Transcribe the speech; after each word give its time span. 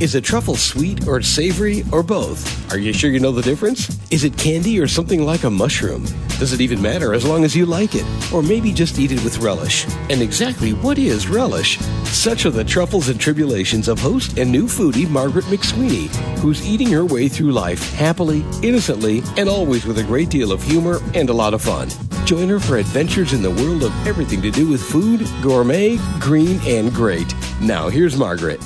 Is 0.00 0.14
a 0.14 0.20
truffle 0.22 0.56
sweet 0.56 1.06
or 1.06 1.20
savory 1.20 1.84
or 1.92 2.02
both? 2.02 2.72
Are 2.72 2.78
you 2.78 2.90
sure 2.90 3.10
you 3.10 3.20
know 3.20 3.32
the 3.32 3.42
difference? 3.42 3.98
Is 4.10 4.24
it 4.24 4.34
candy 4.38 4.80
or 4.80 4.88
something 4.88 5.26
like 5.26 5.44
a 5.44 5.50
mushroom? 5.50 6.06
Does 6.38 6.54
it 6.54 6.62
even 6.62 6.80
matter 6.80 7.12
as 7.12 7.26
long 7.26 7.44
as 7.44 7.54
you 7.54 7.66
like 7.66 7.94
it? 7.94 8.06
Or 8.32 8.42
maybe 8.42 8.72
just 8.72 8.98
eat 8.98 9.12
it 9.12 9.22
with 9.22 9.40
relish? 9.40 9.86
And 10.08 10.22
exactly 10.22 10.72
what 10.72 10.96
is 10.96 11.28
relish? 11.28 11.76
Such 12.04 12.46
are 12.46 12.50
the 12.50 12.64
truffles 12.64 13.10
and 13.10 13.20
tribulations 13.20 13.88
of 13.88 13.98
host 13.98 14.38
and 14.38 14.50
new 14.50 14.64
foodie 14.64 15.06
Margaret 15.06 15.44
McSweeney, 15.44 16.08
who's 16.38 16.66
eating 16.66 16.88
her 16.92 17.04
way 17.04 17.28
through 17.28 17.52
life 17.52 17.92
happily, 17.92 18.42
innocently, 18.62 19.22
and 19.36 19.50
always 19.50 19.84
with 19.84 19.98
a 19.98 20.02
great 20.02 20.30
deal 20.30 20.50
of 20.50 20.62
humor 20.62 21.00
and 21.12 21.28
a 21.28 21.34
lot 21.34 21.52
of 21.52 21.60
fun. 21.60 21.90
Join 22.24 22.48
her 22.48 22.58
for 22.58 22.78
adventures 22.78 23.34
in 23.34 23.42
the 23.42 23.50
world 23.50 23.82
of 23.82 24.06
everything 24.06 24.40
to 24.40 24.50
do 24.50 24.66
with 24.66 24.82
food, 24.82 25.28
gourmet, 25.42 25.98
green, 26.20 26.58
and 26.64 26.90
great. 26.90 27.34
Now, 27.60 27.90
here's 27.90 28.16
Margaret. 28.16 28.62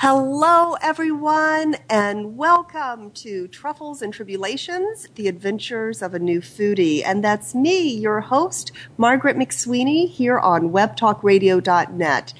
Hello, 0.00 0.74
everyone, 0.74 1.74
and 1.90 2.36
welcome 2.36 3.10
to 3.10 3.48
Truffles 3.48 4.00
and 4.00 4.14
Tribulations, 4.14 5.08
the 5.16 5.26
adventures 5.26 6.02
of 6.02 6.14
a 6.14 6.20
new 6.20 6.40
foodie. 6.40 7.02
And 7.04 7.24
that's 7.24 7.52
me, 7.52 7.96
your 7.96 8.20
host, 8.20 8.70
Margaret 8.96 9.36
McSweeney, 9.36 10.08
here 10.08 10.38
on 10.38 10.70
webtalkradio.net. 10.70 12.32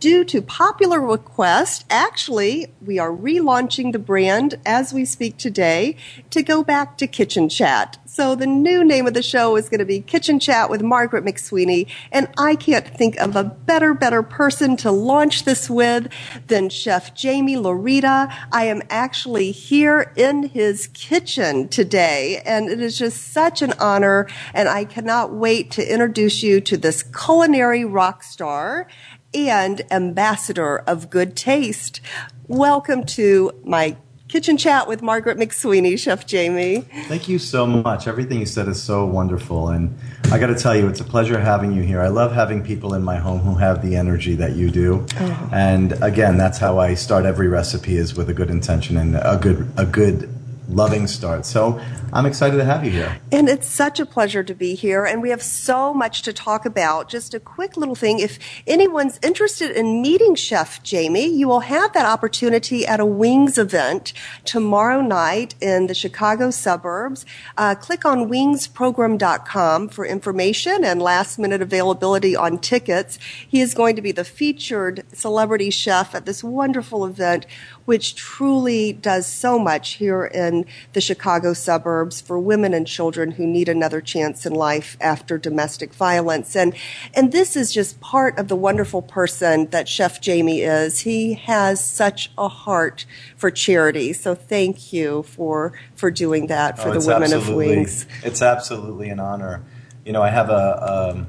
Due 0.00 0.24
to 0.24 0.40
popular 0.40 0.98
request, 0.98 1.84
actually, 1.90 2.72
we 2.80 2.98
are 2.98 3.10
relaunching 3.10 3.92
the 3.92 3.98
brand 3.98 4.58
as 4.64 4.94
we 4.94 5.04
speak 5.04 5.36
today 5.36 5.94
to 6.30 6.42
go 6.42 6.64
back 6.64 6.96
to 6.96 7.06
Kitchen 7.06 7.50
Chat. 7.50 7.98
So 8.06 8.34
the 8.34 8.46
new 8.46 8.82
name 8.82 9.06
of 9.06 9.12
the 9.12 9.22
show 9.22 9.56
is 9.56 9.68
going 9.68 9.80
to 9.80 9.84
be 9.84 10.00
Kitchen 10.00 10.40
Chat 10.40 10.70
with 10.70 10.80
Margaret 10.80 11.22
McSweeney, 11.22 11.86
and 12.10 12.28
I 12.38 12.56
can't 12.56 12.88
think 12.88 13.18
of 13.18 13.36
a 13.36 13.44
better, 13.44 13.92
better 13.92 14.22
person 14.22 14.74
to 14.78 14.90
launch 14.90 15.44
this 15.44 15.68
with 15.68 16.08
than 16.46 16.70
Chef 16.70 17.12
Jaime 17.20 17.56
Laurita. 17.56 18.34
I 18.50 18.64
am 18.64 18.80
actually 18.88 19.50
here 19.50 20.14
in 20.16 20.44
his 20.44 20.86
kitchen 20.94 21.68
today, 21.68 22.40
and 22.46 22.70
it 22.70 22.80
is 22.80 22.96
just 22.96 23.34
such 23.34 23.60
an 23.60 23.74
honor, 23.78 24.28
and 24.54 24.66
I 24.66 24.86
cannot 24.86 25.34
wait 25.34 25.70
to 25.72 25.92
introduce 25.92 26.42
you 26.42 26.62
to 26.62 26.78
this 26.78 27.02
culinary 27.02 27.84
rock 27.84 28.22
star 28.22 28.88
and 29.34 29.82
ambassador 29.90 30.78
of 30.78 31.10
good 31.10 31.36
taste. 31.36 32.00
Welcome 32.48 33.04
to 33.06 33.52
my 33.64 33.96
kitchen 34.30 34.56
chat 34.56 34.86
with 34.86 35.02
Margaret 35.02 35.36
McSweeney, 35.38 35.98
Chef 35.98 36.30
Jaime. 36.30 36.82
Thank 37.08 37.28
you 37.28 37.38
so 37.38 37.66
much. 37.66 38.06
Everything 38.06 38.38
you 38.38 38.46
said 38.46 38.68
is 38.68 38.80
so 38.80 39.04
wonderful. 39.04 39.68
And 39.68 39.96
I 40.30 40.38
got 40.38 40.46
to 40.48 40.54
tell 40.54 40.76
you, 40.76 40.86
it's 40.88 41.00
a 41.00 41.04
pleasure 41.04 41.38
having 41.38 41.72
you 41.72 41.82
here. 41.82 42.00
I 42.00 42.08
love 42.08 42.32
having 42.32 42.62
people 42.62 42.94
in 42.94 43.02
my 43.02 43.16
home 43.16 43.40
who 43.40 43.56
have 43.56 43.82
the 43.82 43.96
energy 43.96 44.36
that 44.36 44.52
you 44.52 44.70
do. 44.70 45.04
Oh. 45.18 45.50
And 45.52 45.92
again, 46.02 46.36
that's 46.36 46.58
how 46.58 46.78
I 46.78 46.94
start 46.94 47.24
every 47.24 47.48
recipe 47.48 47.96
is 47.96 48.14
with 48.14 48.30
a 48.30 48.34
good 48.34 48.50
intention 48.50 48.96
and 48.96 49.16
a 49.16 49.36
good, 49.40 49.68
a 49.76 49.84
good 49.84 50.32
loving 50.70 51.06
start. 51.06 51.44
So 51.44 51.80
I'm 52.12 52.26
excited 52.26 52.56
to 52.56 52.64
have 52.64 52.84
you 52.84 52.90
here. 52.90 53.18
And 53.32 53.48
it's 53.48 53.66
such 53.66 54.00
a 54.00 54.06
pleasure 54.06 54.42
to 54.42 54.54
be 54.54 54.74
here. 54.74 55.04
And 55.04 55.22
we 55.22 55.30
have 55.30 55.42
so 55.42 55.92
much 55.92 56.22
to 56.22 56.32
talk 56.32 56.64
about. 56.64 57.08
Just 57.08 57.34
a 57.34 57.40
quick 57.40 57.76
little 57.76 57.94
thing. 57.94 58.20
If 58.20 58.38
anyone's 58.66 59.18
interested 59.22 59.70
in 59.70 60.02
meeting 60.02 60.34
Chef 60.34 60.80
Jaime, 60.88 61.26
you 61.26 61.48
will 61.48 61.60
have 61.60 61.92
that 61.92 62.06
opportunity 62.06 62.86
at 62.86 63.00
a 63.00 63.06
Wings 63.06 63.58
event 63.58 64.12
tomorrow 64.44 65.00
night 65.00 65.54
in 65.60 65.86
the 65.86 65.94
Chicago 65.94 66.50
suburbs. 66.50 67.26
Uh, 67.56 67.74
click 67.74 68.04
on 68.04 68.28
wingsprogram.com 68.28 69.88
for 69.88 70.06
information 70.06 70.84
and 70.84 71.02
last 71.02 71.38
minute 71.38 71.62
availability 71.62 72.36
on 72.36 72.58
tickets. 72.58 73.18
He 73.46 73.60
is 73.60 73.74
going 73.74 73.96
to 73.96 74.02
be 74.02 74.12
the 74.12 74.24
featured 74.24 75.04
celebrity 75.12 75.70
chef 75.70 76.14
at 76.14 76.26
this 76.26 76.42
wonderful 76.42 77.04
event 77.04 77.46
which 77.84 78.14
truly 78.14 78.92
does 78.92 79.26
so 79.26 79.58
much 79.58 79.94
here 79.94 80.24
in 80.24 80.64
the 80.92 81.00
Chicago 81.00 81.52
suburbs 81.52 82.20
for 82.20 82.38
women 82.38 82.74
and 82.74 82.86
children 82.86 83.32
who 83.32 83.46
need 83.46 83.68
another 83.68 84.00
chance 84.00 84.46
in 84.46 84.52
life 84.52 84.96
after 85.00 85.38
domestic 85.38 85.92
violence. 85.94 86.54
And, 86.54 86.74
and 87.14 87.32
this 87.32 87.56
is 87.56 87.72
just 87.72 88.00
part 88.00 88.38
of 88.38 88.48
the 88.48 88.56
wonderful 88.56 89.02
person 89.02 89.66
that 89.70 89.88
Chef 89.88 90.24
Jaime 90.24 90.60
is. 90.62 91.00
He 91.00 91.34
has 91.34 91.84
such 91.84 92.30
a 92.38 92.48
heart 92.48 93.06
for 93.36 93.50
charity. 93.50 94.12
So 94.12 94.34
thank 94.34 94.92
you 94.92 95.22
for, 95.24 95.72
for 95.94 96.10
doing 96.10 96.46
that 96.48 96.78
for 96.78 96.90
oh, 96.90 96.98
the 96.98 97.06
women 97.06 97.32
of 97.32 97.48
Wings. 97.48 98.06
It's 98.22 98.42
absolutely 98.42 99.08
an 99.08 99.20
honor. 99.20 99.62
You 100.04 100.12
know, 100.12 100.22
I 100.22 100.30
have 100.30 100.50
a, 100.50 101.12
um, 101.14 101.26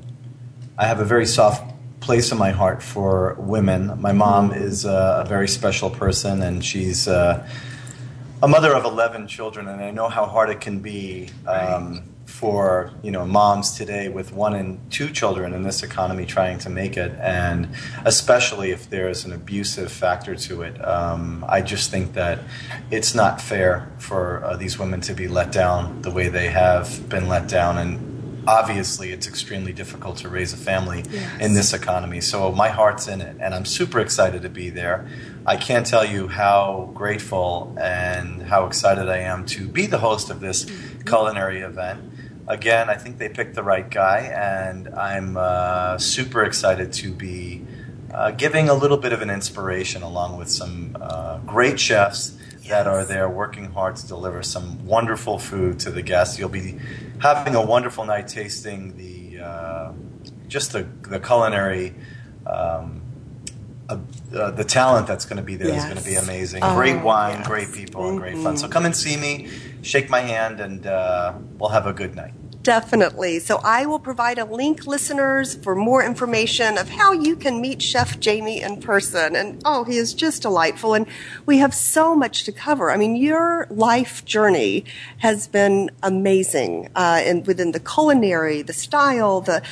I 0.77 0.87
have 0.87 0.99
a 0.99 1.05
very 1.05 1.25
soft 1.25 1.71
place 2.01 2.31
in 2.31 2.37
my 2.37 2.51
heart 2.51 2.83
for 2.83 3.35
women. 3.39 4.01
My 4.01 4.11
mom 4.11 4.51
is 4.51 4.83
a, 4.83 5.21
a 5.23 5.25
very 5.29 5.47
special 5.47 5.89
person, 5.89 6.41
and 6.41 6.65
she's 6.65 7.07
uh, 7.07 7.47
a 8.43 8.47
mother 8.47 8.73
of 8.73 8.83
11 8.83 9.27
children, 9.27 9.67
and 9.67 9.81
I 9.81 9.91
know 9.91 10.09
how 10.09 10.25
hard 10.25 10.49
it 10.49 10.59
can 10.59 10.79
be 10.79 11.29
um, 11.47 12.03
for 12.25 12.91
you 13.03 13.11
know 13.11 13.25
moms 13.25 13.77
today 13.77 14.09
with 14.09 14.31
one 14.31 14.55
and 14.55 14.79
two 14.91 15.09
children 15.11 15.53
in 15.53 15.63
this 15.63 15.83
economy 15.83 16.25
trying 16.25 16.57
to 16.57 16.69
make 16.69 16.97
it, 16.97 17.11
and 17.19 17.69
especially 18.03 18.71
if 18.71 18.89
there's 18.89 19.25
an 19.25 19.31
abusive 19.31 19.91
factor 19.91 20.35
to 20.35 20.63
it. 20.63 20.83
Um, 20.83 21.45
I 21.47 21.61
just 21.61 21.91
think 21.91 22.13
that 22.13 22.39
it's 22.89 23.13
not 23.13 23.39
fair 23.39 23.91
for 23.99 24.43
uh, 24.43 24.57
these 24.57 24.79
women 24.79 25.01
to 25.01 25.13
be 25.13 25.27
let 25.27 25.51
down 25.51 26.01
the 26.01 26.09
way 26.11 26.29
they 26.29 26.47
have 26.47 27.07
been 27.09 27.27
let 27.27 27.47
down, 27.47 27.77
and 27.77 28.10
obviously 28.47 29.11
it's 29.11 29.27
extremely 29.27 29.73
difficult 29.73 30.17
to 30.17 30.29
raise 30.29 30.53
a 30.53 30.57
family 30.57 31.03
yes. 31.09 31.41
in 31.41 31.53
this 31.53 31.73
economy. 31.73 32.21
So 32.21 32.51
my 32.51 32.69
heart's 32.69 33.07
in 33.07 33.21
it, 33.21 33.37
and 33.39 33.53
I'm 33.53 33.65
super 33.65 33.99
excited 33.99 34.41
to 34.41 34.49
be 34.49 34.69
there. 34.69 35.07
I 35.45 35.57
can't 35.57 35.85
tell 35.85 36.05
you 36.05 36.27
how 36.27 36.91
grateful 36.93 37.75
and 37.79 38.43
how 38.43 38.65
excited 38.65 39.09
I 39.09 39.19
am 39.19 39.45
to 39.47 39.67
be 39.67 39.85
the 39.85 39.99
host 39.99 40.29
of 40.29 40.39
this 40.39 40.65
mm-hmm. 40.65 41.01
culinary 41.01 41.61
event. 41.61 42.01
Again, 42.47 42.89
I 42.89 42.95
think 42.95 43.17
they 43.17 43.29
picked 43.29 43.55
the 43.55 43.63
right 43.63 43.89
guy, 43.89 44.31
and 44.35 44.89
I'm 44.89 45.37
uh, 45.37 45.97
super 45.97 46.43
excited 46.43 46.91
to 46.93 47.11
be 47.11 47.65
uh, 48.13 48.31
giving 48.31 48.67
a 48.67 48.73
little 48.73 48.97
bit 48.97 49.13
of 49.13 49.21
an 49.21 49.29
inspiration 49.29 50.01
along 50.01 50.37
with 50.37 50.49
some 50.49 50.97
uh, 50.99 51.37
great 51.39 51.79
chefs 51.79 52.37
that 52.71 52.87
are 52.87 53.03
there 53.03 53.29
working 53.29 53.65
hard 53.73 53.97
to 53.97 54.07
deliver 54.07 54.41
some 54.41 54.85
wonderful 54.85 55.37
food 55.37 55.77
to 55.77 55.91
the 55.91 56.01
guests. 56.01 56.39
You'll 56.39 56.47
be 56.47 56.79
having 57.19 57.53
a 57.53 57.63
wonderful 57.63 58.05
night 58.05 58.29
tasting 58.29 58.95
the 58.95 59.43
uh, 59.43 59.91
just 60.47 60.71
the, 60.71 60.87
the 61.01 61.19
culinary. 61.19 61.93
Um, 62.45 63.01
uh, 63.89 63.97
uh, 64.33 64.51
the 64.51 64.63
talent 64.63 65.05
that's 65.05 65.25
going 65.25 65.35
to 65.35 65.43
be 65.43 65.57
there 65.57 65.67
yes. 65.67 65.79
is 65.79 65.83
going 65.83 65.97
to 65.97 66.09
be 66.09 66.15
amazing. 66.15 66.63
Oh, 66.63 66.73
great 66.73 67.03
wine, 67.03 67.39
yes. 67.39 67.47
great 67.47 67.73
people, 67.73 68.07
and 68.07 68.17
great 68.17 68.37
fun. 68.37 68.55
So 68.55 68.69
come 68.69 68.85
and 68.85 68.95
see 68.95 69.17
me, 69.17 69.49
shake 69.81 70.09
my 70.09 70.21
hand, 70.21 70.61
and 70.61 70.87
uh, 70.87 71.33
we'll 71.57 71.71
have 71.71 71.87
a 71.87 71.93
good 71.93 72.15
night. 72.15 72.33
Definitely. 72.63 73.39
So 73.39 73.59
I 73.63 73.87
will 73.87 73.97
provide 73.97 74.37
a 74.37 74.45
link, 74.45 74.85
listeners, 74.85 75.55
for 75.55 75.73
more 75.73 76.03
information 76.03 76.77
of 76.77 76.89
how 76.89 77.11
you 77.11 77.35
can 77.35 77.59
meet 77.59 77.81
Chef 77.81 78.23
Jaime 78.23 78.61
in 78.61 78.79
person. 78.79 79.35
And 79.35 79.59
oh, 79.65 79.83
he 79.83 79.97
is 79.97 80.13
just 80.13 80.43
delightful. 80.43 80.93
And 80.93 81.07
we 81.47 81.57
have 81.57 81.73
so 81.73 82.15
much 82.15 82.43
to 82.43 82.51
cover. 82.51 82.91
I 82.91 82.97
mean, 82.97 83.15
your 83.15 83.65
life 83.71 84.23
journey 84.25 84.85
has 85.19 85.47
been 85.47 85.89
amazing, 86.03 86.89
uh, 86.95 87.21
and 87.23 87.47
within 87.47 87.71
the 87.71 87.79
culinary, 87.79 88.61
the 88.61 88.73
style, 88.73 89.41
the 89.41 89.63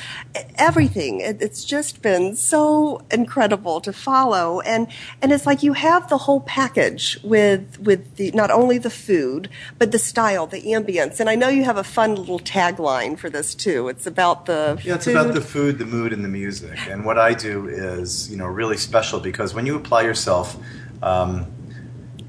everything. 0.56 1.20
It, 1.20 1.40
it's 1.40 1.64
just 1.64 2.02
been 2.02 2.34
so 2.34 3.02
incredible 3.12 3.80
to 3.82 3.92
follow. 3.92 4.60
And 4.60 4.88
and 5.22 5.30
it's 5.30 5.46
like 5.46 5.62
you 5.62 5.74
have 5.74 6.08
the 6.08 6.18
whole 6.18 6.40
package 6.40 7.20
with 7.22 7.78
with 7.78 8.16
the 8.16 8.32
not 8.32 8.50
only 8.50 8.78
the 8.78 8.90
food 8.90 9.48
but 9.78 9.92
the 9.92 9.98
style, 9.98 10.48
the 10.48 10.62
ambience. 10.62 11.20
And 11.20 11.30
I 11.30 11.36
know 11.36 11.48
you 11.48 11.62
have 11.64 11.76
a 11.76 11.84
fun 11.84 12.16
little 12.16 12.40
tag 12.40 12.79
tagline 12.80 13.18
for 13.18 13.30
this 13.30 13.54
too. 13.54 13.88
It's 13.88 14.06
about 14.06 14.46
the 14.46 14.80
yeah, 14.84 14.94
it's 14.94 15.04
food. 15.04 15.16
about 15.16 15.34
the 15.34 15.40
food, 15.40 15.78
the 15.78 15.86
mood, 15.86 16.12
and 16.12 16.24
the 16.24 16.28
music. 16.28 16.78
And 16.88 17.04
what 17.04 17.18
I 17.18 17.34
do 17.34 17.68
is 17.68 18.30
you 18.30 18.36
know 18.36 18.46
really 18.46 18.76
special 18.76 19.20
because 19.20 19.54
when 19.54 19.66
you 19.66 19.76
apply 19.76 20.02
yourself 20.02 20.56
um, 21.02 21.46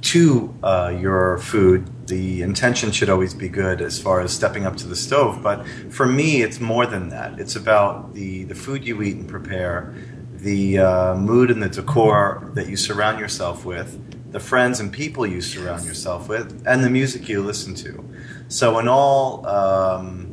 to 0.01 0.53
uh, 0.63 0.95
your 0.99 1.37
food, 1.39 2.07
the 2.07 2.41
intention 2.41 2.91
should 2.91 3.09
always 3.09 3.33
be 3.33 3.49
good 3.49 3.81
as 3.81 3.99
far 3.99 4.21
as 4.21 4.33
stepping 4.33 4.65
up 4.65 4.77
to 4.77 4.87
the 4.87 4.95
stove. 4.95 5.41
But 5.41 5.65
for 5.89 6.05
me, 6.05 6.41
it's 6.41 6.59
more 6.59 6.85
than 6.85 7.09
that. 7.09 7.39
It's 7.39 7.55
about 7.55 8.13
the 8.13 8.43
the 8.45 8.55
food 8.55 8.85
you 8.85 9.01
eat 9.01 9.15
and 9.15 9.27
prepare, 9.27 9.93
the 10.33 10.79
uh, 10.79 11.15
mood 11.15 11.51
and 11.51 11.61
the 11.61 11.69
decor 11.69 12.51
that 12.55 12.67
you 12.67 12.75
surround 12.75 13.19
yourself 13.19 13.65
with 13.65 13.99
the 14.31 14.39
friends 14.39 14.79
and 14.79 14.93
people 14.93 15.27
you 15.27 15.41
surround 15.41 15.83
yourself 15.83 16.29
with, 16.29 16.63
and 16.65 16.85
the 16.85 16.89
music 16.89 17.27
you 17.27 17.41
listen 17.41 17.75
to. 17.75 18.03
So, 18.47 18.79
in 18.79 18.87
all, 18.87 19.45
um, 19.45 20.30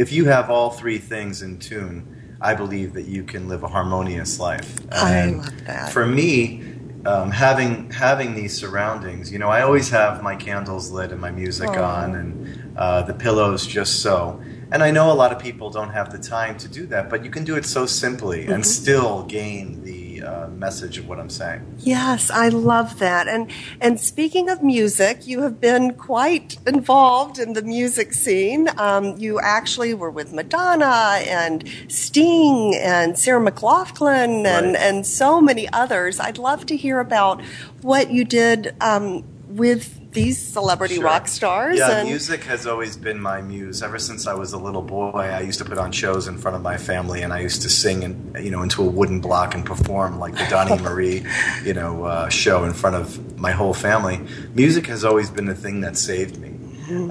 if 0.00 0.12
you 0.12 0.24
have 0.24 0.48
all 0.48 0.70
three 0.70 0.96
things 0.96 1.42
in 1.42 1.58
tune, 1.58 2.38
I 2.40 2.54
believe 2.54 2.94
that 2.94 3.04
you 3.04 3.22
can 3.22 3.48
live 3.48 3.64
a 3.64 3.68
harmonious 3.68 4.40
life. 4.40 4.78
And 4.90 4.92
I 4.92 5.26
love 5.26 5.66
that. 5.66 5.92
For 5.92 6.06
me, 6.06 6.64
um, 7.04 7.30
having 7.30 7.90
having 7.90 8.34
these 8.34 8.56
surroundings, 8.56 9.30
you 9.30 9.38
know, 9.38 9.50
I 9.50 9.60
always 9.60 9.90
have 9.90 10.22
my 10.22 10.36
candles 10.36 10.90
lit 10.90 11.12
and 11.12 11.20
my 11.20 11.30
music 11.30 11.68
oh. 11.68 11.84
on, 11.84 12.14
and 12.14 12.78
uh, 12.78 13.02
the 13.02 13.12
pillows 13.12 13.66
just 13.66 14.00
so. 14.00 14.40
And 14.72 14.82
I 14.82 14.90
know 14.90 15.12
a 15.12 15.18
lot 15.22 15.32
of 15.32 15.38
people 15.38 15.68
don't 15.68 15.90
have 15.90 16.10
the 16.10 16.18
time 16.18 16.56
to 16.58 16.68
do 16.68 16.86
that, 16.86 17.10
but 17.10 17.22
you 17.22 17.30
can 17.30 17.44
do 17.44 17.56
it 17.56 17.66
so 17.66 17.84
simply 17.84 18.44
mm-hmm. 18.44 18.52
and 18.52 18.64
still 18.64 19.24
gain 19.24 19.82
the 19.82 19.99
the 20.20 20.30
uh, 20.44 20.48
message 20.48 20.98
of 20.98 21.08
what 21.08 21.18
I'm 21.18 21.30
saying. 21.30 21.76
Yes, 21.78 22.30
I 22.30 22.48
love 22.48 22.98
that. 22.98 23.28
And 23.28 23.50
and 23.80 24.00
speaking 24.00 24.48
of 24.48 24.62
music, 24.62 25.26
you 25.26 25.42
have 25.42 25.60
been 25.60 25.94
quite 25.94 26.58
involved 26.66 27.38
in 27.38 27.52
the 27.54 27.62
music 27.62 28.12
scene. 28.12 28.68
Um, 28.78 29.16
you 29.18 29.40
actually 29.40 29.94
were 29.94 30.10
with 30.10 30.32
Madonna 30.32 31.20
and 31.26 31.64
Sting 31.88 32.74
and 32.76 33.18
Sarah 33.18 33.40
McLachlan 33.40 34.46
and 34.46 34.66
Right. 34.74 34.76
and 34.76 35.06
so 35.06 35.40
many 35.40 35.68
others. 35.72 36.20
I'd 36.20 36.38
love 36.38 36.66
to 36.66 36.76
hear 36.76 37.00
about 37.00 37.42
what 37.82 38.10
you 38.10 38.24
did 38.24 38.74
um, 38.80 39.24
with 39.48 39.99
these 40.12 40.38
celebrity 40.38 40.96
Sure. 40.96 41.04
rock 41.04 41.28
stars. 41.28 41.78
Yeah, 41.78 41.98
and, 41.98 42.08
music 42.08 42.44
has 42.44 42.66
always 42.66 42.96
been 42.96 43.20
my 43.20 43.40
muse. 43.40 43.82
Ever 43.82 43.98
since 43.98 44.26
I 44.26 44.34
was 44.34 44.52
a 44.52 44.58
little 44.58 44.82
boy, 44.82 45.12
I 45.20 45.40
used 45.40 45.58
to 45.60 45.64
put 45.64 45.78
on 45.78 45.92
shows 45.92 46.26
in 46.26 46.36
front 46.38 46.56
of 46.56 46.62
my 46.62 46.76
family, 46.76 47.22
and 47.22 47.32
I 47.32 47.40
used 47.40 47.62
to 47.62 47.68
sing, 47.70 48.02
and 48.04 48.44
you 48.44 48.50
know, 48.50 48.62
into 48.62 48.82
a 48.82 48.86
wooden 48.86 49.20
block 49.20 49.54
and 49.54 49.64
perform 49.64 50.18
like 50.18 50.34
the 50.36 50.46
Donny 50.50 50.80
Marie, 50.82 51.24
you 51.64 51.74
know, 51.74 52.04
uh, 52.04 52.28
show 52.28 52.64
in 52.64 52.72
front 52.72 52.96
of 52.96 53.38
my 53.38 53.52
whole 53.52 53.74
family. 53.74 54.20
Music 54.54 54.86
has 54.86 55.04
always 55.04 55.30
been 55.30 55.46
the 55.46 55.54
thing 55.54 55.80
that 55.82 55.96
saved 55.96 56.38
me, 56.38 56.54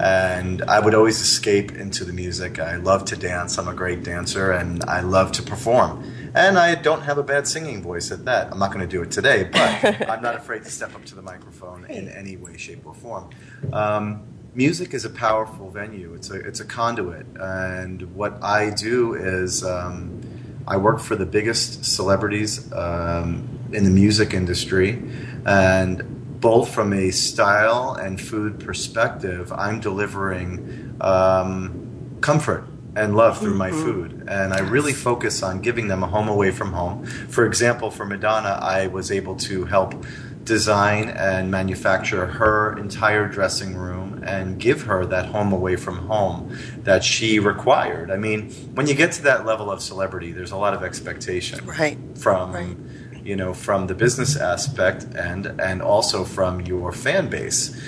and 0.00 0.62
I 0.62 0.78
would 0.80 0.94
always 0.94 1.20
escape 1.20 1.72
into 1.72 2.04
the 2.04 2.12
music. 2.12 2.58
I 2.58 2.76
love 2.76 3.04
to 3.06 3.16
dance. 3.16 3.58
I'm 3.58 3.68
a 3.68 3.74
great 3.74 4.02
dancer, 4.04 4.52
and 4.52 4.84
I 4.84 5.00
love 5.00 5.32
to 5.32 5.42
perform. 5.42 6.04
And 6.34 6.58
I 6.58 6.74
don't 6.76 7.02
have 7.02 7.18
a 7.18 7.22
bad 7.22 7.46
singing 7.46 7.82
voice 7.82 8.12
at 8.12 8.24
that. 8.26 8.52
I'm 8.52 8.58
not 8.58 8.72
going 8.72 8.86
to 8.86 8.90
do 8.90 9.02
it 9.02 9.10
today, 9.10 9.44
but 9.44 9.84
I'm 10.08 10.22
not 10.22 10.36
afraid 10.36 10.64
to 10.64 10.70
step 10.70 10.94
up 10.94 11.04
to 11.06 11.14
the 11.14 11.22
microphone 11.22 11.86
in 11.86 12.08
any 12.08 12.36
way, 12.36 12.56
shape, 12.56 12.86
or 12.86 12.94
form. 12.94 13.30
Um, 13.72 14.22
music 14.54 14.94
is 14.94 15.04
a 15.04 15.10
powerful 15.10 15.70
venue. 15.70 16.14
It's 16.14 16.30
a 16.30 16.36
it's 16.36 16.60
a 16.60 16.64
conduit, 16.64 17.26
and 17.36 18.14
what 18.14 18.42
I 18.42 18.70
do 18.70 19.14
is 19.14 19.64
um, 19.64 20.20
I 20.66 20.76
work 20.76 21.00
for 21.00 21.16
the 21.16 21.26
biggest 21.26 21.84
celebrities 21.84 22.72
um, 22.72 23.48
in 23.72 23.84
the 23.84 23.90
music 23.90 24.32
industry, 24.32 25.02
and 25.46 26.40
both 26.40 26.72
from 26.72 26.92
a 26.92 27.10
style 27.10 27.94
and 27.94 28.20
food 28.20 28.60
perspective, 28.60 29.52
I'm 29.52 29.80
delivering 29.80 30.96
um, 31.00 32.18
comfort 32.20 32.64
and 32.96 33.16
love 33.16 33.38
through 33.38 33.54
my 33.54 33.70
mm-hmm. 33.70 33.82
food. 33.82 34.24
And 34.28 34.52
I 34.52 34.60
really 34.60 34.92
focus 34.92 35.42
on 35.42 35.60
giving 35.60 35.88
them 35.88 36.02
a 36.02 36.06
home 36.06 36.28
away 36.28 36.50
from 36.50 36.72
home. 36.72 37.04
For 37.06 37.46
example, 37.46 37.90
for 37.90 38.04
Madonna, 38.04 38.58
I 38.60 38.88
was 38.88 39.10
able 39.10 39.36
to 39.36 39.64
help 39.64 40.04
design 40.44 41.08
and 41.10 41.50
manufacture 41.50 42.26
her 42.26 42.76
entire 42.78 43.28
dressing 43.28 43.76
room 43.76 44.22
and 44.26 44.58
give 44.58 44.82
her 44.82 45.04
that 45.06 45.26
home 45.26 45.52
away 45.52 45.76
from 45.76 45.98
home 46.08 46.56
that 46.82 47.04
she 47.04 47.38
required. 47.38 48.10
I 48.10 48.16
mean, 48.16 48.50
when 48.74 48.86
you 48.86 48.94
get 48.94 49.12
to 49.12 49.22
that 49.22 49.44
level 49.46 49.70
of 49.70 49.80
celebrity, 49.82 50.32
there's 50.32 50.50
a 50.50 50.56
lot 50.56 50.74
of 50.74 50.82
expectation 50.82 51.64
Right. 51.66 51.98
from 52.16 52.52
Right. 52.52 52.76
you 53.22 53.36
know 53.36 53.52
from 53.52 53.86
the 53.86 53.94
business 53.94 54.34
aspect 54.34 55.04
and 55.14 55.46
and 55.60 55.82
also 55.82 56.24
from 56.24 56.62
your 56.62 56.90
fan 56.90 57.28
base 57.28 57.78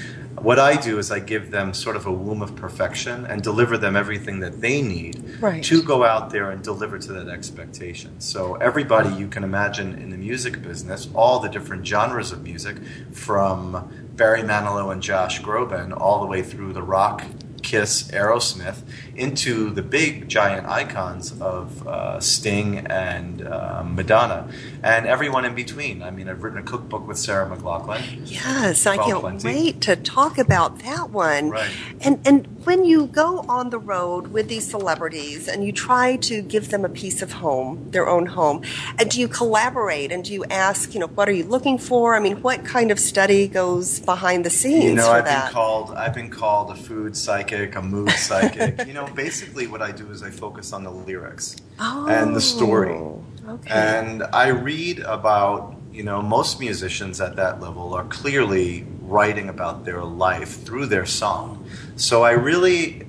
what 0.42 0.58
i 0.58 0.74
do 0.80 0.98
is 0.98 1.10
i 1.10 1.18
give 1.20 1.50
them 1.50 1.72
sort 1.72 1.94
of 1.96 2.06
a 2.06 2.12
womb 2.12 2.42
of 2.42 2.54
perfection 2.56 3.24
and 3.26 3.42
deliver 3.42 3.78
them 3.78 3.94
everything 3.96 4.40
that 4.40 4.60
they 4.60 4.82
need 4.82 5.22
Right. 5.40 5.62
to 5.64 5.82
go 5.82 6.04
out 6.04 6.30
there 6.30 6.50
and 6.50 6.62
deliver 6.62 6.98
to 6.98 7.12
that 7.12 7.28
expectation 7.28 8.20
so 8.20 8.54
everybody 8.56 9.10
you 9.14 9.28
can 9.28 9.44
imagine 9.44 9.94
in 9.94 10.10
the 10.10 10.16
music 10.16 10.62
business 10.62 11.08
all 11.14 11.38
the 11.38 11.48
different 11.48 11.86
genres 11.86 12.32
of 12.32 12.42
music 12.42 12.76
from 13.12 13.88
barry 14.16 14.42
manilow 14.42 14.92
and 14.92 15.02
josh 15.02 15.40
groban 15.42 15.92
all 15.98 16.20
the 16.20 16.26
way 16.26 16.42
through 16.42 16.72
the 16.72 16.82
rock 16.82 17.24
Kiss, 17.62 18.04
Aerosmith, 18.10 18.82
into 19.14 19.70
the 19.70 19.82
big 19.82 20.28
giant 20.28 20.66
icons 20.66 21.38
of 21.40 21.86
uh, 21.86 22.18
Sting 22.20 22.78
and 22.86 23.46
uh, 23.46 23.82
Madonna, 23.84 24.48
and 24.82 25.06
everyone 25.06 25.44
in 25.44 25.54
between. 25.54 26.02
I 26.02 26.10
mean, 26.10 26.28
I've 26.28 26.42
written 26.42 26.58
a 26.58 26.62
cookbook 26.62 27.06
with 27.06 27.18
Sarah 27.18 27.48
McLachlan. 27.54 28.02
Yes, 28.24 28.86
I 28.86 28.96
can't 28.96 29.20
Plenty. 29.20 29.46
wait 29.46 29.80
to 29.82 29.96
talk 29.96 30.38
about 30.38 30.80
that 30.80 31.10
one. 31.10 31.50
Right. 31.50 31.70
And 32.00 32.20
and 32.26 32.46
when 32.64 32.84
you 32.84 33.06
go 33.06 33.40
on 33.48 33.70
the 33.70 33.78
road 33.78 34.28
with 34.28 34.48
these 34.48 34.68
celebrities 34.68 35.48
and 35.48 35.64
you 35.64 35.72
try 35.72 36.16
to 36.16 36.42
give 36.42 36.70
them 36.70 36.84
a 36.84 36.88
piece 36.88 37.20
of 37.22 37.32
home, 37.32 37.88
their 37.90 38.08
own 38.08 38.26
home, 38.26 38.62
and 38.98 39.10
do 39.10 39.20
you 39.20 39.28
collaborate 39.28 40.10
and 40.12 40.24
do 40.24 40.32
you 40.32 40.44
ask, 40.46 40.94
you 40.94 41.00
know, 41.00 41.08
what 41.08 41.28
are 41.28 41.32
you 41.32 41.44
looking 41.44 41.78
for? 41.78 42.14
I 42.14 42.20
mean, 42.20 42.40
what 42.42 42.64
kind 42.64 42.90
of 42.90 42.98
study 42.98 43.48
goes 43.48 44.00
behind 44.00 44.44
the 44.44 44.50
scenes 44.50 44.84
You 44.84 44.94
know, 44.94 45.10
I've 45.10 45.24
that? 45.24 45.46
been 45.46 45.52
called 45.52 45.90
I've 45.92 46.14
been 46.14 46.30
called 46.30 46.70
a 46.70 46.76
food 46.76 47.16
psychic, 47.16 47.51
a 47.52 47.82
mood 47.82 48.10
psychic. 48.10 48.86
you 48.86 48.94
know, 48.94 49.06
basically 49.14 49.66
what 49.66 49.82
I 49.82 49.92
do 49.92 50.10
is 50.10 50.22
I 50.22 50.30
focus 50.30 50.72
on 50.72 50.84
the 50.84 50.90
lyrics 50.90 51.56
and 51.78 52.34
the 52.34 52.40
story. 52.40 52.94
Oh, 52.94 53.22
Okay. 53.48 53.70
And 53.70 54.22
I 54.32 54.48
read 54.48 55.00
about, 55.00 55.74
you 55.92 56.04
know, 56.04 56.22
most 56.22 56.60
musicians 56.60 57.20
at 57.20 57.36
that 57.36 57.60
level 57.60 57.92
are 57.92 58.04
clearly 58.04 58.86
writing 59.02 59.48
about 59.48 59.84
their 59.84 60.02
life 60.02 60.62
through 60.64 60.86
their 60.86 61.04
song. 61.06 61.66
So 61.96 62.22
I 62.22 62.32
really 62.32 63.06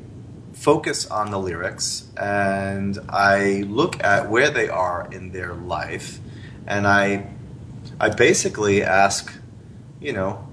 focus 0.54 1.06
on 1.06 1.30
the 1.32 1.38
lyrics 1.40 2.08
and 2.18 2.98
I 3.10 3.64
look 3.68 4.04
at 4.04 4.30
where 4.30 4.50
they 4.50 4.70
are 4.70 5.08
in 5.12 5.32
their 5.32 5.54
life 5.54 6.20
and 6.66 6.88
I 6.88 7.28
I 8.00 8.10
basically 8.10 8.82
ask, 8.84 9.32
you 10.02 10.14
know, 10.14 10.48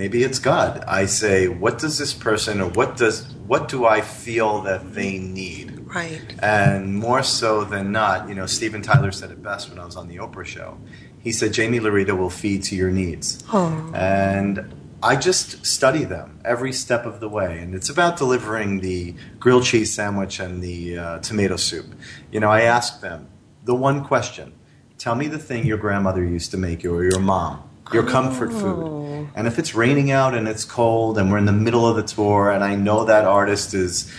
maybe 0.00 0.22
it's 0.22 0.38
God. 0.38 0.82
I 0.86 1.04
say, 1.04 1.46
what 1.46 1.78
does 1.78 1.98
this 1.98 2.14
person 2.14 2.60
or 2.62 2.70
what 2.70 2.96
does 2.96 3.16
what 3.46 3.68
do 3.68 3.84
I 3.84 4.00
feel 4.00 4.62
that 4.62 4.94
they 4.94 5.18
need? 5.18 5.70
right. 5.94 6.22
And 6.42 6.94
more 6.94 7.22
so 7.22 7.64
than 7.64 7.92
not, 7.92 8.28
you 8.28 8.34
know, 8.34 8.46
Steven 8.46 8.82
Tyler 8.82 9.12
said 9.12 9.30
it 9.30 9.42
best 9.42 9.68
when 9.68 9.78
I 9.78 9.84
was 9.84 9.96
on 9.96 10.08
the 10.08 10.16
Oprah 10.16 10.44
show. 10.44 10.78
He 11.20 11.32
said, 11.32 11.54
Jaime 11.54 11.80
Laurita 11.80 12.16
will 12.16 12.30
feed 12.30 12.62
to 12.64 12.76
your 12.76 12.90
needs. 12.90 13.42
Oh. 13.52 13.92
And 13.94 14.72
I 15.02 15.16
just 15.16 15.66
study 15.66 16.04
them 16.04 16.40
every 16.44 16.72
step 16.72 17.04
of 17.06 17.20
the 17.20 17.28
way. 17.28 17.58
And 17.58 17.74
it's 17.74 17.90
about 17.90 18.16
delivering 18.16 18.80
the 18.80 19.14
grilled 19.38 19.64
cheese 19.64 19.92
sandwich 19.92 20.40
and 20.40 20.62
the 20.62 20.98
uh, 20.98 21.18
tomato 21.18 21.56
soup. 21.56 21.86
You 22.30 22.40
know, 22.40 22.50
I 22.50 22.62
ask 22.62 23.00
them 23.00 23.28
the 23.64 23.74
one 23.74 24.04
question 24.04 24.54
tell 24.96 25.14
me 25.14 25.26
the 25.26 25.38
thing 25.38 25.66
your 25.66 25.78
grandmother 25.78 26.22
used 26.22 26.50
to 26.50 26.58
make 26.58 26.82
you 26.82 26.94
or 26.94 27.02
your 27.02 27.20
mom, 27.20 27.69
your 27.92 28.02
comfort 28.04 28.50
Oh. 28.52 28.58
food. 28.60 29.28
And 29.34 29.46
if 29.46 29.58
it's 29.58 29.74
raining 29.74 30.10
out 30.10 30.34
and 30.34 30.48
it's 30.48 30.64
cold 30.64 31.18
and 31.18 31.30
we're 31.30 31.38
in 31.38 31.44
the 31.44 31.52
middle 31.52 31.86
of 31.86 31.96
the 31.96 32.02
tour 32.02 32.50
and 32.50 32.64
I 32.64 32.74
know 32.74 33.04
that 33.04 33.24
artist 33.24 33.74
is, 33.74 34.10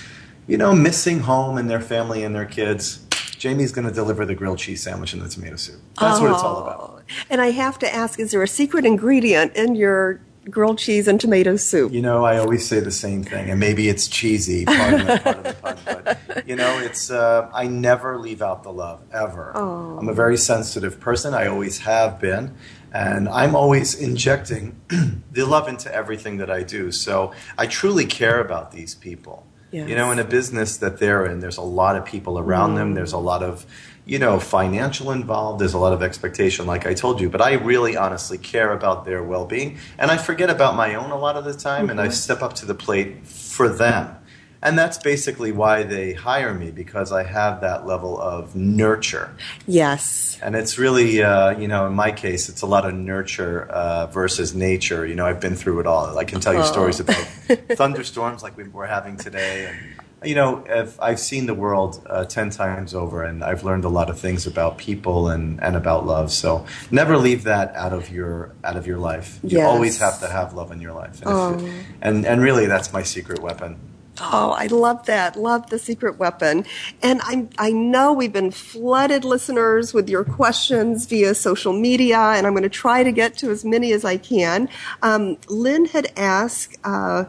you 0.48 0.58
know, 0.58 0.74
missing 0.74 1.20
home 1.22 1.58
and 1.58 1.70
their 1.70 1.82
family 1.82 2.24
and 2.24 2.36
their 2.36 2.46
kids, 2.46 3.00
Jaime's 3.42 3.72
going 3.72 3.88
to 3.88 3.94
deliver 3.94 4.26
the 4.26 4.36
grilled 4.36 4.60
cheese 4.60 4.84
sandwich 4.84 5.14
and 5.14 5.22
the 5.22 5.28
tomato 5.30 5.56
soup. 5.56 5.82
That's 6.00 6.20
what 6.20 6.32
it's 6.32 6.44
all 6.44 6.62
about. 6.62 6.80
Oh. 6.80 7.00
And 7.30 7.42
I 7.42 7.52
have 7.52 7.80
to 7.80 7.94
ask, 7.94 8.20
is 8.20 8.32
there 8.32 8.44
a 8.44 8.48
secret 8.48 8.86
ingredient 8.86 9.56
in 9.56 9.76
your 9.76 10.22
grilled 10.50 10.78
cheese 10.78 11.08
and 11.08 11.20
tomato 11.20 11.56
soup? 11.56 11.92
You 11.92 12.02
know, 12.02 12.24
I 12.24 12.38
always 12.38 12.66
say 12.68 12.80
the 12.80 12.92
same 12.92 13.24
thing, 13.24 13.50
and 13.50 13.60
maybe 13.60 13.90
it's 13.90 14.08
cheesy, 14.08 14.66
pardon 14.66 15.08
the, 15.08 15.20
pardon 15.24 15.44
the 15.44 15.54
pun, 15.54 15.78
but 15.86 16.48
you 16.48 16.56
know, 16.56 16.80
it's 16.80 17.10
uh, 17.12 17.50
I 17.54 17.68
never 17.68 18.18
leave 18.20 18.42
out 18.42 18.64
the 18.64 18.72
love 18.72 19.02
ever. 19.12 19.52
Oh. 19.56 19.98
I'm 20.00 20.08
a 20.08 20.14
very 20.14 20.38
sensitive 20.38 21.00
person. 21.00 21.34
I 21.34 21.48
always 21.48 21.80
have 21.80 22.20
been, 22.20 22.56
and 22.92 23.30
I'm 23.30 23.56
always 23.56 23.96
injecting 23.96 24.80
the 25.32 25.46
love 25.46 25.68
into 25.68 25.94
everything 25.94 26.38
that 26.38 26.52
I 26.52 26.64
do. 26.64 26.92
So 26.92 27.34
I 27.58 27.68
truly 27.68 28.06
care 28.06 28.40
about 28.42 28.72
these 28.72 28.96
people. 28.96 29.48
Yes. 29.72 29.88
You 29.88 29.96
know, 29.96 30.12
in 30.12 30.20
a 30.20 30.26
business 30.26 30.78
that 30.78 30.98
they're 30.98 31.26
in, 31.26 31.40
there's 31.40 31.58
a 31.58 31.62
lot 31.62 31.96
of 31.96 32.04
people 32.04 32.38
around 32.38 32.76
them. 32.76 32.92
Mm. 32.92 32.96
There's 32.96 33.14
a 33.14 33.18
lot 33.18 33.42
of, 33.42 33.66
you 34.06 34.20
know, 34.20 34.38
financial 34.38 35.12
involved. 35.12 35.62
There's 35.62 35.74
a 35.74 35.80
lot 35.80 35.94
of 35.94 36.04
expectation, 36.04 36.66
like 36.66 36.86
I 36.86 36.94
told 36.94 37.22
you. 37.22 37.30
But 37.30 37.42
I 37.42 37.54
really, 37.54 37.96
honestly 37.96 38.38
care 38.38 38.74
about 38.74 39.06
their 39.06 39.24
well-being, 39.24 39.78
and 39.98 40.12
I 40.12 40.18
forget 40.18 40.50
about 40.50 40.76
my 40.76 40.96
own 40.96 41.12
a 41.12 41.18
lot 41.18 41.38
of 41.38 41.46
the 41.46 41.54
time, 41.54 41.90
and 41.90 42.02
I 42.02 42.10
step 42.10 42.42
up 42.42 42.54
to 42.56 42.66
the 42.66 42.76
plate 42.76 43.26
for 43.26 43.70
them. 43.70 44.18
And 44.64 44.78
that's 44.78 44.98
basically 45.00 45.52
why 45.52 45.84
they 45.84 46.14
hire 46.14 46.54
me 46.54 46.70
because 46.70 47.12
I 47.12 47.24
have 47.24 47.62
that 47.62 47.88
level 47.88 48.20
of 48.22 48.56
nurture. 48.56 49.34
Yes. 49.68 50.38
And 50.44 50.56
it's 50.56 50.78
really, 50.78 51.24
uh, 51.24 51.58
you 51.58 51.68
know, 51.68 51.88
in 51.88 51.94
my 51.94 52.12
case, 52.12 52.48
it's 52.48 52.62
a 52.62 52.68
lot 52.68 52.86
of 52.86 52.94
nurture 52.94 53.64
uh, 53.70 54.06
versus 54.08 54.54
nature. 54.54 55.06
You 55.06 55.16
know, 55.16 55.26
I've 55.26 55.40
been 55.40 55.56
through 55.56 55.80
it 55.80 55.88
all. 55.88 56.16
I 56.18 56.26
can 56.26 56.40
tell 56.40 56.54
you 56.54 56.60
Oh. 56.60 56.64
stories 56.64 57.00
about 57.00 57.16
thunderstorms 57.72 58.44
like 58.44 58.56
we 58.56 58.66
we're 58.68 58.86
having 58.86 59.18
today. 59.18 59.66
And, 59.66 60.30
you 60.30 60.36
know, 60.36 60.64
if 60.70 61.00
I've 61.02 61.20
seen 61.20 61.48
the 61.48 61.56
world 61.56 62.06
uh, 62.08 62.26
10 62.26 62.52
times 62.52 62.94
over 62.94 63.24
and 63.24 63.44
I've 63.44 63.64
learned 63.64 63.86
a 63.86 63.90
lot 63.90 64.12
of 64.12 64.20
things 64.20 64.46
about 64.46 64.78
people 64.78 65.30
and, 65.30 65.60
and 65.64 65.76
about 65.76 66.06
love. 66.06 66.32
So 66.32 66.68
never 66.92 67.18
leave 67.18 67.44
that 67.46 67.76
out 67.76 67.94
of 67.94 68.12
your, 68.12 68.54
out 68.64 68.78
of 68.78 68.86
your 68.86 69.00
life. 69.00 69.40
You 69.42 69.58
Yes. 69.58 69.68
always 69.68 69.98
have 70.00 70.20
to 70.20 70.28
have 70.28 70.54
love 70.54 70.72
in 70.72 70.80
your 70.82 70.94
life. 70.94 71.20
And, 71.24 71.30
Oh. 71.30 71.58
it- 71.58 71.86
and, 72.04 72.26
and 72.28 72.42
really, 72.44 72.68
that's 72.68 72.94
my 72.94 73.02
secret 73.02 73.40
weapon. 73.42 73.78
Oh, 74.22 74.52
I 74.52 74.68
love 74.68 75.06
that. 75.06 75.36
Love 75.36 75.70
the 75.70 75.80
secret 75.80 76.20
weapon. 76.20 76.66
And 77.02 77.22
I, 77.24 77.48
I 77.58 77.72
know 77.72 78.14
we've 78.14 78.34
been 78.34 78.52
flooded 78.52 79.26
listeners 79.26 79.94
with 79.94 80.10
your 80.10 80.24
questions 80.24 81.06
via 81.06 81.36
social 81.36 81.74
media, 81.74 82.20
and 82.20 82.46
I'm 82.46 82.54
going 82.54 82.64
to 82.64 82.70
try 82.70 83.04
to 83.04 83.12
get 83.12 83.38
to 83.40 83.50
as 83.52 83.66
many 83.66 83.92
as 83.92 84.06
I 84.06 84.18
can. 84.18 84.70
Um, 85.02 85.38
Lynn 85.48 85.86
had 85.86 86.12
asked, 86.16 86.78
uh, 86.84 87.26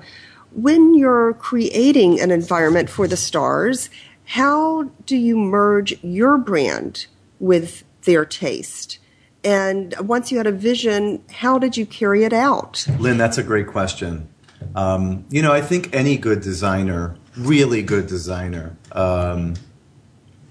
when 0.52 0.94
you're 0.94 1.34
creating 1.34 2.20
an 2.20 2.30
environment 2.30 2.90
for 2.90 3.08
the 3.08 3.16
stars, 3.16 3.88
how 4.24 4.90
do 5.06 5.16
you 5.16 5.36
merge 5.36 6.02
your 6.04 6.36
brand 6.38 7.06
with 7.42 7.84
their 8.04 8.24
taste. 8.24 8.98
And 9.44 9.94
once 9.98 10.30
you 10.30 10.38
had 10.38 10.46
a 10.46 10.52
vision, 10.52 11.22
how 11.30 11.58
did 11.58 11.76
you 11.76 11.84
carry 11.84 12.24
it 12.24 12.32
out? 12.32 12.86
Lynn, 12.98 13.18
that's 13.18 13.38
a 13.38 13.42
great 13.42 13.66
question. 13.66 14.28
Um, 14.74 15.24
you 15.30 15.42
know, 15.42 15.52
I 15.52 15.60
think 15.60 15.94
any 15.94 16.16
good 16.16 16.40
designer, 16.40 17.16
really 17.36 17.82
good 17.82 18.06
designer, 18.06 18.76
um, 18.92 19.54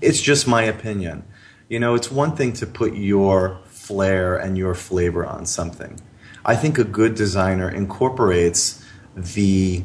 it's 0.01 0.21
just 0.21 0.47
my 0.47 0.63
opinion. 0.63 1.23
You 1.69 1.79
know, 1.79 1.95
it's 1.95 2.11
one 2.11 2.35
thing 2.35 2.53
to 2.53 2.65
put 2.65 2.95
your 2.95 3.59
flair 3.67 4.37
and 4.37 4.57
your 4.57 4.75
flavor 4.75 5.25
on 5.25 5.45
something. 5.45 5.99
I 6.43 6.55
think 6.55 6.77
a 6.77 6.83
good 6.83 7.15
designer 7.15 7.69
incorporates 7.69 8.83
the 9.15 9.83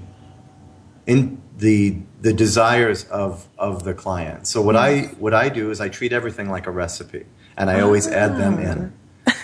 in 1.06 1.40
the 1.58 1.98
the 2.20 2.32
desires 2.32 3.04
of 3.04 3.46
of 3.58 3.84
the 3.84 3.94
client. 3.94 4.46
So 4.46 4.60
what 4.62 4.76
I 4.76 5.02
what 5.18 5.34
I 5.34 5.48
do 5.48 5.70
is 5.70 5.80
I 5.80 5.88
treat 5.88 6.12
everything 6.12 6.50
like 6.50 6.66
a 6.66 6.70
recipe, 6.70 7.26
and 7.56 7.70
I 7.70 7.80
always 7.80 8.06
add 8.06 8.36
them 8.36 8.58
in. 8.58 8.92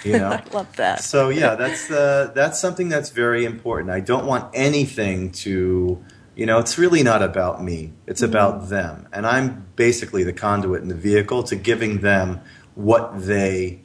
You 0.13 0.19
know, 0.19 0.29
I 0.31 0.43
love 0.53 0.75
that. 0.77 1.03
So 1.03 1.29
yeah, 1.29 1.55
that's 1.55 1.91
uh, 1.91 2.33
that's 2.35 2.61
something 2.61 2.89
that's 2.89 3.11
very 3.11 3.45
important. 3.45 3.91
I 3.91 4.01
don't 4.01 4.27
want 4.27 4.51
anything 4.53 5.31
to, 5.45 6.03
you 6.35 6.47
know, 6.47 6.59
it's 6.59 6.77
really 6.79 7.03
not 7.03 7.23
about 7.23 7.63
me. 7.63 7.93
It's 8.07 8.21
Mm-hmm. 8.23 8.31
about 8.31 8.69
them, 8.69 9.09
and 9.13 9.27
I'm 9.27 9.67
basically 9.77 10.25
the 10.25 10.33
conduit 10.33 10.83
and 10.83 10.91
the 10.91 10.97
vehicle 10.97 11.43
to 11.45 11.57
giving 11.57 12.01
them 12.01 12.41
what 12.75 13.27
they 13.27 13.83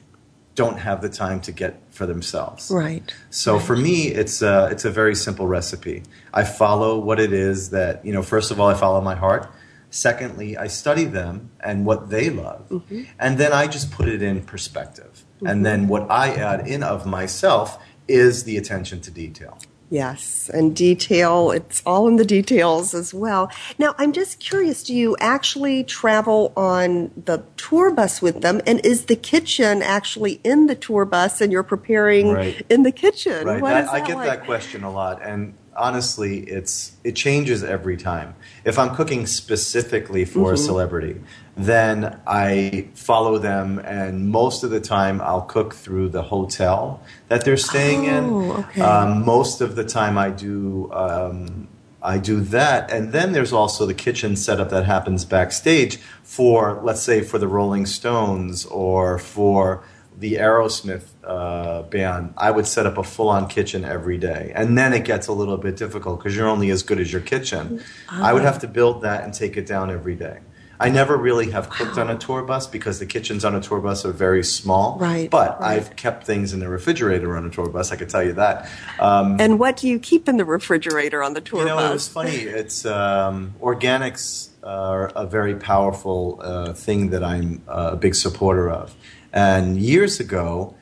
don't 0.56 0.80
have 0.80 1.02
the 1.02 1.10
time 1.10 1.40
to 1.42 1.52
get 1.52 1.80
for 1.92 2.08
themselves. 2.08 2.72
Right. 2.72 3.14
So 3.30 3.60
for 3.60 3.76
me, 3.76 4.08
it's 4.08 4.42
a, 4.42 4.70
it's 4.72 4.86
a 4.86 4.90
very 4.90 5.14
simple 5.14 5.46
recipe. 5.46 6.02
I 6.34 6.46
follow 6.46 6.98
what 6.98 7.20
it 7.20 7.32
is 7.32 7.70
that, 7.70 8.04
you 8.04 8.12
know, 8.12 8.24
first 8.24 8.50
of 8.50 8.60
all, 8.60 8.68
I 8.68 8.74
follow 8.74 9.00
my 9.02 9.14
heart. 9.14 9.48
Secondly, 9.92 10.58
I 10.58 10.66
study 10.66 11.06
them 11.06 11.52
and 11.60 11.86
what 11.86 12.10
they 12.10 12.32
love. 12.32 12.68
Mm-hmm. 12.70 13.04
And 13.20 13.38
then 13.38 13.54
I 13.54 13.68
just 13.68 13.92
put 13.92 14.08
it 14.10 14.24
in 14.24 14.42
perspective. 14.42 15.26
And 15.40 15.48
mm-hmm. 15.48 15.64
then 15.64 15.88
what 15.88 16.10
I 16.10 16.34
add 16.34 16.68
in 16.68 16.84
of 16.84 17.06
myself 17.06 17.80
is 18.08 18.44
the 18.44 18.58
attention 18.58 19.02
to 19.02 19.12
detail. 19.12 19.58
Yes, 19.90 20.50
and 20.54 20.76
detail, 20.76 21.52
it's 21.52 21.82
all 21.86 22.10
in 22.10 22.18
the 22.18 22.26
details 22.26 22.94
as 22.94 23.14
well. 23.14 23.50
Now, 23.80 23.96
I'm 23.98 24.12
just 24.12 24.40
curious 24.40 24.84
do 24.84 24.94
you 24.94 25.16
actually 25.22 25.86
travel 25.86 26.52
on 26.58 27.12
the 27.16 27.44
tour 27.56 27.92
bus 27.92 28.22
with 28.22 28.42
them? 28.42 28.60
And 28.68 28.86
is 28.86 29.06
the 29.06 29.16
kitchen 29.16 29.82
actually 29.82 30.42
in 30.44 30.68
the 30.68 30.76
tour 30.76 31.06
bus 31.06 31.40
and 31.40 31.54
you're 31.54 31.64
preparing 31.64 32.34
Right. 32.34 32.66
in 32.70 32.84
the 32.84 32.92
kitchen? 32.92 33.48
Right. 33.48 33.84
Is 33.84 33.90
I 33.90 34.06
get 34.06 34.18
like? 34.18 34.28
that 34.28 34.46
question 34.46 34.84
a 34.84 34.92
lot, 34.92 35.22
and 35.24 35.54
honestly, 35.78 36.40
it's 36.40 36.92
it 37.04 37.16
changes 37.16 37.64
every 37.64 37.98
time. 37.98 38.36
If 38.66 38.78
I'm 38.80 38.96
cooking 38.96 39.26
specifically 39.28 40.26
for 40.26 40.40
Mm-hmm. 40.48 40.54
a 40.54 40.58
celebrity, 40.58 41.22
then 41.56 42.20
I 42.28 42.88
follow 42.96 43.38
them, 43.38 43.80
and 43.80 44.30
most 44.30 44.64
of 44.64 44.70
the 44.72 44.80
time 44.82 45.22
I'll 45.22 45.42
cook 45.42 45.74
through 45.74 46.10
the 46.10 46.24
hotel 46.24 47.02
that 47.30 47.46
they're 47.46 47.58
staying 47.58 48.06
Oh, 48.10 48.18
in. 48.18 48.52
okay. 48.64 48.82
Um, 48.82 49.24
most 49.26 49.62
of 49.62 49.76
the 49.76 49.84
time, 49.84 50.18
I 50.18 50.30
do. 50.30 50.92
Um, 50.94 51.68
I 52.04 52.20
do 52.20 52.40
that, 52.42 52.92
and 52.92 53.12
then 53.12 53.32
there's 53.34 53.52
also 53.52 53.86
the 53.88 53.94
kitchen 53.94 54.36
setup 54.36 54.70
that 54.70 54.86
happens 54.86 55.26
backstage 55.26 55.98
for, 56.24 56.80
let's 56.84 57.02
say, 57.02 57.22
for 57.22 57.40
the 57.40 57.48
Rolling 57.48 57.86
Stones 57.88 58.66
or 58.68 59.18
for 59.18 59.84
the 60.20 60.34
Aerosmith 60.36 61.04
uh, 61.24 61.84
band. 61.84 62.34
I 62.38 62.50
would 62.50 62.66
set 62.66 62.86
up 62.88 62.98
a 62.98 63.04
full-on 63.04 63.48
kitchen 63.48 63.86
every 63.86 64.18
day, 64.18 64.52
and 64.56 64.78
then 64.78 64.92
it 64.94 65.06
gets 65.06 65.28
a 65.28 65.34
little 65.34 65.58
bit 65.58 65.78
difficult 65.78 66.20
because 66.20 66.36
you're 66.36 66.48
only 66.48 66.72
as 66.72 66.82
good 66.84 67.00
as 67.00 67.12
your 67.12 67.22
kitchen. 67.22 67.82
I 68.10 68.34
would 68.34 68.42
have 68.44 68.60
to 68.60 68.68
build 68.68 69.04
that 69.04 69.24
and 69.24 69.34
take 69.34 69.58
it 69.58 69.68
down 69.68 69.92
every 69.92 70.16
day. 70.16 70.40
I 70.80 70.90
never 70.90 71.18
really 71.18 71.52
have 71.52 71.70
cooked 71.70 71.98
on 71.98 72.10
a 72.10 72.18
tour 72.18 72.44
bus 72.44 72.68
because 72.68 73.00
the 73.00 73.06
kitchens 73.06 73.44
on 73.44 73.56
a 73.56 73.62
tour 73.62 73.80
bus 73.80 74.06
are 74.06 74.12
very 74.12 74.44
small. 74.44 74.98
Right, 75.00 75.30
But 75.30 75.60
right. 75.60 75.78
I've 75.78 75.96
kept 75.96 76.26
things 76.26 76.54
in 76.54 76.60
the 76.60 76.70
refrigerator 76.70 77.36
on 77.36 77.46
a 77.46 77.50
tour 77.50 77.68
bus. 77.70 77.92
I 77.92 77.96
could 77.96 78.10
tell 78.10 78.24
you 78.24 78.34
that. 78.34 78.70
Um, 79.00 79.38
And 79.40 79.60
what 79.60 79.78
do 79.78 79.88
you 79.88 79.98
keep 80.00 80.30
in 80.30 80.38
the 80.38 80.46
refrigerator 80.46 81.24
on 81.24 81.34
the 81.34 81.42
tour 81.42 81.60
bus? 81.60 81.64
you 81.64 81.68
know, 81.70 81.76
bus? 81.78 81.90
it 81.90 81.94
was 81.94 82.08
funny. 82.08 82.36
It's 82.38 82.86
um, 82.86 83.56
organics 83.62 84.50
are 84.64 85.08
a 85.16 85.26
very 85.26 85.56
powerful 85.56 86.40
uh, 86.44 86.74
thing 86.74 87.10
that 87.10 87.24
I'm 87.24 87.62
uh, 87.68 87.92
a 87.94 87.96
big 87.96 88.14
supporter 88.16 88.70
of. 88.70 88.94
And 89.34 89.78
years 89.78 90.20
ago, 90.20 90.76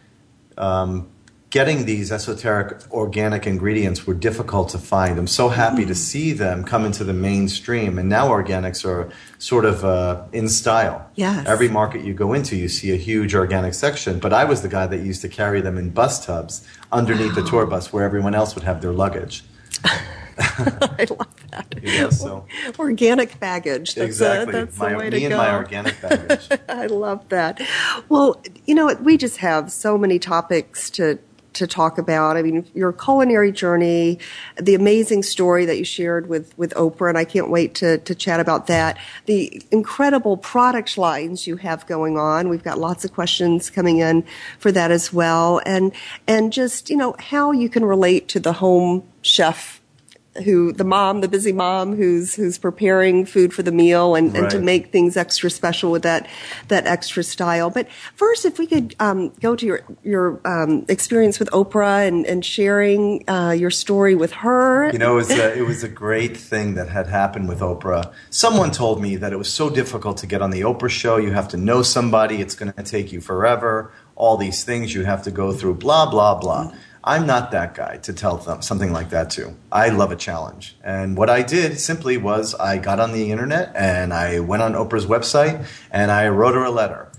um, 0.57 1.07
getting 1.55 1.85
these 1.85 2.11
esoteric 2.11 2.81
organic 2.91 3.47
ingredients 3.47 4.05
were 4.05 4.13
difficult 4.13 4.67
to 4.67 4.77
find. 4.77 5.17
I'm 5.17 5.25
so 5.41 5.47
happy 5.47 5.83
Mm. 5.85 5.87
to 5.87 5.95
see 5.95 6.33
them 6.33 6.65
come 6.65 6.83
into 6.83 7.05
the 7.05 7.13
mainstream, 7.13 7.97
and 7.97 8.09
now 8.09 8.27
organics 8.27 8.83
are 8.83 9.07
sort 9.37 9.63
of 9.63 9.85
uh, 9.85 10.23
in 10.33 10.49
style. 10.49 11.09
Yes. 11.15 11.47
Every 11.47 11.69
market 11.69 12.03
you 12.03 12.13
go 12.13 12.33
into, 12.33 12.57
you 12.57 12.67
see 12.67 12.91
a 12.91 12.97
huge 12.97 13.33
organic 13.33 13.73
section. 13.73 14.19
But 14.19 14.33
I 14.33 14.43
was 14.43 14.63
the 14.63 14.67
guy 14.67 14.85
that 14.87 14.99
used 14.99 15.21
to 15.21 15.29
carry 15.29 15.61
them 15.61 15.77
in 15.77 15.91
bus 15.91 16.25
tubs 16.25 16.67
underneath 16.91 17.35
the 17.35 17.43
tour 17.43 17.65
bus, 17.65 17.93
where 17.93 18.03
everyone 18.03 18.35
else 18.35 18.53
would 18.55 18.65
have 18.65 18.81
their 18.81 18.91
luggage. 18.91 19.45
I 20.37 21.05
love 21.09 21.35
that. 21.51 21.67
Yeah, 21.85 22.09
so 22.09 22.45
Organic 22.79 23.39
baggage. 23.39 23.95
That's, 23.95 24.07
exactly. 24.07 24.53
uh, 24.55 24.65
that's 24.65 24.77
my, 24.77 24.89
the 24.89 24.97
way 24.97 25.09
me 25.09 25.19
to 25.19 25.25
and 25.25 25.29
go. 25.29 25.37
my 25.37 25.53
organic 25.53 26.01
baggage. 26.01 26.49
I 26.69 26.87
love 26.87 27.29
that. 27.29 27.61
Well, 28.09 28.41
you 28.65 28.73
know, 28.75 28.93
we 29.01 29.15
just 29.17 29.37
have 29.37 29.71
so 29.71 29.97
many 29.97 30.17
topics 30.19 30.89
to 30.91 31.19
to 31.55 31.67
talk 31.67 31.97
about. 31.97 32.37
I 32.37 32.41
mean, 32.41 32.65
your 32.73 32.93
culinary 32.93 33.51
journey, 33.51 34.19
the 34.57 34.75
amazing 34.75 35.23
story 35.23 35.65
that 35.65 35.77
you 35.77 35.83
shared 35.83 36.27
with 36.27 36.57
with 36.57 36.73
Oprah, 36.75 37.09
and 37.09 37.17
I 37.17 37.25
can't 37.25 37.49
wait 37.49 37.75
to 37.75 37.97
to 37.99 38.15
chat 38.15 38.39
about 38.39 38.67
that. 38.67 38.97
The 39.25 39.61
incredible 39.71 40.37
product 40.37 40.97
lines 40.97 41.47
you 41.47 41.57
have 41.57 41.85
going 41.87 42.17
on. 42.17 42.49
We've 42.49 42.63
got 42.63 42.77
lots 42.77 43.05
of 43.05 43.13
questions 43.13 43.69
coming 43.69 43.99
in 43.99 44.23
for 44.59 44.71
that 44.71 44.91
as 44.91 45.11
well, 45.11 45.61
and 45.65 45.91
and 46.27 46.53
just 46.53 46.89
you 46.89 46.97
know 46.97 47.15
how 47.19 47.51
you 47.51 47.69
can 47.69 47.83
relate 47.85 48.27
to 48.29 48.39
the 48.39 48.53
home 48.53 49.03
chef 49.21 49.81
who 50.43 50.73
the 50.73 50.83
mom, 50.83 51.21
the 51.21 51.27
busy 51.27 51.51
mom 51.51 51.95
who's 51.95 52.35
who's 52.35 52.57
preparing 52.57 53.25
food 53.25 53.53
for 53.53 53.63
the 53.63 53.71
meal 53.71 54.15
and, 54.15 54.35
and 54.35 54.49
to 54.51 54.59
make 54.59 54.91
things 54.91 55.15
extra 55.15 55.49
special 55.49 55.91
with 55.91 56.03
that 56.03 56.27
that 56.67 56.85
extra 56.85 57.23
style. 57.23 57.69
But 57.69 57.89
first, 58.15 58.45
if 58.45 58.59
we 58.59 58.67
could 58.67 58.95
um, 58.99 59.29
go 59.41 59.55
to 59.55 59.65
your 59.65 59.81
your 60.03 60.41
um, 60.45 60.85
experience 60.89 61.39
with 61.39 61.49
Oprah 61.51 62.07
and, 62.07 62.25
and 62.25 62.43
sharing 62.43 63.23
uh, 63.29 63.51
your 63.51 63.71
story 63.71 64.15
with 64.15 64.31
her. 64.33 64.91
You 64.91 64.99
know, 64.99 65.13
it 65.13 65.15
was, 65.15 65.31
a, 65.31 65.57
it 65.57 65.65
was 65.65 65.83
a 65.83 65.89
great 65.89 66.37
thing 66.37 66.75
that 66.75 66.89
had 66.89 67.07
happened 67.07 67.47
with 67.47 67.59
Oprah. 67.59 68.13
Someone 68.29 68.71
told 68.71 69.01
me 69.01 69.15
that 69.17 69.33
it 69.33 69.37
was 69.37 69.51
so 69.51 69.69
difficult 69.69 70.17
to 70.17 70.27
get 70.27 70.41
on 70.41 70.51
the 70.51 70.61
Oprah 70.61 70.89
show. 70.89 71.17
You 71.17 71.31
have 71.31 71.47
to 71.49 71.57
know 71.57 71.81
somebody. 71.81 72.41
It's 72.41 72.55
going 72.55 72.73
to 72.73 72.83
take 72.83 73.11
you 73.11 73.21
forever. 73.21 73.91
All 74.15 74.37
these 74.37 74.63
things 74.63 74.93
you 74.93 75.03
have 75.03 75.23
to 75.23 75.31
go 75.31 75.51
through, 75.51 75.75
blah, 75.75 76.09
blah, 76.09 76.35
blah. 76.35 76.73
I'm 77.07 77.27
not 77.27 77.51
that 77.51 77.75
guy 77.75 77.97
to 77.97 78.13
tell 78.13 78.37
them 78.37 78.63
something 78.63 78.91
like 78.91 79.11
that 79.11 79.29
to. 79.31 79.55
I 79.71 79.89
love 79.89 80.11
a 80.11 80.15
challenge. 80.15 80.75
And 80.83 81.15
what 81.15 81.29
I 81.29 81.43
did 81.43 81.79
simply 81.79 82.17
was 82.17 82.55
I 82.55 82.79
got 82.79 82.99
on 82.99 83.11
the 83.11 83.31
internet 83.31 83.71
and 83.75 84.11
I 84.11 84.39
went 84.39 84.63
on 84.63 84.73
Oprah's 84.73 85.05
website 85.05 85.67
and 85.91 86.11
I 86.11 86.29
wrote 86.29 86.55
her 86.55 86.63
a 86.63 86.71
letter. 86.71 87.11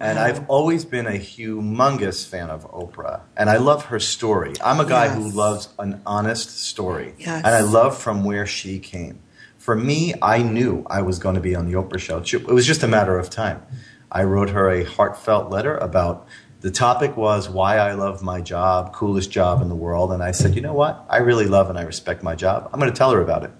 And 0.00 0.18
I've 0.18 0.48
always 0.50 0.84
been 0.84 1.06
a 1.06 1.18
humongous 1.18 2.26
fan 2.26 2.50
of 2.50 2.70
Oprah. 2.72 3.22
And 3.36 3.48
I 3.48 3.58
love 3.58 3.86
her 3.86 4.00
story. 4.00 4.54
I'm 4.62 4.80
a 4.80 4.84
guy 4.86 5.08
who 5.08 5.30
loves 5.30 5.68
an 5.78 6.02
honest 6.04 6.58
story. 6.58 7.14
Yes. 7.18 7.44
And 7.44 7.54
I 7.54 7.60
love 7.60 7.96
from 7.96 8.24
where 8.24 8.46
she 8.46 8.78
came. 8.78 9.20
For 9.56 9.74
me, 9.74 10.14
I 10.20 10.42
knew 10.42 10.84
I 10.88 11.00
was 11.02 11.18
going 11.18 11.36
to 11.36 11.40
be 11.40 11.54
on 11.54 11.70
the 11.70 11.74
Oprah 11.74 11.98
show. 11.98 12.18
It 12.18 12.52
was 12.52 12.66
just 12.66 12.82
a 12.82 12.88
matter 12.88 13.18
of 13.18 13.30
time. 13.30 13.62
I 14.10 14.22
wrote 14.24 14.50
her 14.50 14.70
a 14.70 14.84
heartfelt 14.84 15.50
letter 15.50 15.76
about 15.78 16.26
the 16.64 16.70
topic 16.70 17.14
was 17.14 17.46
why 17.46 17.76
I 17.76 17.92
love 17.92 18.22
my 18.22 18.40
job, 18.40 18.94
coolest 18.94 19.30
job 19.30 19.60
in 19.60 19.68
the 19.68 19.74
world. 19.74 20.10
And 20.12 20.22
I 20.22 20.30
said, 20.30 20.56
you 20.56 20.62
know 20.62 20.72
what? 20.72 21.04
I 21.10 21.18
really 21.18 21.44
love 21.44 21.68
and 21.68 21.78
I 21.78 21.82
respect 21.82 22.22
my 22.22 22.34
job. 22.34 22.70
I'm 22.72 22.80
going 22.80 22.90
to 22.90 22.96
tell 22.96 23.10
her 23.10 23.20
about 23.20 23.44
it. 23.44 23.50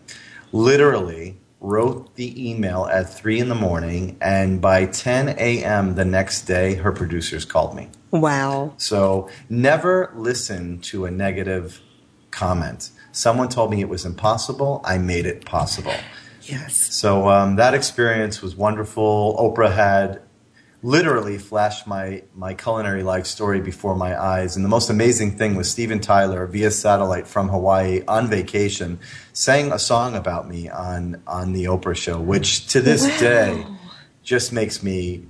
Literally 0.53 1.37
wrote 1.61 2.15
the 2.15 2.51
email 2.51 2.87
at 2.87 3.13
three 3.13 3.41
in 3.41 3.51
the 3.51 3.55
morning, 3.55 4.17
and 4.23 4.59
by 4.59 4.87
10 4.87 5.37
a.m. 5.39 5.97
the 5.97 6.05
next 6.07 6.47
day, 6.47 6.77
her 6.77 6.93
producers 6.93 7.45
called 7.45 7.77
me. 7.77 7.91
Wow. 8.11 8.73
So 8.79 9.29
never 9.51 10.11
listen 10.17 10.81
to 10.83 11.05
a 11.05 11.11
negative 11.11 11.83
comment. 12.31 12.91
Someone 13.13 13.51
told 13.51 13.71
me 13.71 13.83
it 13.83 13.89
was 13.91 14.07
impossible. 14.07 14.81
I 14.83 14.97
made 14.97 15.27
it 15.27 15.45
possible. 15.45 15.95
Yes. 16.41 16.95
So 16.95 17.29
um, 17.29 17.57
that 17.57 17.75
experience 17.75 18.41
was 18.41 18.57
wonderful. 18.57 19.37
Oprah 19.39 19.75
had 19.75 20.23
literally 20.85 21.39
flashed 21.39 21.87
my, 21.87 22.23
my 22.35 22.53
culinary 22.53 23.03
life 23.03 23.25
story 23.25 23.59
before 23.59 23.97
my 23.97 24.21
eyes. 24.21 24.55
And 24.55 24.63
the 24.63 24.69
most 24.69 24.91
amazing 24.91 25.39
thing 25.39 25.57
was 25.57 25.71
Steven 25.71 25.99
Tyler 25.99 26.47
via 26.47 26.71
satellite 26.71 27.27
from 27.27 27.49
Hawaii 27.49 28.03
on 28.07 28.29
vacation 28.29 29.01
sang 29.33 29.73
a 29.73 29.79
song 29.79 30.15
about 30.15 30.47
me 30.47 30.69
on, 30.69 31.23
on 31.27 31.55
the 31.55 31.65
Oprah 31.65 31.97
show, 31.97 32.21
which 32.21 32.67
to 32.67 32.83
this 32.83 33.03
day 33.19 33.65
just 34.23 34.53
makes 34.53 34.83
me 34.83 35.25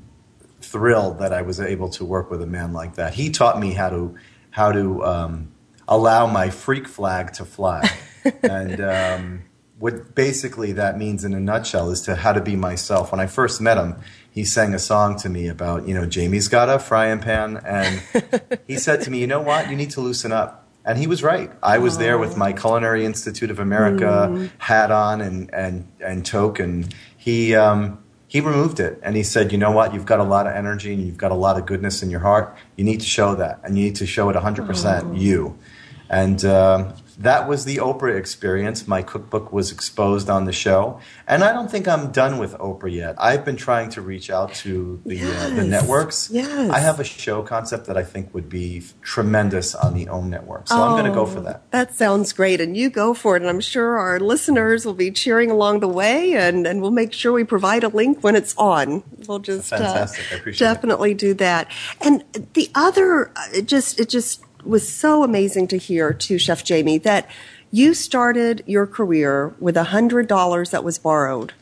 thrilled 0.60 1.20
that 1.20 1.32
I 1.32 1.42
was 1.42 1.60
able 1.60 1.88
to 1.90 2.04
work 2.04 2.32
with 2.32 2.42
a 2.42 2.48
man 2.48 2.72
like 2.72 2.96
that. 2.96 3.14
He 3.14 3.30
taught 3.30 3.60
me 3.60 3.72
how 3.74 3.90
to 3.90 4.16
how 4.50 4.72
to 4.72 5.04
um, 5.04 5.52
allow 5.86 6.26
my 6.26 6.50
freak 6.50 6.86
flag 6.86 7.32
to 7.34 7.44
fly, 7.44 7.88
and 8.42 8.80
um, 8.80 9.42
what 9.78 10.14
basically 10.14 10.72
that 10.72 10.96
means 10.98 11.24
in 11.24 11.34
a 11.34 11.40
nutshell 11.40 11.90
is 11.90 12.00
to 12.02 12.14
how 12.16 12.32
to 12.32 12.40
be 12.40 12.56
myself. 12.56 13.10
When 13.12 13.20
I 13.20 13.26
first 13.26 13.60
met 13.60 13.76
him, 13.76 13.96
he 14.30 14.44
sang 14.44 14.72
a 14.74 14.78
song 14.78 15.16
to 15.18 15.28
me 15.28 15.48
about, 15.48 15.86
you 15.88 15.94
know, 15.94 16.08
Jaime's 16.12 16.48
got 16.48 16.68
a 16.68 16.78
frying 16.78 17.18
pan. 17.20 17.60
And 17.64 18.02
he 18.66 18.76
said 18.76 19.00
to 19.02 19.10
me, 19.10 19.18
you 19.18 19.26
know 19.26 19.40
what? 19.40 19.68
You 19.70 19.76
need 19.76 19.90
to 19.90 20.00
loosen 20.00 20.32
up. 20.32 20.68
And 20.84 20.98
he 20.98 21.06
was 21.06 21.22
right. 21.22 21.50
I 21.62 21.78
was 21.78 21.98
there 21.98 22.18
with 22.18 22.36
my 22.36 22.52
Culinary 22.52 23.04
Institute 23.04 23.50
of 23.50 23.58
America 23.58 24.28
Mm. 24.30 24.50
hat 24.58 24.90
on 24.90 25.20
and, 25.20 25.52
and, 25.54 25.88
and 26.00 26.24
toque. 26.24 26.60
And 26.60 26.94
he, 27.16 27.54
um, 27.54 27.98
he 28.28 28.40
removed 28.40 28.80
it 28.80 29.00
and 29.02 29.16
he 29.16 29.22
said, 29.22 29.50
you 29.50 29.58
know 29.58 29.70
what? 29.70 29.94
You've 29.94 30.06
got 30.06 30.20
a 30.20 30.24
lot 30.24 30.46
of 30.46 30.54
energy 30.54 30.92
and 30.92 31.02
you've 31.06 31.16
got 31.16 31.30
a 31.30 31.36
lot 31.36 31.58
of 31.58 31.66
goodness 31.66 32.02
in 32.02 32.10
your 32.10 32.20
heart. 32.20 32.56
You 32.76 32.84
need 32.84 33.00
to 33.00 33.06
show 33.06 33.34
that. 33.36 33.60
And 33.64 33.78
you 33.78 33.84
need 33.84 33.96
to 33.96 34.06
show 34.06 34.28
it 34.28 34.36
100% 34.36 35.18
you. 35.18 35.58
And 36.10 36.44
um, 36.44 36.92
that 37.18 37.48
was 37.48 37.64
the 37.64 37.76
Oprah 37.76 38.16
experience. 38.16 38.88
My 38.88 39.02
cookbook 39.02 39.52
was 39.52 39.70
exposed 39.70 40.28
on 40.28 40.44
the 40.44 40.52
show, 40.52 41.00
and 41.26 41.44
I 41.44 41.52
don't 41.52 41.70
think 41.70 41.86
I'm 41.86 42.10
done 42.10 42.38
with 42.38 42.54
Oprah 42.58 42.92
yet. 42.92 43.14
I've 43.18 43.44
been 43.44 43.56
trying 43.56 43.90
to 43.90 44.00
reach 44.00 44.30
out 44.30 44.54
to 44.54 45.00
the 45.06 45.22
uh, 45.22 45.50
the 45.50 45.64
networks. 45.64 46.30
Yes. 46.32 46.70
I 46.70 46.78
have 46.80 47.00
a 47.00 47.04
show 47.04 47.42
concept 47.42 47.86
that 47.86 47.96
I 47.96 48.02
think 48.02 48.34
would 48.34 48.48
be 48.48 48.82
tremendous 49.02 49.74
on 49.74 49.94
the 49.94 50.08
OWN 50.08 50.30
network, 50.30 50.68
so 50.68 50.76
I'm 50.76 50.92
going 50.92 51.10
to 51.10 51.16
go 51.16 51.26
for 51.26 51.40
that. 51.42 51.70
That 51.70 51.94
sounds 51.94 52.32
great, 52.32 52.60
and 52.60 52.76
you 52.76 52.90
go 52.90 53.14
for 53.14 53.36
it. 53.36 53.42
And 53.42 53.50
I'm 53.50 53.60
sure 53.60 53.96
our 53.98 54.18
listeners 54.18 54.84
will 54.84 54.94
be 54.94 55.10
cheering 55.10 55.50
along 55.50 55.80
the 55.80 55.88
way, 55.88 56.34
and, 56.34 56.66
and 56.66 56.82
we'll 56.82 56.90
make 56.90 57.12
sure 57.12 57.32
we 57.32 57.44
provide 57.44 57.84
a 57.84 57.88
link 57.88 58.22
when 58.22 58.36
it's 58.36 58.56
on. 58.56 59.02
We'll 59.26 59.38
just 59.38 59.72
uh, 59.72 60.06
appreciate 60.32 60.66
it. 60.66 60.74
definitely 60.74 61.14
do 61.14 61.34
that. 61.34 61.70
And 62.00 62.24
the 62.54 62.70
other, 62.74 63.28
uh, 63.36 63.48
it 63.52 63.66
just 63.66 64.00
it 64.00 64.08
just 64.08 64.42
was 64.66 64.88
so 64.88 65.22
amazing 65.22 65.68
to 65.68 65.78
hear 65.78 66.12
to 66.12 66.38
Chef 66.38 66.66
Jaime, 66.66 66.98
that 66.98 67.28
you 67.70 67.94
started 67.94 68.62
your 68.66 68.86
career 68.86 69.54
with 69.58 69.76
a 69.76 69.84
hundred 69.84 70.28
dollars 70.28 70.70
that 70.70 70.84
was 70.84 70.98
borrowed. 70.98 71.52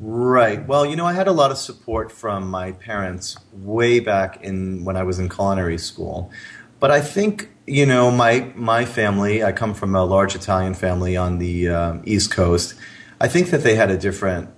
Right. 0.00 0.66
Well, 0.66 0.86
you 0.86 0.96
know, 0.96 1.06
I 1.06 1.12
had 1.12 1.28
a 1.28 1.32
lot 1.32 1.50
of 1.50 1.58
support 1.58 2.10
from 2.10 2.48
my 2.48 2.72
parents 2.72 3.36
way 3.52 4.00
back 4.00 4.42
in 4.42 4.84
when 4.84 4.96
I 4.96 5.02
was 5.02 5.18
in 5.18 5.28
culinary 5.28 5.78
school. 5.78 6.30
But 6.78 6.90
I 6.90 7.00
think, 7.00 7.50
you 7.66 7.86
know, 7.86 8.10
my 8.10 8.52
my 8.54 8.84
family, 8.84 9.42
I 9.42 9.52
come 9.52 9.74
from 9.74 9.94
a 9.94 10.04
large 10.04 10.34
Italian 10.34 10.74
family 10.74 11.16
on 11.16 11.38
the 11.38 11.68
um, 11.68 12.02
East 12.04 12.30
Coast. 12.30 12.74
I 13.20 13.28
think 13.28 13.50
that 13.50 13.62
they 13.62 13.74
had 13.74 13.90
a 13.90 13.96
different 13.96 14.50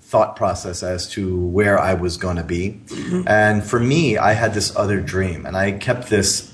thought 0.00 0.36
process 0.36 0.82
as 0.82 1.08
to 1.08 1.38
where 1.46 1.78
I 1.78 1.94
was 1.94 2.18
going 2.18 2.36
to 2.36 2.44
be. 2.44 2.82
And 3.26 3.64
for 3.64 3.80
me, 3.80 4.18
I 4.18 4.34
had 4.34 4.52
this 4.52 4.76
other 4.76 5.00
dream, 5.00 5.46
and 5.46 5.56
I 5.56 5.72
kept 5.72 6.10
this 6.10 6.51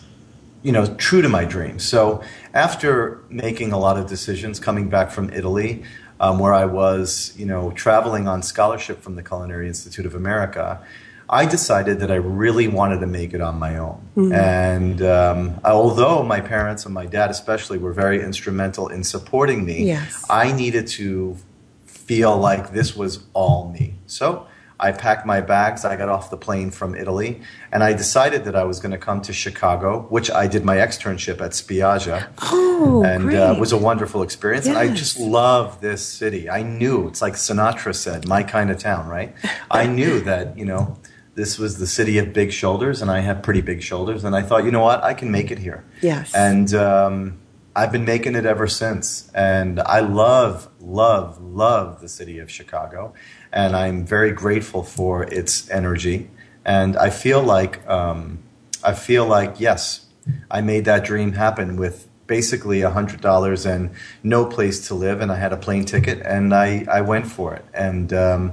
you 0.69 0.73
know, 0.73 0.85
true 0.97 1.23
to 1.23 1.31
my 1.31 1.47
dreams. 1.47 1.83
So 1.83 2.23
after 2.53 3.23
making 3.31 3.73
a 3.73 3.79
lot 3.79 3.97
of 3.97 4.07
decisions, 4.07 4.61
coming 4.61 4.91
back 4.91 5.11
from 5.11 5.31
Italy, 5.31 5.83
um, 6.21 6.39
where 6.39 6.53
I 6.53 6.67
was, 6.67 7.33
you 7.39 7.47
know, 7.47 7.71
traveling 7.71 8.29
on 8.29 8.43
scholarship 8.43 9.01
from 9.01 9.17
the 9.17 9.23
Culinary 9.23 9.67
Institute 9.67 10.05
of 10.05 10.15
America, 10.15 10.85
I 11.27 11.47
decided 11.47 12.01
that 12.01 12.11
I 12.11 12.17
really 12.17 12.69
wanted 12.69 13.01
to 13.01 13.07
make 13.07 13.33
it 13.33 13.41
on 13.41 13.59
my 13.59 13.79
own. 13.79 14.31
And 14.35 15.01
um, 15.01 15.59
although 15.65 16.23
my 16.23 16.43
parents 16.43 16.85
and 16.85 16.93
my 16.93 17.07
dad 17.07 17.31
especially 17.31 17.79
were 17.79 17.95
very 17.95 18.23
instrumental 18.23 18.89
in 18.89 19.05
supporting 19.05 19.65
me, 19.65 19.85
Yes. 19.87 20.23
I 20.29 20.53
needed 20.53 20.87
to 20.99 21.39
feel 21.87 22.37
like 22.37 22.73
this 22.73 22.95
was 22.95 23.21
all 23.33 23.71
me. 23.73 23.95
So 24.07 24.47
I 24.81 24.93
packed 24.93 25.27
my 25.27 25.41
bags. 25.41 25.85
I 25.85 25.97
got 25.97 26.09
off 26.09 26.31
the 26.31 26.37
plane 26.37 26.71
from 26.71 26.95
Italy, 26.95 27.41
and 27.73 27.83
I 27.83 27.93
decided 27.95 28.45
that 28.45 28.55
I 28.55 28.63
was 28.65 28.79
going 28.79 28.93
to 28.93 28.99
come 28.99 29.21
to 29.23 29.33
Chicago, 29.33 30.07
which 30.09 30.31
I 30.31 30.47
did 30.47 30.65
my 30.65 30.77
externship 30.77 31.41
at 31.41 31.51
Spiaggia, 31.53 32.29
Oh, 32.43 33.03
and 33.05 33.25
great. 33.25 33.39
uh, 33.39 33.55
it 33.55 33.61
was 33.61 33.73
a 33.73 33.77
wonderful 33.77 34.23
experience. 34.23 34.67
And 34.67 34.79
I 34.79 34.89
just 34.95 35.19
love 35.19 35.81
this 35.81 36.07
city. 36.07 36.49
I 36.49 36.63
knew 36.63 37.09
it's 37.09 37.21
like 37.21 37.35
Sinatra 37.35 37.95
said, 37.95 38.29
"My 38.29 38.43
kind 38.45 38.71
of 38.71 38.79
town," 38.79 39.09
right? 39.09 39.35
I 39.71 39.87
knew 39.87 40.21
that 40.31 40.57
you 40.57 40.65
know 40.65 40.97
this 41.35 41.59
was 41.59 41.79
the 41.79 41.87
city 41.87 42.19
of 42.19 42.33
big 42.33 42.53
shoulders, 42.53 43.03
and 43.03 43.11
I 43.11 43.21
have 43.21 43.43
pretty 43.43 43.61
big 43.61 43.83
shoulders, 43.83 44.25
and 44.25 44.35
I 44.35 44.43
thought, 44.43 44.65
you 44.65 44.71
know 44.71 44.83
what, 44.83 45.03
I 45.05 45.15
can 45.15 45.31
make 45.31 45.51
it 45.51 45.59
here. 45.59 45.85
Yes. 46.03 46.35
And 46.35 46.73
um, 46.75 47.39
I've 47.77 47.93
been 47.93 48.05
making 48.05 48.35
it 48.35 48.45
ever 48.45 48.67
since. 48.67 49.31
And 49.35 49.79
I 49.79 50.01
love, 50.01 50.69
love, 50.81 51.41
love 51.41 52.01
the 52.01 52.09
city 52.09 52.41
of 52.41 52.51
Chicago. 52.51 53.15
And 53.59 53.75
I'm 53.75 54.07
very 54.07 54.31
grateful 54.31 54.85
for 54.85 55.25
its 55.25 55.69
energy. 55.69 56.31
And 56.65 56.97
I 56.97 57.11
feel 57.11 57.43
like, 57.43 57.75
um, 57.89 58.39
I 58.85 58.93
feel 58.95 59.27
like, 59.27 59.59
yes, 59.59 60.07
I 60.49 60.61
made 60.61 60.85
that 60.85 61.05
dream 61.05 61.33
happen 61.33 61.77
with 61.77 62.07
basically 62.29 62.83
$100 62.83 63.67
and 63.67 63.91
no 64.23 64.47
place 64.47 64.87
to 64.87 64.95
live. 64.95 65.21
And 65.21 65.33
I 65.33 65.39
had 65.45 65.53
a 65.53 65.57
plane 65.57 65.85
ticket 65.85 66.23
and 66.25 66.55
I, 66.55 66.87
I 66.89 67.01
went 67.01 67.27
for 67.27 67.53
it. 67.53 67.65
And, 67.75 68.13
um, 68.13 68.53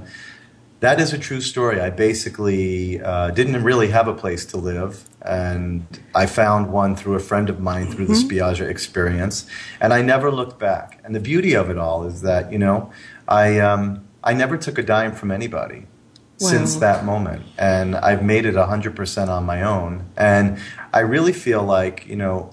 that 0.80 1.00
is 1.00 1.12
a 1.12 1.18
true 1.18 1.40
story. 1.40 1.80
I 1.80 1.90
basically 1.90 3.00
uh, 3.00 3.30
didn't 3.30 3.62
really 3.62 3.88
have 3.88 4.08
a 4.08 4.12
place 4.12 4.44
to 4.46 4.58
live, 4.58 5.08
and 5.22 5.86
I 6.14 6.26
found 6.26 6.70
one 6.70 6.94
through 6.94 7.14
a 7.14 7.18
friend 7.18 7.48
of 7.48 7.60
mine 7.60 7.90
through 7.90 8.06
the 8.06 8.12
Spiaggia 8.12 8.68
experience, 8.68 9.46
and 9.80 9.94
I 9.94 10.02
never 10.02 10.30
looked 10.30 10.58
back. 10.58 11.00
And 11.02 11.14
the 11.14 11.20
beauty 11.20 11.54
of 11.54 11.70
it 11.70 11.78
all 11.78 12.04
is 12.04 12.20
that 12.22 12.52
you 12.52 12.58
know, 12.58 12.92
I 13.26 13.58
um, 13.58 14.05
I 14.26 14.34
never 14.34 14.58
took 14.58 14.76
a 14.76 14.82
dime 14.82 15.12
from 15.12 15.30
anybody 15.30 15.86
since 16.38 16.76
that 16.76 17.04
moment, 17.04 17.46
and 17.56 17.96
I've 17.96 18.22
made 18.22 18.44
it 18.44 18.56
hundred 18.56 18.94
percent 18.94 19.30
on 19.30 19.44
my 19.44 19.62
own. 19.62 20.10
And 20.16 20.58
I 20.92 21.00
really 21.00 21.32
feel 21.32 21.62
like 21.62 22.06
you 22.06 22.16
know, 22.16 22.52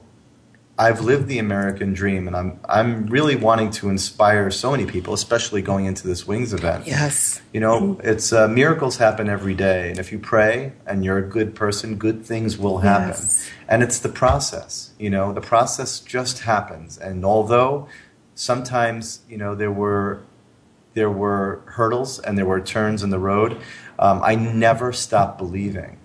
I've 0.77 1.01
lived 1.01 1.27
the 1.27 1.39
American 1.39 1.93
dream, 1.93 2.27
and 2.27 2.35
I'm 2.35 2.59
I'm 2.69 3.07
really 3.07 3.35
wanting 3.35 3.71
to 3.71 3.89
inspire 3.89 4.51
so 4.51 4.71
many 4.71 4.85
people, 4.85 5.13
especially 5.13 5.61
going 5.61 5.85
into 5.85 6.07
this 6.07 6.25
Wings 6.25 6.53
event. 6.53 6.87
yes. 6.87 7.41
You 7.51 7.59
know, 7.59 7.99
it's 8.03 8.31
uh, 8.31 8.47
miracles 8.47 8.97
happen 8.97 9.27
every 9.27 9.55
day, 9.55 9.89
and 9.89 9.99
if 9.99 10.11
you 10.11 10.19
pray 10.19 10.73
and 10.85 11.03
you're 11.03 11.17
a 11.17 11.27
good 11.27 11.53
person, 11.55 11.95
good 11.95 12.25
things 12.25 12.57
will 12.57 12.79
happen. 12.79 13.09
Yes. 13.09 13.49
And 13.67 13.83
it's 13.83 13.99
the 13.99 14.09
process. 14.09 14.91
You 14.97 15.09
know, 15.09 15.33
the 15.33 15.41
process 15.41 15.99
just 15.99 16.43
happens. 16.43 16.97
And 16.97 17.25
although 17.25 17.87
sometimes 18.35 19.21
you 19.27 19.37
know 19.37 19.55
there 19.55 19.71
were 19.71 20.23
there 20.93 21.09
were 21.09 21.61
hurdles 21.65 22.19
and 22.19 22.37
there 22.37 22.45
were 22.45 22.61
turns 22.61 23.03
in 23.03 23.09
the 23.09 23.19
road, 23.19 23.59
um, 23.99 24.21
I 24.23 24.35
never 24.35 24.91
stopped 24.93 25.37
believing. 25.37 25.97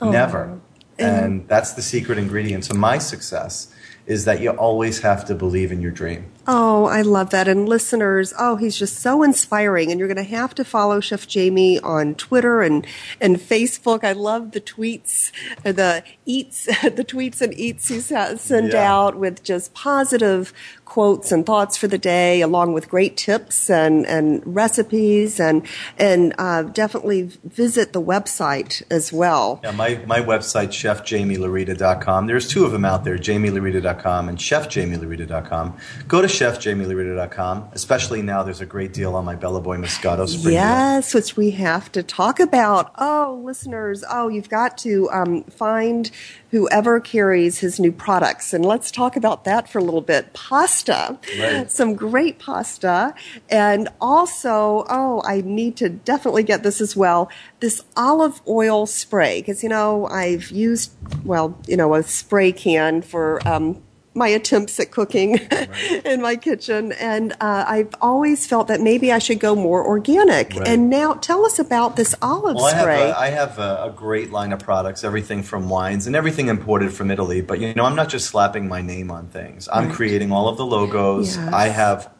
Never. 0.00 0.58
And 0.98 1.46
that's 1.48 1.72
the 1.72 1.82
secret 1.82 2.18
ingredient 2.18 2.64
to 2.64 2.74
my 2.74 2.98
success 2.98 3.72
is 4.04 4.24
that 4.24 4.40
you 4.40 4.50
always 4.50 5.00
have 5.00 5.24
to 5.24 5.32
believe 5.34 5.70
in 5.70 5.80
your 5.80 5.92
dream. 5.92 6.26
Oh, 6.48 6.86
I 6.86 7.02
love 7.02 7.30
that. 7.30 7.46
And 7.46 7.68
listeners, 7.68 8.34
oh, 8.36 8.56
he's 8.56 8.76
just 8.76 8.98
so 8.98 9.22
inspiring. 9.22 9.92
And 9.92 10.00
you're 10.00 10.08
going 10.08 10.16
to 10.16 10.24
have 10.24 10.56
to 10.56 10.64
follow 10.64 10.98
Chef 10.98 11.24
Jaime 11.32 11.78
on 11.78 12.16
Twitter 12.16 12.62
and, 12.62 12.84
and 13.20 13.36
Facebook. 13.36 14.02
I 14.02 14.10
love 14.10 14.50
the 14.50 14.60
tweets, 14.60 15.30
the 15.62 16.02
eats, 16.26 16.64
the 16.82 17.04
tweets 17.06 17.40
and 17.40 17.54
eats 17.54 17.86
he 17.88 18.00
sa- 18.00 18.34
send 18.34 18.72
Yeah. 18.72 18.92
out 18.92 19.16
with 19.16 19.44
just 19.44 19.72
positive 19.72 20.52
quotes 20.92 21.32
and 21.32 21.46
thoughts 21.46 21.74
for 21.78 21.88
the 21.88 21.96
day, 21.96 22.42
along 22.42 22.74
with 22.74 22.86
great 22.86 23.16
tips 23.16 23.70
and, 23.70 24.06
and 24.06 24.42
recipes. 24.44 25.40
And, 25.40 25.66
and 25.96 26.34
uh, 26.36 26.64
definitely 26.64 27.30
visit 27.44 27.94
the 27.94 28.02
website 28.02 28.82
as 28.90 29.10
well. 29.10 29.58
Yeah, 29.64 29.70
my, 29.70 30.04
my 30.06 30.20
website, 30.20 30.68
chefjaimelaurita.com. 30.68 32.26
There's 32.26 32.46
two 32.46 32.66
of 32.66 32.72
them 32.72 32.84
out 32.84 33.04
there, 33.04 33.16
jaimelaurita.com 33.16 34.28
and 34.28 34.36
chefjaimelaurita.com. 34.36 35.78
Go 36.08 36.20
to 36.20 36.28
chefjaimelaurita.com, 36.28 37.70
especially 37.72 38.20
now 38.20 38.42
there's 38.42 38.60
a 38.60 38.66
great 38.66 38.92
deal 38.92 39.16
on 39.16 39.24
my 39.24 39.34
Bella 39.34 39.62
Boy 39.62 39.78
Moscato 39.78 40.28
Spring 40.28 40.42
Deal. 40.42 40.52
Yes, 40.52 41.14
which 41.14 41.38
we 41.38 41.52
have 41.52 41.90
to 41.92 42.02
talk 42.02 42.38
about. 42.38 42.92
Oh, 42.98 43.40
listeners, 43.42 44.04
oh, 44.10 44.28
you've 44.28 44.50
got 44.50 44.76
to 44.78 45.08
um, 45.10 45.44
find 45.44 46.10
whoever 46.52 47.00
carries 47.00 47.60
his 47.60 47.80
new 47.80 47.90
products. 47.90 48.52
And 48.52 48.64
let's 48.64 48.90
talk 48.90 49.16
about 49.16 49.44
that 49.44 49.70
for 49.70 49.78
a 49.78 49.82
little 49.82 50.02
bit. 50.02 50.34
Pasta. 50.34 50.81
Right. 51.38 51.70
Some 51.70 51.94
great 51.94 52.38
pasta. 52.38 53.14
And 53.48 53.88
also, 54.00 54.84
oh, 54.88 55.22
I 55.24 55.42
need 55.42 55.76
to 55.78 55.88
definitely 55.88 56.42
get 56.42 56.62
this 56.62 56.80
as 56.80 56.96
well. 56.96 57.30
This 57.60 57.82
olive 57.96 58.40
oil 58.46 58.86
spray. 58.86 59.40
Because, 59.40 59.62
you 59.62 59.68
know, 59.68 60.06
I've 60.06 60.50
used, 60.50 60.92
well, 61.24 61.58
you 61.66 61.76
know, 61.76 61.94
a 61.94 62.02
spray 62.02 62.52
can 62.52 63.02
for. 63.02 63.46
Um, 63.46 63.82
my 64.14 64.28
attempts 64.28 64.78
at 64.78 64.90
cooking 64.90 65.38
in 66.04 66.20
my 66.20 66.36
kitchen, 66.36 66.92
and 66.92 67.32
uh, 67.34 67.64
I've 67.66 67.94
always 68.00 68.46
felt 68.46 68.68
that 68.68 68.80
maybe 68.80 69.12
I 69.12 69.18
should 69.18 69.40
go 69.40 69.54
more 69.54 69.84
organic. 69.86 70.54
Right. 70.54 70.68
And 70.68 70.90
now, 70.90 71.14
tell 71.14 71.44
us 71.44 71.58
about 71.58 71.96
this 71.96 72.14
olive 72.20 72.56
Well, 72.56 72.66
I 72.66 72.74
have, 72.74 72.88
a, 72.88 73.18
I 73.18 73.26
have 73.30 73.58
a, 73.58 73.84
a 73.84 73.90
great 73.90 74.30
line 74.30 74.52
of 74.52 74.58
products, 74.58 75.04
everything 75.04 75.42
from 75.42 75.68
wines 75.68 76.06
and 76.06 76.14
everything 76.14 76.48
imported 76.48 76.92
from 76.92 77.10
Italy. 77.10 77.40
But 77.40 77.60
you 77.60 77.74
know, 77.74 77.84
I'm 77.84 77.96
not 77.96 78.08
just 78.08 78.26
slapping 78.26 78.68
my 78.68 78.82
name 78.82 79.10
on 79.10 79.28
things. 79.28 79.68
I'm 79.72 79.90
creating 79.90 80.32
all 80.32 80.48
of 80.48 80.56
the 80.56 80.66
logos. 80.66 81.36
Yes. 81.36 81.52
I 81.52 81.68
have 81.68 82.10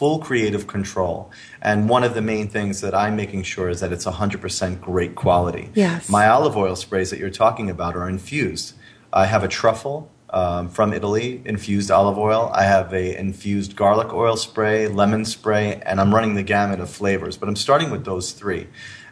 full 0.00 0.18
creative 0.18 0.66
control. 0.66 1.30
And 1.60 1.86
one 1.86 2.04
of 2.04 2.14
the 2.14 2.22
main 2.22 2.48
things 2.48 2.80
that 2.80 2.94
I'm 2.94 3.16
making 3.16 3.42
sure 3.42 3.68
is 3.68 3.80
that 3.80 3.92
it's 3.92 4.06
100% 4.06 4.80
great 4.80 5.14
quality. 5.14 5.70
Yes. 5.74 6.08
My 6.08 6.26
olive 6.26 6.56
oil 6.56 6.74
sprays 6.74 7.10
that 7.10 7.18
you're 7.18 7.28
talking 7.28 7.68
about 7.68 7.94
are 7.96 8.08
infused. 8.08 8.72
I 9.12 9.26
have 9.26 9.44
a 9.44 9.48
truffle, 9.48 10.10
um, 10.32 10.68
from 10.68 10.92
Italy, 10.92 11.42
infused 11.44 11.90
olive 11.90 12.18
oil. 12.18 12.50
I 12.54 12.64
have 12.64 12.92
a 12.92 13.18
infused 13.18 13.76
garlic 13.76 14.12
oil 14.12 14.36
spray, 14.36 14.88
lemon 14.88 15.24
spray, 15.24 15.80
and 15.84 16.00
I'm 16.00 16.14
running 16.14 16.34
the 16.34 16.42
gamut 16.42 16.80
of 16.80 16.90
flavors. 16.90 17.36
But 17.36 17.48
I'm 17.48 17.56
starting 17.56 17.90
with 17.90 18.04
those 18.04 18.32
three. 18.32 18.68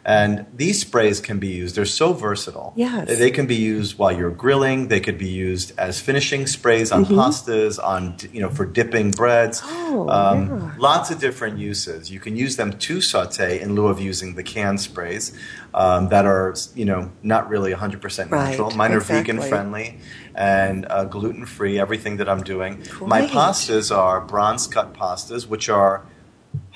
And 0.09 0.47
these 0.55 0.81
sprays 0.81 1.19
can 1.19 1.37
be 1.37 1.49
used, 1.49 1.75
they're 1.75 1.85
so 1.85 2.13
versatile. 2.13 2.73
Yes. 2.75 3.19
They 3.19 3.29
can 3.29 3.45
be 3.45 3.55
used 3.75 3.99
while 3.99 4.11
you're 4.11 4.31
grilling, 4.45 4.87
they 4.87 4.99
could 4.99 5.19
be 5.19 5.27
used 5.27 5.71
as 5.77 5.99
finishing 6.01 6.47
sprays 6.47 6.91
on 6.91 7.05
pastas, 7.05 7.77
on 7.93 8.15
you 8.33 8.41
know, 8.41 8.49
for 8.49 8.65
dipping 8.65 9.11
breads. 9.11 9.61
Oh, 9.63 10.09
Um, 10.09 10.47
yeah. 10.49 10.73
Lots 10.79 11.11
of 11.11 11.19
different 11.19 11.59
uses. 11.59 12.09
You 12.09 12.19
can 12.19 12.35
use 12.35 12.55
them 12.55 12.71
to 12.87 13.01
saute 13.01 13.59
in 13.61 13.75
lieu 13.75 13.85
of 13.87 13.99
using 13.99 14.33
the 14.33 14.41
canned 14.41 14.81
sprays 14.81 15.31
um, 15.75 16.09
that 16.09 16.25
are, 16.25 16.55
you 16.73 16.85
know, 16.85 17.11
not 17.21 17.47
really 17.47 17.71
100% 17.71 18.31
Right, 18.31 18.49
natural. 18.49 18.71
Mine 18.71 18.93
are 18.93 19.01
vegan 19.01 19.39
friendly 19.39 19.99
and 20.33 20.87
uh, 20.89 21.05
gluten 21.05 21.45
free. 21.45 21.79
Everything 21.79 22.17
that 22.17 22.27
I'm 22.27 22.41
doing. 22.41 22.81
My 23.01 23.21
pastas 23.27 23.95
are 23.95 24.21
bronze 24.21 24.65
cut 24.65 24.95
pastas, 24.95 25.45
which 25.47 25.69
are 25.69 26.03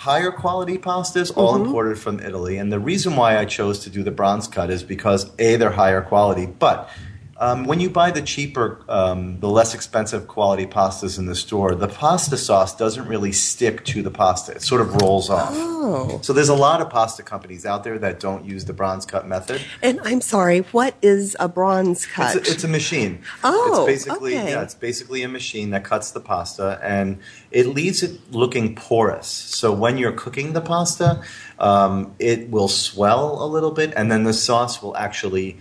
higher 0.03 0.31
quality 0.31 0.77
pastas, 0.77 1.31
all 1.35 1.53
Mm-hmm. 1.53 1.65
imported 1.65 1.97
from 1.97 2.19
Italy. 2.19 2.57
And 2.57 2.71
the 2.71 2.79
reason 2.91 3.15
why 3.15 3.37
I 3.37 3.45
chose 3.45 3.79
to 3.85 3.89
do 3.89 4.03
the 4.03 4.11
bronze 4.11 4.47
cut 4.47 4.69
is 4.69 4.83
because 4.83 5.31
a 5.39 5.55
they're 5.55 5.71
higher 5.83 6.01
quality, 6.01 6.45
but 6.45 6.89
um, 7.37 7.65
when 7.65 7.79
you 7.79 7.89
buy 7.89 8.11
the 8.11 8.21
cheaper, 8.21 8.83
um, 8.87 9.39
the 9.39 9.49
less 9.49 9.73
expensive 9.73 10.27
quality 10.27 10.67
pastas 10.67 11.17
in 11.17 11.25
the 11.25 11.35
store, 11.35 11.73
the 11.73 11.87
pasta 11.87 12.37
sauce 12.37 12.75
doesn't 12.75 13.07
really 13.07 13.31
stick 13.31 13.83
to 13.85 14.03
the 14.03 14.11
pasta. 14.11 14.53
It 14.53 14.61
sort 14.61 14.81
of 14.81 15.01
rolls 15.01 15.29
off. 15.29 15.49
Oh. 15.51 16.19
So 16.21 16.31
there's 16.31 16.49
a 16.49 16.55
lot 16.55 16.79
of 16.79 16.89
pasta 16.89 17.23
companies 17.23 17.65
out 17.65 17.83
there 17.83 17.97
that 17.99 18.19
don't 18.19 18.45
use 18.45 18.65
the 18.65 18.73
bronze 18.73 19.05
cut 19.05 19.27
method. 19.27 19.61
And 19.81 19.99
I'm 20.03 20.21
sorry, 20.21 20.59
what 20.59 20.95
is 21.01 21.35
a 21.39 21.49
bronze 21.49 22.05
cut? 22.05 22.35
It's 22.35 22.49
a, 22.49 22.51
it's 22.53 22.63
a 22.63 22.67
machine. 22.67 23.23
Oh, 23.43 23.85
it's 23.87 24.05
basically 24.05 24.37
okay. 24.37 24.51
yeah, 24.51 24.61
it's 24.61 24.75
basically 24.75 25.23
a 25.23 25.27
machine 25.27 25.71
that 25.71 25.83
cuts 25.83 26.11
the 26.11 26.21
pasta 26.21 26.79
and 26.83 27.19
it 27.51 27.67
leaves 27.67 28.03
it 28.03 28.31
looking 28.31 28.75
porous. 28.75 29.27
So 29.27 29.73
when 29.73 29.97
you're 29.97 30.11
cooking 30.13 30.53
the 30.53 30.61
pasta, 30.61 31.23
um, 31.59 32.15
it 32.19 32.49
will 32.49 32.67
swell 32.67 33.43
a 33.43 33.47
little 33.47 33.71
bit, 33.71 33.93
and 33.95 34.11
then 34.11 34.23
the 34.23 34.33
sauce 34.33 34.81
will 34.81 34.97
actually 34.97 35.59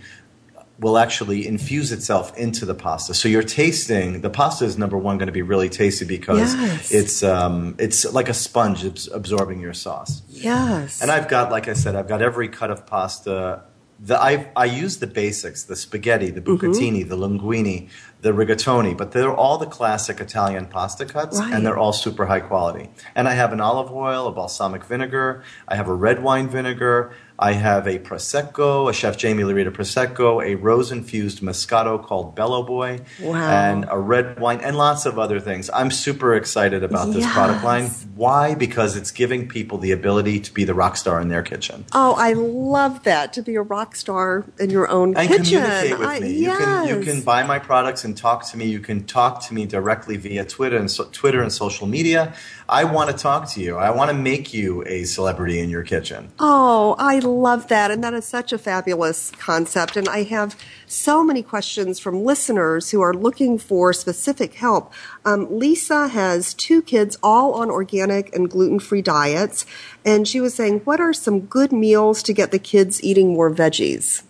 will 0.79 0.97
actually 0.97 1.47
infuse 1.47 1.91
itself 1.91 2.35
into 2.37 2.65
the 2.65 2.73
pasta. 2.73 3.13
So 3.13 3.29
you're 3.29 3.43
tasting 3.43 4.21
the 4.21 4.29
pasta 4.29 4.65
is 4.65 4.77
number 4.77 4.97
one 4.97 5.17
going 5.17 5.27
to 5.27 5.31
be 5.33 5.43
really 5.43 5.69
tasty 5.69 6.03
because 6.05 6.53
Yes. 6.55 6.91
it's 6.91 7.23
um, 7.23 7.75
it's 7.77 8.11
like 8.11 8.27
a 8.27 8.33
sponge 8.33 8.83
abs- 8.83 9.07
absorbing 9.11 9.59
your 9.61 9.73
sauce. 9.73 10.23
yes. 10.29 11.01
And 11.01 11.11
I've 11.11 11.27
got, 11.27 11.51
like 11.51 11.67
I 11.67 11.73
said, 11.73 11.95
I've 11.95 12.07
got 12.07 12.21
every 12.21 12.47
cut 12.47 12.71
of 12.71 12.85
pasta. 12.87 13.63
The, 13.99 14.19
I, 14.21 14.51
I 14.55 14.65
use 14.65 14.97
the 14.97 15.07
basics, 15.07 15.63
the 15.63 15.75
spaghetti, 15.77 16.29
the 16.31 16.41
Mm-hmm. 16.41 16.65
bucatini, 16.71 17.07
the 17.07 17.15
linguine, 17.15 17.89
the 18.21 18.31
rigatoni, 18.31 18.97
but 18.97 19.11
they're 19.13 19.33
all 19.33 19.57
the 19.57 19.65
classic 19.67 20.19
Italian 20.19 20.65
pasta 20.65 21.05
cuts, 21.05 21.39
Right. 21.39 21.53
and 21.53 21.65
they're 21.65 21.77
all 21.77 21.93
super 21.93 22.25
high 22.25 22.41
quality. 22.41 22.89
And 23.15 23.29
I 23.29 23.33
have 23.33 23.53
an 23.53 23.61
olive 23.61 23.91
oil, 23.93 24.27
a 24.27 24.31
balsamic 24.33 24.83
vinegar, 24.85 25.43
I 25.69 25.75
have 25.75 25.87
a 25.87 25.93
red 25.93 26.21
wine 26.23 26.49
vinegar, 26.49 27.13
I 27.39 27.53
have 27.53 27.87
a 27.87 27.97
prosecco, 27.99 28.89
a 28.89 28.93
Chef 28.93 29.19
Jaime 29.19 29.43
Laurita 29.43 29.71
prosecco, 29.71 30.45
a 30.45 30.55
rose-infused 30.55 31.41
moscato 31.41 32.01
called 32.01 32.35
Bello 32.35 32.61
Boy, 32.63 33.01
Wow. 33.21 33.35
and 33.49 33.85
a 33.89 33.97
red 33.97 34.39
wine, 34.39 34.59
and 34.61 34.77
lots 34.77 35.05
of 35.07 35.17
other 35.17 35.39
things. 35.39 35.69
I'm 35.73 35.89
super 35.89 36.35
excited 36.35 36.83
about 36.83 37.11
this 37.11 37.25
product 37.33 37.63
line. 37.63 37.87
Why? 38.15 38.53
Because 38.53 38.95
it's 38.95 39.09
giving 39.11 39.47
people 39.47 39.79
the 39.79 39.91
ability 39.91 40.39
to 40.41 40.53
be 40.53 40.63
the 40.63 40.75
rock 40.75 40.95
star 40.95 41.19
in 41.19 41.29
their 41.29 41.41
kitchen. 41.41 41.85
Oh, 41.91 42.13
I 42.17 42.33
love 42.33 43.03
that 43.03 43.33
to 43.33 43.41
be 43.41 43.55
a 43.55 43.63
rock 43.63 43.95
star 43.95 44.45
in 44.59 44.69
your 44.69 44.87
own 44.89 45.17
And 45.17 45.27
kitchen. 45.27 45.63
communicate 45.63 45.99
with 45.99 46.07
I- 46.07 46.19
me. 46.19 46.29
You 46.33 46.51
can 46.55 46.87
you 46.87 46.99
can 47.01 47.21
buy 47.21 47.43
my 47.43 47.57
products 47.59 48.03
and 48.05 48.15
talk 48.15 48.45
to 48.51 48.57
me. 48.57 48.65
You 48.65 48.79
can 48.79 49.05
talk 49.05 49.41
to 49.47 49.53
me 49.53 49.65
directly 49.65 50.17
via 50.17 50.45
Twitter 50.45 50.77
and 50.77 50.89
so, 50.89 51.05
Twitter 51.11 51.41
and 51.41 51.51
social 51.51 51.87
media. 51.87 52.33
I 52.69 52.83
want 52.85 53.09
to 53.11 53.15
talk 53.15 53.49
to 53.51 53.61
you. 53.61 53.75
I 53.77 53.89
want 53.89 54.09
to 54.11 54.15
make 54.15 54.53
you 54.53 54.83
a 54.87 55.03
celebrity 55.03 55.59
in 55.59 55.69
your 55.69 55.83
kitchen. 55.83 56.29
Oh, 56.39 56.95
I 56.97 57.19
love 57.23 57.67
that. 57.69 57.91
And 57.91 58.03
that 58.03 58.13
is 58.13 58.25
such 58.25 58.53
a 58.53 58.57
fabulous 58.57 59.31
concept. 59.31 59.97
And 59.97 60.07
I 60.07 60.23
have 60.23 60.55
so 60.85 61.23
many 61.23 61.41
questions 61.41 61.99
from 61.99 62.23
listeners 62.23 62.91
who 62.91 63.01
are 63.01 63.13
looking 63.13 63.57
for 63.57 63.93
specific 63.93 64.53
help. 64.55 64.93
Um, 65.25 65.47
Lisa 65.57 66.07
has 66.09 66.53
two 66.53 66.81
kids, 66.81 67.17
all 67.23 67.53
on 67.53 67.69
organic 67.69 68.35
and 68.35 68.49
gluten 68.49 68.79
free 68.79 69.01
diets. 69.01 69.65
And 70.05 70.27
she 70.27 70.39
was 70.39 70.53
saying, 70.53 70.81
What 70.81 70.99
are 70.99 71.13
some 71.13 71.41
good 71.41 71.71
meals 71.71 72.21
to 72.23 72.33
get 72.33 72.51
the 72.51 72.59
kids 72.59 73.03
eating 73.03 73.33
more 73.33 73.49
veggies? 73.49 74.23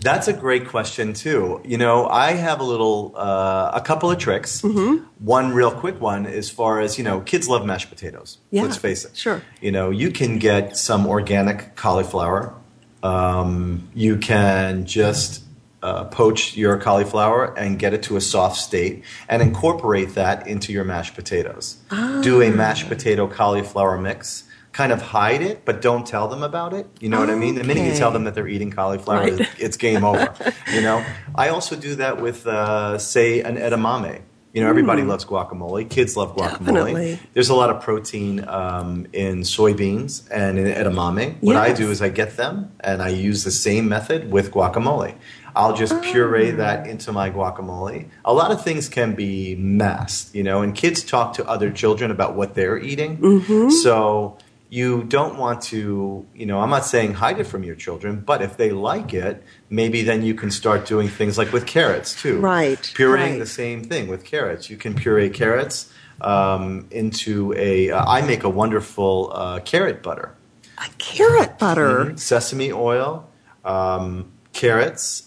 That's 0.00 0.28
a 0.28 0.32
great 0.32 0.68
question 0.68 1.12
too. 1.14 1.60
You 1.64 1.78
know, 1.78 2.06
I 2.06 2.32
have 2.32 2.60
a 2.60 2.64
little, 2.64 3.12
uh, 3.16 3.72
a 3.74 3.80
couple 3.80 4.10
of 4.10 4.18
tricks. 4.18 4.62
Mm-hmm. 4.62 5.04
One 5.24 5.52
real 5.52 5.70
quick 5.72 6.00
one, 6.00 6.26
as 6.26 6.48
far 6.48 6.80
as 6.80 6.96
you 6.96 7.04
know, 7.04 7.20
kids 7.20 7.48
love 7.48 7.66
mashed 7.66 7.88
potatoes. 7.90 8.38
Yeah, 8.50 8.62
Let's 8.62 8.76
face 8.76 9.04
it. 9.04 9.16
sure. 9.16 9.42
You 9.60 9.72
know, 9.72 9.90
you 9.90 10.10
can 10.10 10.38
get 10.38 10.76
some 10.76 11.06
organic 11.06 11.74
cauliflower. 11.76 12.54
Um, 13.02 13.88
you 13.94 14.16
can 14.16 14.86
just 14.86 15.42
uh, 15.82 16.04
poach 16.04 16.56
your 16.56 16.78
cauliflower 16.78 17.56
and 17.56 17.78
get 17.78 17.92
it 17.94 18.02
to 18.04 18.16
a 18.16 18.20
soft 18.20 18.56
state, 18.56 19.04
and 19.28 19.42
incorporate 19.42 20.14
that 20.14 20.46
into 20.48 20.72
your 20.72 20.84
mashed 20.84 21.14
potatoes. 21.14 21.76
Do 22.22 22.42
a 22.42 22.50
mashed 22.50 22.88
potato 22.88 23.28
cauliflower 23.28 23.98
mix. 23.98 24.44
Kind 24.76 24.92
of 24.92 25.00
hide 25.00 25.40
it, 25.40 25.64
but 25.64 25.80
don't 25.80 26.06
tell 26.06 26.28
them 26.28 26.42
about 26.42 26.74
it. 26.74 26.86
You 27.00 27.08
know 27.08 27.18
what 27.18 27.30
I 27.30 27.34
mean? 27.34 27.54
The 27.54 27.64
minute 27.64 27.84
you 27.90 27.94
tell 27.96 28.10
them 28.10 28.24
that 28.24 28.34
they're 28.34 28.46
eating 28.56 28.70
cauliflower, 28.70 29.20
Right. 29.20 29.32
it's- 29.32 29.48
it's 29.58 29.76
game 29.78 30.04
over. 30.04 30.34
You 30.74 30.82
know, 30.82 31.02
I 31.34 31.48
also 31.48 31.76
do 31.76 31.94
that 31.94 32.20
with, 32.20 32.46
uh, 32.46 32.98
say, 32.98 33.40
an 33.40 33.56
edamame. 33.56 34.20
You 34.52 34.62
know, 34.62 34.68
everybody 34.68 35.02
loves 35.02 35.24
guacamole. 35.24 35.88
Kids 35.88 36.16
love 36.16 36.34
guacamole. 36.36 36.58
Definitely. 36.92 37.18
There's 37.34 37.48
a 37.50 37.54
lot 37.54 37.70
of 37.70 37.80
protein 37.82 38.46
um, 38.48 39.06
in 39.14 39.40
soybeans 39.40 40.22
and 40.30 40.58
in 40.58 40.66
edamame. 40.66 41.36
What 41.40 41.56
I 41.56 41.72
do 41.72 41.90
is 41.90 42.00
I 42.02 42.08
get 42.10 42.36
them 42.36 42.72
and 42.80 43.00
I 43.02 43.08
use 43.08 43.44
the 43.44 43.50
same 43.50 43.88
method 43.88 44.30
with 44.30 44.50
guacamole. 44.52 45.14
I'll 45.54 45.74
just 45.74 45.94
puree 46.02 46.52
Ah. 46.52 46.56
that 46.56 46.86
into 46.86 47.12
my 47.12 47.30
guacamole. 47.30 48.08
A 48.26 48.32
lot 48.34 48.50
of 48.50 48.62
things 48.62 48.88
can 48.90 49.14
be 49.14 49.54
masked, 49.56 50.34
you 50.34 50.42
know, 50.42 50.60
and 50.62 50.74
kids 50.74 51.02
talk 51.02 51.32
to 51.34 51.46
other 51.46 51.70
children 51.70 52.10
about 52.10 52.34
what 52.34 52.54
they're 52.54 52.78
eating. 52.78 53.16
Mm-hmm. 53.18 53.70
So 53.70 54.36
you 54.68 55.04
don't 55.04 55.38
want 55.38 55.62
to, 55.62 56.26
you 56.34 56.46
know, 56.46 56.60
I'm 56.60 56.70
not 56.70 56.84
saying 56.84 57.14
hide 57.14 57.38
it 57.38 57.44
from 57.44 57.62
your 57.62 57.76
children, 57.76 58.20
but 58.20 58.42
if 58.42 58.56
they 58.56 58.70
like 58.70 59.14
it, 59.14 59.42
maybe 59.70 60.02
then 60.02 60.22
you 60.22 60.34
can 60.34 60.50
start 60.50 60.86
doing 60.86 61.08
things 61.08 61.38
like 61.38 61.52
with 61.52 61.66
carrots 61.66 62.20
too. 62.20 62.40
Right, 62.40 62.78
Pureeing 62.78 63.14
right. 63.14 63.38
the 63.38 63.46
same 63.46 63.84
thing 63.84 64.08
with 64.08 64.24
carrots. 64.24 64.68
You 64.68 64.76
can 64.76 64.94
puree 64.94 65.30
carrots 65.30 65.92
um, 66.20 66.88
into 66.90 67.54
a. 67.56 67.90
Uh, 67.90 68.04
I 68.04 68.22
make 68.22 68.42
a 68.42 68.48
wonderful 68.48 69.30
uh, 69.32 69.60
carrot 69.60 70.02
butter. 70.02 70.34
A 70.78 70.88
carrot 70.98 71.58
butter. 71.58 72.06
Mhm. 72.06 72.18
Sesame 72.18 72.72
oil, 72.72 73.28
um, 73.64 74.32
carrots. 74.52 75.22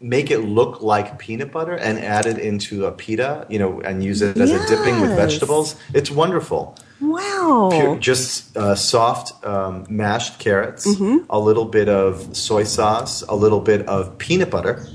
Make 0.00 0.32
it 0.32 0.40
look 0.40 0.82
like 0.82 1.18
peanut 1.20 1.52
butter 1.52 1.76
and 1.76 2.00
add 2.00 2.26
it 2.26 2.36
into 2.36 2.86
a 2.86 2.90
pita, 2.90 3.46
you 3.48 3.60
know, 3.60 3.80
and 3.82 4.02
use 4.02 4.20
it 4.20 4.36
as 4.36 4.50
a 4.50 4.66
dipping 4.66 5.00
with 5.00 5.14
vegetables. 5.14 5.76
It's 5.94 6.10
wonderful. 6.10 6.76
Wow. 7.02 7.68
Pure, 7.72 7.96
just 7.98 8.56
uh, 8.56 8.74
soft 8.74 9.44
um, 9.44 9.86
mashed 9.90 10.38
carrots, 10.38 10.86
Mm-hmm. 10.86 11.24
a 11.28 11.38
little 11.38 11.64
bit 11.64 11.88
of 11.88 12.36
soy 12.36 12.62
sauce, 12.64 13.22
a 13.22 13.34
little 13.34 13.60
bit 13.60 13.86
of 13.88 14.16
peanut 14.18 14.50
butter, 14.50 14.86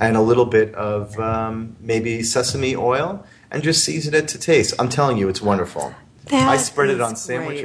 and 0.00 0.16
a 0.16 0.20
little 0.20 0.46
bit 0.46 0.74
of 0.74 1.18
um, 1.20 1.76
maybe 1.80 2.22
sesame 2.24 2.74
oil, 2.74 3.24
and 3.50 3.62
just 3.62 3.84
season 3.84 4.14
it 4.14 4.26
to 4.28 4.38
taste. 4.38 4.74
I'm 4.78 4.88
telling 4.88 5.16
you, 5.18 5.28
it's 5.28 5.40
wonderful. 5.42 5.94
That 6.26 6.48
I 6.48 6.56
spread 6.56 6.90
it 6.90 7.00
on 7.00 7.14
great. 7.14 7.62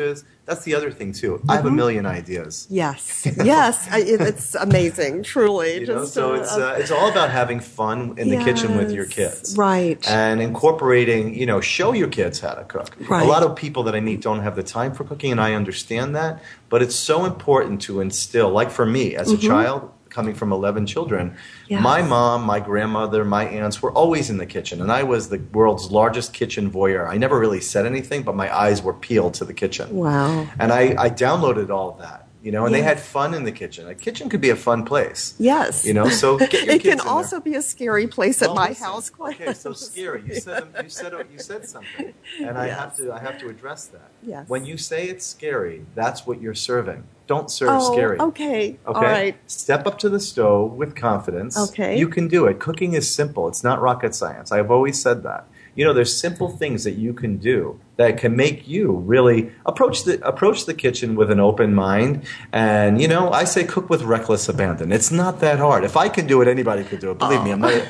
That's 0.48 0.64
the 0.64 0.74
other 0.76 0.92
thing 0.92 1.12
too. 1.12 1.42
I 1.48 1.56
have 1.58 1.66
Mm-hmm. 1.66 1.74
a 1.74 1.78
million 1.78 2.06
ideas. 2.06 2.66
Yes, 2.70 3.28
yes, 3.44 3.88
I, 3.92 4.00
it's 4.00 4.56
amazing, 4.56 5.24
truly. 5.24 5.82
You 5.82 5.88
know, 5.88 6.06
so 6.06 6.34
uh, 6.34 6.40
it's 6.40 6.54
uh, 6.54 6.78
it's 6.80 6.90
all 6.90 7.12
about 7.12 7.30
having 7.30 7.60
fun 7.60 8.16
in 8.18 8.30
the 8.30 8.38
kitchen 8.38 8.78
with 8.78 8.92
your 8.92 9.06
kids, 9.06 9.56
right. 9.58 10.00
And 10.10 10.42
incorporating, 10.42 11.36
you 11.36 11.46
know, 11.46 11.60
show 11.62 11.92
your 11.94 12.08
kids 12.08 12.40
how 12.40 12.54
to 12.54 12.64
cook. 12.64 12.96
Right. 13.10 13.24
A 13.24 13.28
lot 13.28 13.44
of 13.44 13.56
people 13.56 13.84
that 13.84 13.96
I 13.96 14.00
meet 14.00 14.22
don't 14.22 14.40
have 14.42 14.56
the 14.56 14.64
time 14.64 14.94
for 14.94 15.04
cooking, 15.04 15.32
and 15.32 15.42
I 15.42 15.54
understand 15.54 16.16
that. 16.16 16.42
But 16.70 16.82
it's 16.82 16.96
so 16.96 17.26
important 17.26 17.82
to 17.84 18.00
instill. 18.02 18.50
Like 18.50 18.72
for 18.72 18.86
me, 18.86 19.16
as 19.16 19.32
a 19.32 19.38
child, 19.38 19.92
coming 20.10 20.36
from 20.36 20.52
eleven 20.52 20.86
children. 20.86 21.36
Yes. 21.68 21.82
my 21.82 22.02
mom, 22.02 22.44
my 22.44 22.60
grandmother, 22.60 23.26
my 23.26 23.46
aunts 23.46 23.82
were 23.82 23.92
always 23.92 24.30
in 24.30 24.38
the 24.38 24.46
kitchen, 24.46 24.82
and 24.82 24.92
I 24.92 25.04
was 25.04 25.30
the 25.30 25.40
world's 25.54 25.92
largest 25.92 26.34
kitchen 26.34 26.72
voyeur. 26.72 27.08
I 27.08 27.18
never 27.18 27.40
really 27.40 27.62
said 27.62 27.86
anything, 27.86 28.24
but 28.24 28.36
my 28.36 28.56
eyes 28.56 28.82
were 28.82 28.94
peeled 28.94 29.36
to 29.36 29.46
the 29.46 29.54
kitchen. 29.54 29.96
Wow. 29.96 30.48
And 30.60 30.72
I, 30.72 30.96
I 30.98 31.10
downloaded 31.10 31.70
all 31.70 31.92
of 31.92 32.00
that. 32.00 32.27
You 32.48 32.54
know, 32.54 32.66
and 32.66 32.74
they 32.74 32.82
had 32.82 32.98
fun 32.98 33.34
in 33.34 33.44
the 33.44 33.52
kitchen. 33.52 33.90
A 33.90 33.94
kitchen 33.94 34.30
could 34.30 34.40
be 34.40 34.50
a 34.52 34.56
fun 34.56 34.86
place. 34.86 35.36
Yes. 35.38 35.84
You 35.84 35.94
know, 35.94 36.08
so 36.08 36.38
get 36.38 36.54
your 36.54 36.62
it 36.76 36.82
can 36.82 36.92
in 36.94 36.98
there. 37.00 37.08
also 37.08 37.42
be 37.42 37.56
a 37.56 37.62
scary 37.62 38.08
place 38.08 38.42
at 38.42 38.48
Well, 38.48 38.56
my 38.56 38.70
listen, 38.70 38.86
house. 38.86 39.10
Quite 39.10 39.42
Okay, 39.42 39.54
so 39.54 39.74
scary. 39.90 40.24
You 40.26 40.36
said 40.36 40.64
you 40.82 40.88
said 40.90 41.12
you 41.34 41.40
said 41.40 41.68
something, 41.68 42.14
and 42.42 42.58
I 42.58 42.68
have 42.70 42.96
to 42.98 43.12
I 43.12 43.20
have 43.20 43.38
to 43.40 43.50
address 43.50 43.82
that. 43.88 44.10
Yes. 44.24 44.48
When 44.48 44.64
you 44.64 44.78
say 44.78 45.10
it's 45.10 45.26
scary, 45.26 45.86
that's 45.94 46.26
what 46.26 46.40
you're 46.42 46.56
serving. 46.56 47.04
Don't 47.28 47.52
serve 47.52 47.72
Oh, 47.82 47.92
scary. 47.92 48.18
okay. 48.20 48.58
Okay. 48.64 48.78
All 48.86 49.02
right. 49.02 49.36
Step 49.52 49.86
up 49.86 50.00
to 50.00 50.08
the 50.08 50.20
stove 50.22 50.72
with 50.82 50.96
confidence. 50.96 51.58
Okay. 51.58 52.00
You 52.00 52.08
can 52.08 52.30
do 52.30 52.46
it. 52.46 52.60
Cooking 52.60 52.94
is 52.94 53.14
simple. 53.14 53.50
It's 53.50 53.64
not 53.70 53.82
rocket 53.82 54.16
science. 54.16 54.54
I've 54.54 54.72
always 54.72 55.02
said 55.02 55.24
that. 55.24 55.46
You 55.78 55.86
know, 55.86 55.94
there's 55.94 56.18
simple 56.18 56.50
things 56.50 56.84
that 56.86 56.96
you 56.96 57.14
can 57.14 57.38
do 57.38 57.80
that 57.98 58.18
can 58.18 58.36
make 58.36 58.68
you 58.68 58.92
really 58.92 59.52
approach 59.66 60.04
the 60.06 60.20
approach 60.28 60.66
the 60.66 60.74
kitchen 60.74 61.16
with 61.16 61.30
an 61.32 61.40
open 61.40 61.74
mind. 61.76 62.26
And 62.52 63.00
you 63.00 63.08
know, 63.08 63.32
I 63.32 63.44
say 63.44 63.64
cook 63.64 63.88
with 63.90 64.02
reckless 64.02 64.50
abandon. 64.50 64.92
It's 64.92 65.12
not 65.12 65.40
that 65.42 65.60
hard. 65.60 65.84
If 65.84 65.96
I 65.96 66.10
can 66.10 66.26
do 66.26 66.42
it, 66.42 66.48
anybody 66.48 66.84
could 66.84 67.00
do 67.00 67.12
it. 67.12 67.20
Believe 67.20 67.44
me, 67.44 67.52
I'm 67.52 67.62
not. 67.62 67.84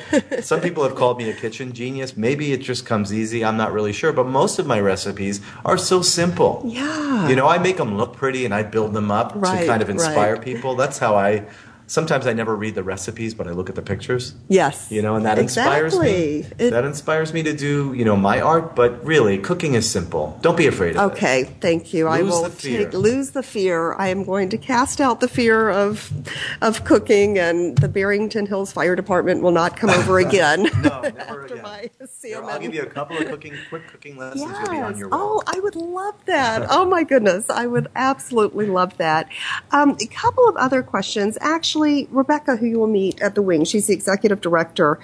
Some 0.44 0.60
people 0.60 0.82
have 0.84 0.94
called 0.96 1.16
me 1.16 1.30
a 1.30 1.34
kitchen 1.34 1.72
genius. 1.72 2.14
Maybe 2.14 2.52
it 2.52 2.58
just 2.58 2.84
comes 2.84 3.12
easy. 3.12 3.42
I'm 3.42 3.56
not 3.56 3.72
really 3.72 3.94
sure. 3.94 4.12
But 4.12 4.26
most 4.26 4.58
of 4.58 4.66
my 4.66 4.80
recipes 4.80 5.40
are 5.64 5.78
so 5.78 6.02
simple. 6.02 6.62
Yeah. 6.66 7.26
You 7.28 7.36
know, 7.36 7.48
I 7.48 7.56
make 7.56 7.78
them 7.78 7.96
look 7.96 8.14
pretty 8.16 8.44
and 8.44 8.52
I 8.54 8.64
build 8.64 8.92
them 8.92 9.10
up 9.10 9.32
Right, 9.34 9.62
to 9.62 9.66
kind 9.66 9.80
of 9.82 9.88
inspire 9.88 10.34
right. 10.34 10.42
people. 10.42 10.74
That's 10.76 10.98
how 10.98 11.16
I. 11.16 11.46
Sometimes 11.88 12.26
I 12.26 12.34
never 12.34 12.54
read 12.54 12.74
the 12.74 12.82
recipes, 12.82 13.32
but 13.34 13.48
I 13.48 13.50
look 13.52 13.68
at 13.70 13.74
the 13.74 13.82
pictures. 13.82 14.34
Yes. 14.48 14.88
You 14.90 15.00
know, 15.02 15.16
and 15.16 15.24
that 15.24 15.38
inspires 15.38 15.98
me. 15.98 16.44
It- 16.58 16.70
that 16.70 16.84
inspires 16.84 17.32
me 17.32 17.42
to 17.44 17.54
do, 17.54 17.94
you 17.96 18.04
know, 18.04 18.14
my 18.14 18.40
art. 18.40 18.76
But 18.76 19.02
really, 19.04 19.38
cooking 19.38 19.72
is 19.74 19.88
simple. 19.90 20.38
Don't 20.42 20.56
be 20.56 20.66
afraid 20.66 20.96
of 20.98 21.10
it. 21.12 21.14
Okay, 21.14 21.44
thank 21.62 21.94
you. 21.94 22.06
I 22.06 22.20
Lose 22.20 22.30
will 22.30 22.42
the 22.44 22.50
fear. 22.50 22.84
take 22.84 22.92
lose 22.92 23.30
the 23.30 23.42
fear. 23.42 23.94
I 23.94 24.08
am 24.08 24.24
going 24.24 24.50
to 24.50 24.58
cast 24.58 25.00
out 25.00 25.20
the 25.20 25.28
fear 25.28 25.70
of 25.70 26.12
of 26.60 26.84
cooking, 26.84 27.38
and 27.38 27.76
the 27.78 27.88
Barrington 27.88 28.44
Hills 28.44 28.70
Fire 28.70 28.94
Department 28.94 29.42
will 29.42 29.52
not 29.52 29.76
come 29.78 29.88
over 29.88 30.18
again. 30.28 30.64
No, 30.82 31.00
never 31.00 31.06
after 31.18 31.44
again. 31.46 31.62
my 31.62 31.90
Here, 32.22 32.44
I'll 32.44 32.60
give 32.60 32.74
you 32.74 32.82
a 32.82 32.86
couple 32.86 33.16
of 33.16 33.26
cooking, 33.28 33.54
quick 33.70 33.88
cooking 33.88 34.18
lessons. 34.18 34.42
You'll 34.42 34.50
be 34.70 34.76
on 34.76 34.90
Yes. 34.92 34.98
your 34.98 35.08
way. 35.08 35.16
Oh, 35.18 35.42
I 35.46 35.58
would 35.60 35.74
love 35.76 36.16
that. 36.26 36.66
Oh 36.68 36.84
my 36.84 37.02
goodness, 37.02 37.48
I 37.48 37.66
would 37.66 37.88
absolutely 37.96 38.66
love 38.66 38.94
that. 38.98 39.28
Um, 39.70 39.96
a 40.02 40.06
couple 40.06 40.46
of 40.46 40.54
other 40.56 40.82
questions. 40.82 41.38
Actually, 41.40 41.77
Rebecca, 41.78 42.56
who 42.56 42.66
you 42.66 42.78
will 42.78 42.86
meet 42.86 43.20
at 43.20 43.34
the 43.34 43.42
Wing, 43.42 43.64
she's 43.64 43.86
the 43.86 43.94
executive 43.94 44.40
director. 44.40 44.98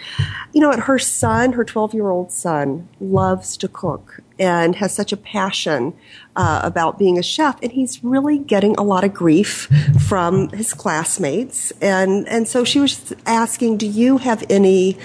You 0.52 0.60
know, 0.60 0.72
her 0.72 0.98
son, 0.98 1.52
her 1.52 1.64
12 1.64 1.94
year 1.94 2.08
old 2.08 2.32
son, 2.32 2.88
loves 3.00 3.56
to 3.58 3.68
cook 3.68 4.20
and 4.38 4.76
has 4.76 4.92
such 4.92 5.12
a 5.12 5.16
passion 5.16 5.94
uh, 6.36 6.60
about 6.62 6.98
being 6.98 7.18
a 7.18 7.22
chef, 7.22 7.56
and 7.62 7.72
he's 7.72 8.02
really 8.02 8.38
getting 8.38 8.74
a 8.76 8.82
lot 8.82 9.04
of 9.04 9.14
grief 9.14 9.68
from 10.06 10.48
his 10.50 10.74
classmates. 10.74 11.72
And 11.80 12.28
and 12.28 12.48
so 12.48 12.64
she 12.64 12.80
was 12.80 13.14
asking, 13.26 13.78
do 13.78 13.86
you 13.86 14.18
have 14.18 14.44
any 14.50 14.98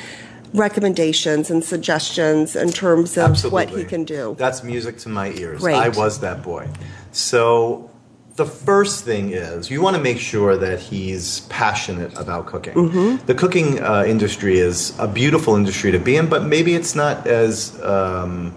recommendations 0.53 1.51
and 1.51 1.63
suggestions 1.63 2.55
in 2.55 2.69
terms 2.71 3.17
of 3.17 3.51
what 3.51 3.69
he 3.69 3.83
can 3.83 4.03
do? 4.03 4.35
That's 4.37 4.63
music 4.63 4.97
to 4.99 5.09
my 5.09 5.29
ears. 5.31 5.61
Great. 5.61 5.75
I 5.75 5.89
was 5.89 6.19
that 6.21 6.41
boy. 6.43 6.67
So 7.11 7.89
the 8.39 8.45
first 8.71 9.05
thing 9.05 9.25
is 9.31 9.69
you 9.69 9.81
want 9.81 9.95
to 9.95 10.01
make 10.01 10.17
sure 10.17 10.57
that 10.57 10.79
he's 10.79 11.41
passionate 11.61 12.11
about 12.17 12.47
cooking. 12.47 12.73
Mm-hmm. 12.73 13.25
The 13.25 13.35
cooking 13.35 13.69
uh, 13.83 14.05
industry 14.07 14.57
is 14.57 14.97
a 14.97 15.07
beautiful 15.07 15.55
industry 15.55 15.91
to 15.91 15.99
be 15.99 16.15
in, 16.15 16.27
but 16.29 16.41
maybe 16.43 16.73
it's 16.73 16.95
not 16.95 17.27
as 17.27 17.79
um, 17.83 18.55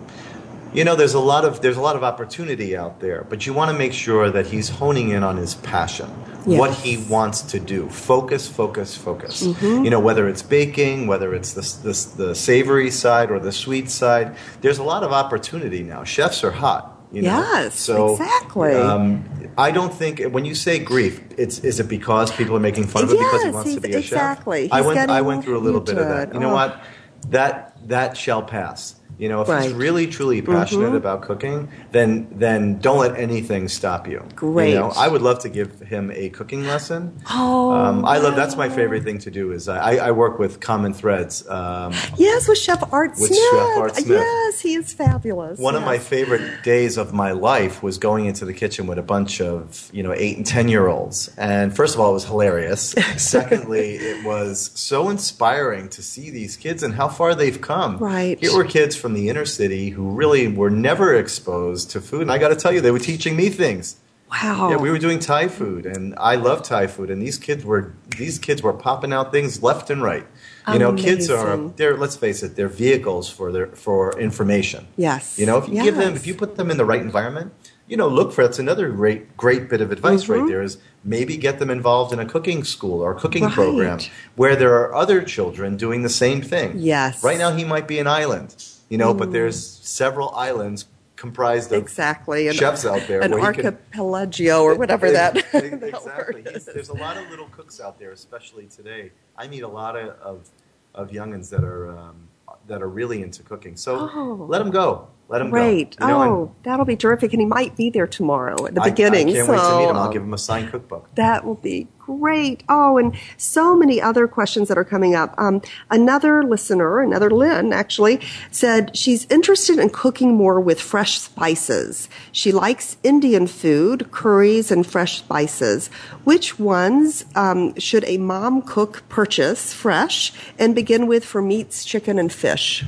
you 0.72 0.84
know 0.84 0.96
there's 0.96 1.14
a 1.14 1.20
lot 1.20 1.44
of 1.44 1.60
there's 1.60 1.76
a 1.76 1.80
lot 1.80 1.96
of 1.96 2.02
opportunity 2.02 2.76
out 2.76 3.00
there 3.00 3.26
but 3.28 3.44
you 3.46 3.52
want 3.52 3.70
to 3.70 3.76
make 3.76 3.92
sure 3.92 4.30
that 4.30 4.46
he's 4.46 4.68
honing 4.68 5.10
in 5.10 5.22
on 5.22 5.36
his 5.36 5.54
passion 5.56 6.08
what 6.44 6.72
he 6.74 6.96
wants 6.96 7.42
to 7.42 7.60
do 7.60 7.88
focus 7.90 8.48
focus 8.48 8.96
focus 8.96 9.42
Mm-hmm. 9.42 9.84
you 9.84 9.90
know 9.90 10.00
whether 10.00 10.28
it's 10.28 10.42
baking 10.42 11.06
whether 11.06 11.34
it's 11.34 11.52
the, 11.52 11.60
the, 11.88 12.24
the 12.24 12.34
savory 12.34 12.90
side 12.90 13.30
or 13.30 13.38
the 13.38 13.52
sweet 13.52 13.90
side 13.90 14.34
there's 14.62 14.78
a 14.78 14.82
lot 14.82 15.02
of 15.02 15.12
opportunity 15.12 15.82
now 15.82 16.04
chefs 16.04 16.42
are 16.42 16.50
hot 16.52 16.91
you 17.12 17.22
know? 17.22 17.38
Yes, 17.38 17.78
so 17.78 18.12
exactly. 18.12 18.74
um, 18.74 19.24
I 19.58 19.70
don't 19.70 19.92
think 19.92 20.20
when 20.32 20.44
you 20.44 20.54
say 20.54 20.78
grief, 20.78 21.20
it's 21.36 21.58
is 21.60 21.78
it 21.78 21.88
because 21.88 22.30
people 22.32 22.56
are 22.56 22.60
making 22.60 22.84
fun 22.86 23.04
of 23.04 23.10
it 23.10 23.18
because 23.18 23.40
he 23.42 23.46
Yes, 23.48 23.54
wants 23.54 23.74
to 23.74 23.80
be 23.80 23.92
a 23.92 23.98
exactly. 23.98 24.68
chef? 24.68 24.72
I 24.72 24.80
went 24.80 25.10
I 25.10 25.20
went 25.20 25.44
through 25.44 25.58
a 25.58 25.64
little 25.66 25.80
bit 25.80 25.98
of 25.98 26.08
that. 26.08 26.32
You 26.34 26.40
know 26.40 26.50
Oh. 26.50 26.54
what? 26.54 26.82
That 27.28 27.76
that 27.88 28.16
shall 28.16 28.42
pass. 28.42 28.96
You 29.22 29.28
know, 29.28 29.40
if 29.42 29.46
he's 29.46 29.54
Right. 29.54 29.70
Mm-hmm. 29.70 29.78
really 29.86 30.06
truly 30.16 30.42
passionate 30.42 30.94
about 31.02 31.18
cooking, 31.28 31.68
then 31.96 32.26
then 32.44 32.60
don't 32.86 32.98
let 33.06 33.14
anything 33.28 33.68
stop 33.68 34.02
you. 34.12 34.18
Great. 34.34 34.70
You 34.70 34.80
know, 34.80 34.92
I 35.04 35.06
would 35.12 35.22
love 35.28 35.38
to 35.46 35.48
give 35.58 35.70
him 35.94 36.10
a 36.24 36.28
cooking 36.38 36.62
lesson. 36.72 37.00
Oh, 37.30 37.70
um, 37.70 38.04
I 38.14 38.16
love 38.18 38.34
that's 38.34 38.56
my 38.56 38.68
favorite 38.68 39.04
thing 39.04 39.18
to 39.26 39.30
do. 39.30 39.52
Is 39.52 39.68
I, 39.68 40.08
I 40.08 40.10
work 40.10 40.40
with 40.42 40.52
Common 40.70 40.92
Threads. 40.92 41.34
Um, 41.48 41.92
Yes, 42.18 42.48
with 42.48 42.58
Chef 42.58 42.82
Art 42.92 43.12
With 43.12 43.28
Smith. 43.30 43.50
Chef 43.52 43.76
Art 43.84 43.94
Smith. 43.96 44.18
Yes, 44.26 44.60
he 44.60 44.74
is 44.74 44.92
fabulous. 44.92 45.56
one 45.70 45.76
of 45.76 45.84
my 45.92 45.98
favorite 45.98 46.46
days 46.64 46.96
of 46.98 47.12
my 47.24 47.30
life 47.32 47.80
was 47.82 47.98
going 47.98 48.24
into 48.26 48.44
the 48.44 48.52
kitchen 48.62 48.86
with 48.90 48.98
a 48.98 49.02
bunch 49.14 49.40
of 49.40 49.88
you 49.92 50.02
know 50.02 50.12
eight 50.24 50.36
and 50.36 50.46
ten 50.56 50.66
year 50.74 50.88
olds 50.88 51.30
and 51.38 51.66
first 51.80 51.94
of 51.94 52.00
all 52.00 52.10
it 52.10 52.14
was 52.20 52.24
hilarious 52.24 52.82
secondly 53.16 53.88
it 53.96 54.24
was 54.24 54.70
so 54.74 55.08
inspiring 55.10 55.88
to 55.90 56.02
see 56.02 56.30
these 56.30 56.56
kids 56.56 56.82
and 56.82 56.94
how 56.94 57.08
far 57.08 57.34
they've 57.34 57.60
come 57.60 57.98
Right. 57.98 58.38
here 58.40 58.54
were 58.56 58.64
kids 58.64 58.96
from 58.96 59.11
the 59.14 59.28
inner 59.28 59.44
city 59.44 59.90
who 59.90 60.10
really 60.10 60.48
were 60.48 60.70
never 60.70 61.14
exposed 61.14 61.90
to 61.90 62.00
food 62.00 62.22
and 62.22 62.32
i 62.32 62.38
got 62.38 62.48
to 62.48 62.56
tell 62.56 62.72
you 62.72 62.80
they 62.80 62.90
were 62.90 62.98
teaching 62.98 63.36
me 63.36 63.48
things 63.48 63.96
Wow. 64.30 64.70
yeah, 64.70 64.76
we 64.78 64.90
were 64.90 64.98
doing 64.98 65.18
Thai 65.18 65.48
food, 65.48 65.84
and 65.84 66.14
I 66.16 66.36
love 66.36 66.62
Thai 66.62 66.86
food. 66.86 67.10
And 67.10 67.20
these 67.20 67.36
kids 67.36 67.66
were 67.66 67.92
these 68.16 68.38
kids 68.38 68.62
were 68.62 68.72
popping 68.72 69.12
out 69.12 69.30
things 69.30 69.62
left 69.62 69.90
and 69.90 70.02
right. 70.02 70.26
You 70.72 70.78
know, 70.78 70.94
kids 70.94 71.28
are 71.28 71.52
Amazing. 71.52 71.74
they're 71.76 71.96
let's 71.98 72.16
face 72.16 72.42
it, 72.42 72.56
they're 72.56 72.66
vehicles 72.86 73.28
for 73.28 73.52
their 73.52 73.66
for 73.66 74.18
information. 74.18 74.86
Yes. 74.96 75.38
You 75.38 75.44
know, 75.44 75.58
if 75.58 75.68
you 75.68 75.82
give 75.82 75.96
them, 75.96 76.14
if 76.16 76.26
you 76.26 76.34
put 76.34 76.56
them 76.56 76.70
in 76.70 76.78
the 76.78 76.86
right 76.86 77.02
environment, 77.02 77.52
you 77.86 77.98
know, 77.98 78.08
look 78.08 78.32
for 78.32 78.42
that's 78.42 78.58
another 78.58 78.88
great 78.88 79.36
great 79.36 79.68
bit 79.68 79.82
of 79.82 79.92
advice 79.92 80.22
Mm-hmm. 80.22 80.32
right 80.32 80.48
there 80.48 80.62
is 80.62 80.78
maybe 81.04 81.36
get 81.36 81.58
them 81.58 81.68
involved 81.68 82.14
in 82.14 82.18
a 82.18 82.24
cooking 82.24 82.64
school 82.64 83.02
or 83.02 83.10
a 83.12 83.14
cooking 83.20 83.44
Right. 83.44 83.52
program 83.52 83.98
where 84.34 84.56
there 84.56 84.72
are 84.80 84.94
other 84.94 85.20
children 85.20 85.76
doing 85.76 86.00
the 86.04 86.08
same 86.24 86.40
thing. 86.40 86.72
Yes. 86.78 87.22
Right 87.22 87.36
now, 87.36 87.52
he 87.52 87.64
might 87.64 87.86
be 87.86 87.98
an 87.98 88.06
island. 88.06 88.56
You 88.92 88.98
know, 88.98 89.14
but 89.14 89.32
there's 89.32 89.58
several 89.66 90.28
islands 90.34 90.84
comprised 91.16 91.72
of 91.72 91.80
exactly. 91.80 92.48
An, 92.48 92.54
chefs 92.54 92.84
out 92.84 93.08
there 93.08 93.22
An 93.22 93.30
where 93.30 93.50
he 93.50 93.56
can- 93.62 93.64
archipelago 93.74 94.62
or 94.64 94.74
whatever 94.74 95.10
that, 95.10 95.34
Ex- 95.38 95.50
that 95.52 95.82
exactly. 95.82 96.42
There's 96.42 96.90
a 96.90 96.94
lot 96.96 97.16
of 97.16 97.30
little 97.30 97.46
cooks 97.46 97.80
out 97.80 97.98
there, 97.98 98.10
especially 98.12 98.66
today. 98.66 99.10
I 99.38 99.48
meet 99.48 99.62
a 99.62 99.68
lot 99.68 99.96
of 99.96 100.10
of, 100.20 100.50
of 100.94 101.10
youngins 101.10 101.48
that 101.48 101.64
are 101.64 101.96
um, 101.96 102.28
that 102.66 102.82
are 102.82 102.88
really 102.90 103.22
into 103.22 103.42
cooking. 103.42 103.76
So 103.76 104.10
Oh. 104.12 104.44
let 104.46 104.58
them 104.58 104.70
go. 104.70 105.08
Let 105.32 105.38
them 105.38 105.48
Great. 105.48 105.96
go. 105.96 106.06
You 106.06 106.12
know, 106.12 106.22
oh, 106.22 106.54
that'll 106.62 106.84
be 106.84 106.94
terrific. 106.94 107.32
And 107.32 107.40
he 107.40 107.46
might 107.46 107.74
be 107.74 107.88
there 107.88 108.06
tomorrow 108.06 108.66
at 108.66 108.74
the 108.74 108.82
I- 108.82 108.90
beginning. 108.90 109.30
I, 109.30 109.32
can't 109.32 109.46
so 109.46 109.52
wait 109.52 109.58
to 109.60 109.78
meet 109.78 109.88
him. 109.88 109.96
I'll 109.96 110.12
give 110.12 110.22
him 110.22 110.34
a 110.34 110.38
signed 110.38 110.70
cookbook. 110.70 111.08
That 111.14 111.46
will 111.46 111.54
be 111.54 111.88
great. 111.98 112.62
Oh, 112.68 112.98
and 112.98 113.16
so 113.38 113.74
many 113.74 113.98
other 113.98 114.28
questions 114.28 114.68
that 114.68 114.76
are 114.76 114.84
coming 114.84 115.14
up. 115.14 115.34
Um, 115.38 115.62
another 115.90 116.42
listener, 116.42 117.00
another 117.00 117.30
Lynn 117.30 117.72
actually, 117.72 118.20
said 118.50 118.94
she's 118.94 119.26
interested 119.30 119.78
in 119.78 119.88
cooking 119.88 120.34
more 120.34 120.60
with 120.60 120.78
fresh 120.78 121.18
spices. 121.18 122.10
She 122.30 122.52
likes 122.52 122.98
Indian 123.02 123.46
food, 123.46 124.10
curries, 124.10 124.70
and 124.70 124.86
fresh 124.86 125.20
spices. 125.20 125.88
Which 126.24 126.58
ones 126.58 127.24
um, 127.34 127.74
should 127.78 128.04
a 128.04 128.18
mom 128.18 128.60
cook 128.60 129.02
purchase 129.08 129.72
fresh 129.72 130.30
and 130.58 130.74
begin 130.74 131.06
with 131.06 131.24
for 131.24 131.40
meats, 131.40 131.86
chicken, 131.86 132.18
and 132.18 132.30
fish? 132.30 132.84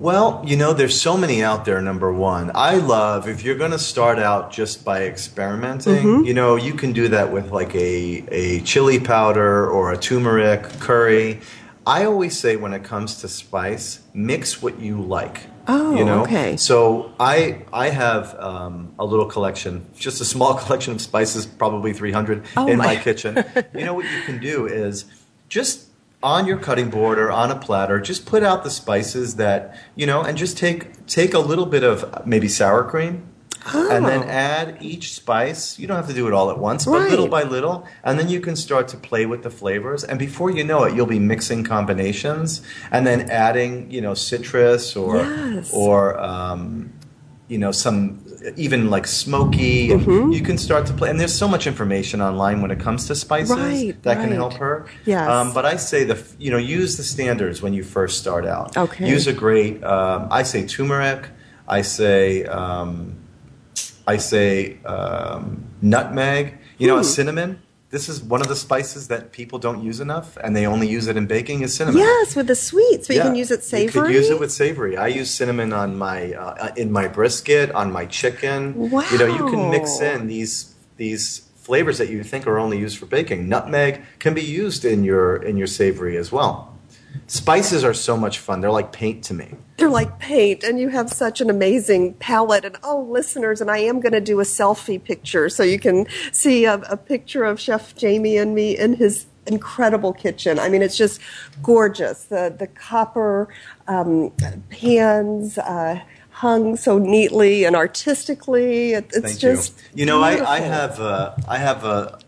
Well, 0.00 0.42
you 0.46 0.56
know, 0.56 0.72
there's 0.72 1.00
so 1.00 1.16
many 1.16 1.42
out 1.42 1.64
there. 1.64 1.80
Number 1.80 2.12
one, 2.12 2.50
I 2.54 2.74
love 2.76 3.28
if 3.28 3.42
you're 3.42 3.54
going 3.56 3.70
to 3.70 3.78
start 3.78 4.18
out 4.18 4.50
just 4.52 4.84
by 4.84 5.04
experimenting. 5.04 6.04
Mm-hmm. 6.04 6.24
You 6.24 6.34
know, 6.34 6.56
you 6.56 6.74
can 6.74 6.92
do 6.92 7.08
that 7.08 7.32
with 7.32 7.50
like 7.52 7.74
a 7.74 8.24
a 8.30 8.60
chili 8.60 8.98
powder 9.00 9.68
or 9.70 9.92
a 9.92 9.96
turmeric 9.96 10.62
curry. 10.80 11.40
I 11.86 12.04
always 12.06 12.38
say 12.38 12.56
when 12.56 12.72
it 12.72 12.82
comes 12.82 13.20
to 13.20 13.28
spice, 13.28 14.00
mix 14.14 14.62
what 14.62 14.80
you 14.80 15.00
like. 15.02 15.46
Oh, 15.68 15.96
you 15.96 16.04
know? 16.04 16.22
okay. 16.22 16.56
So 16.56 17.12
I 17.20 17.62
I 17.72 17.90
have 17.90 18.34
um, 18.38 18.94
a 18.98 19.04
little 19.04 19.26
collection, 19.26 19.86
just 19.96 20.20
a 20.20 20.24
small 20.24 20.54
collection 20.62 20.92
of 20.94 21.00
spices, 21.00 21.46
probably 21.46 21.92
300 21.92 22.44
Oh, 22.56 22.66
in 22.66 22.78
my- 22.78 22.86
my 22.86 22.96
kitchen. 23.02 23.42
you 23.74 23.84
know 23.84 23.94
what 23.94 24.04
you 24.10 24.22
can 24.22 24.38
do 24.40 24.66
is 24.66 25.04
just 25.48 25.86
on 26.24 26.46
your 26.46 26.56
cutting 26.56 26.88
board 26.90 27.18
or 27.18 27.30
on 27.30 27.50
a 27.50 27.56
platter, 27.56 28.00
just 28.00 28.24
put 28.26 28.42
out 28.42 28.64
the 28.64 28.70
spices 28.70 29.36
that 29.36 29.76
you 29.94 30.06
know, 30.06 30.22
and 30.22 30.36
just 30.38 30.56
take 30.58 31.06
take 31.06 31.34
a 31.34 31.38
little 31.38 31.66
bit 31.66 31.84
of 31.84 32.26
maybe 32.26 32.48
sour 32.48 32.82
cream. 32.82 33.28
And 33.72 34.04
then 34.04 34.24
Oh. 34.24 34.28
add 34.28 34.76
each 34.82 35.14
spice. 35.14 35.78
You 35.78 35.86
don't 35.86 35.96
have 35.96 36.08
to 36.08 36.12
do 36.12 36.26
it 36.28 36.34
all 36.34 36.50
at 36.50 36.58
once, 36.58 36.84
but 36.84 36.92
Right. 37.00 37.08
little 37.10 37.28
by 37.28 37.44
little. 37.44 37.86
And 38.02 38.18
then 38.18 38.28
you 38.28 38.38
can 38.40 38.56
start 38.56 38.88
to 38.88 38.98
play 38.98 39.24
with 39.24 39.42
the 39.42 39.48
flavors. 39.48 40.04
And 40.04 40.18
before 40.18 40.50
you 40.50 40.64
know 40.64 40.84
it, 40.84 40.94
you'll 40.94 41.06
be 41.06 41.18
mixing 41.18 41.64
combinations 41.64 42.60
and 42.92 43.06
then 43.06 43.30
adding, 43.30 43.90
you 43.90 44.02
know, 44.02 44.12
citrus 44.12 44.94
or 44.96 45.16
Yes. 45.16 45.70
or 45.72 46.20
um, 46.20 46.90
you 47.48 47.58
know 47.58 47.70
some 47.72 48.24
even 48.56 48.88
like 48.90 49.06
smoky 49.06 49.88
Mm-hmm. 49.88 50.32
you 50.32 50.40
can 50.40 50.56
start 50.58 50.86
to 50.86 50.92
play 50.94 51.10
and 51.10 51.18
there's 51.20 51.36
so 51.36 51.48
much 51.48 51.66
information 51.66 52.20
online 52.22 52.62
when 52.62 52.70
it 52.70 52.78
comes 52.80 53.06
to 53.08 53.14
spices 53.14 53.56
Right, 53.56 54.02
that 54.02 54.20
can 54.20 54.30
help 54.32 54.54
her 54.54 54.86
Yes. 55.04 55.28
um, 55.28 55.52
but 55.52 55.64
i 55.66 55.76
say 55.76 56.04
the 56.04 56.16
you 56.38 56.50
know 56.50 56.56
use 56.58 56.96
the 56.96 57.02
standards 57.02 57.60
when 57.62 57.72
you 57.74 57.82
first 57.84 58.18
start 58.18 58.46
out 58.46 58.76
Okay. 58.76 59.06
use 59.08 59.26
a 59.26 59.32
great 59.32 59.82
um, 59.84 60.28
i 60.30 60.42
say 60.42 60.66
turmeric 60.66 61.28
i 61.68 61.82
say 61.82 62.44
um, 62.44 63.16
i 64.06 64.16
say 64.16 64.78
um, 64.84 65.64
nutmeg 65.82 66.54
you 66.78 66.86
know 66.88 66.96
Hmm. 66.98 67.02
cinnamon 67.02 67.50
this 67.94 68.08
is 68.08 68.20
one 68.20 68.40
of 68.40 68.48
the 68.48 68.56
spices 68.56 69.06
that 69.06 69.30
people 69.30 69.56
don't 69.60 69.80
use 69.80 70.00
enough 70.00 70.36
and 70.42 70.56
they 70.56 70.66
only 70.66 70.88
use 70.88 71.06
it 71.06 71.16
in 71.16 71.26
baking 71.26 71.62
is 71.62 71.72
cinnamon 71.76 72.00
Yes, 72.00 72.34
with 72.34 72.48
the 72.48 72.56
sweets, 72.56 73.06
but 73.06 73.14
you 73.14 73.22
can 73.22 73.36
use 73.36 73.52
it 73.52 73.62
savory. 73.62 73.84
you 73.84 73.90
could 73.92 74.12
use 74.12 74.30
it 74.30 74.40
with 74.40 74.50
savory. 74.50 74.96
I 74.96 75.06
use 75.06 75.30
cinnamon 75.30 75.72
on 75.72 75.96
my 75.96 76.32
uh, 76.32 76.74
in 76.76 76.90
my 76.90 77.06
brisket, 77.06 77.70
on 77.70 77.92
my 77.92 78.06
chicken. 78.06 78.90
Wow. 78.90 79.04
You 79.12 79.18
know, 79.18 79.26
you 79.26 79.48
can 79.48 79.70
mix 79.70 80.00
in 80.00 80.26
these 80.26 80.74
these 80.96 81.48
flavors 81.54 81.98
that 81.98 82.08
you 82.10 82.24
think 82.24 82.48
are 82.48 82.58
only 82.58 82.78
used 82.80 82.98
for 82.98 83.06
baking. 83.06 83.48
Nutmeg 83.48 84.02
can 84.18 84.34
be 84.34 84.42
used 84.42 84.84
in 84.84 85.04
your 85.04 85.36
in 85.36 85.56
your 85.56 85.68
savory 85.68 86.16
as 86.16 86.32
well. 86.32 86.76
Spices 87.28 87.84
are 87.84 87.94
so 87.94 88.16
much 88.16 88.40
fun. 88.40 88.60
They're 88.60 88.72
like 88.80 88.90
paint 88.90 89.22
to 89.28 89.34
me. 89.34 89.54
They're 89.76 89.90
like 89.90 90.18
paint, 90.20 90.62
and 90.62 90.78
you 90.78 90.88
have 90.90 91.10
such 91.10 91.40
an 91.40 91.50
amazing 91.50 92.14
palette. 92.14 92.64
And 92.64 92.76
oh, 92.84 93.00
listeners, 93.10 93.60
and 93.60 93.70
I 93.70 93.78
am 93.78 94.00
going 94.00 94.12
to 94.12 94.20
do 94.20 94.40
a 94.40 94.44
selfie 94.44 95.02
picture 95.02 95.48
so 95.48 95.62
you 95.62 95.78
can 95.78 96.06
see 96.30 96.64
a, 96.64 96.74
a 96.74 96.96
picture 96.96 97.44
of 97.44 97.58
Chef 97.58 97.92
Jaime 98.00 98.36
and 98.36 98.54
me 98.54 98.78
in 98.78 98.94
his 98.94 99.26
incredible 99.46 100.12
kitchen. 100.12 100.58
I 100.58 100.68
mean, 100.68 100.80
it's 100.80 100.96
just 100.96 101.20
gorgeous. 101.62 102.24
The 102.24 102.54
the 102.56 102.68
copper 102.68 103.48
um, 103.88 104.32
pans. 104.70 105.58
Uh, 105.58 106.00
Hung 106.38 106.76
so 106.76 106.98
neatly 106.98 107.62
and 107.62 107.76
artistically, 107.76 108.92
it, 108.94 109.04
it's 109.14 109.20
Thank 109.20 109.38
just 109.38 109.78
you. 109.92 110.00
You 110.00 110.06
know, 110.06 110.20
I, 110.20 110.56
I 110.56 110.58
have 110.58 110.98
a, 110.98 111.40
I 111.46 111.58
have 111.58 111.84
a 111.84 112.18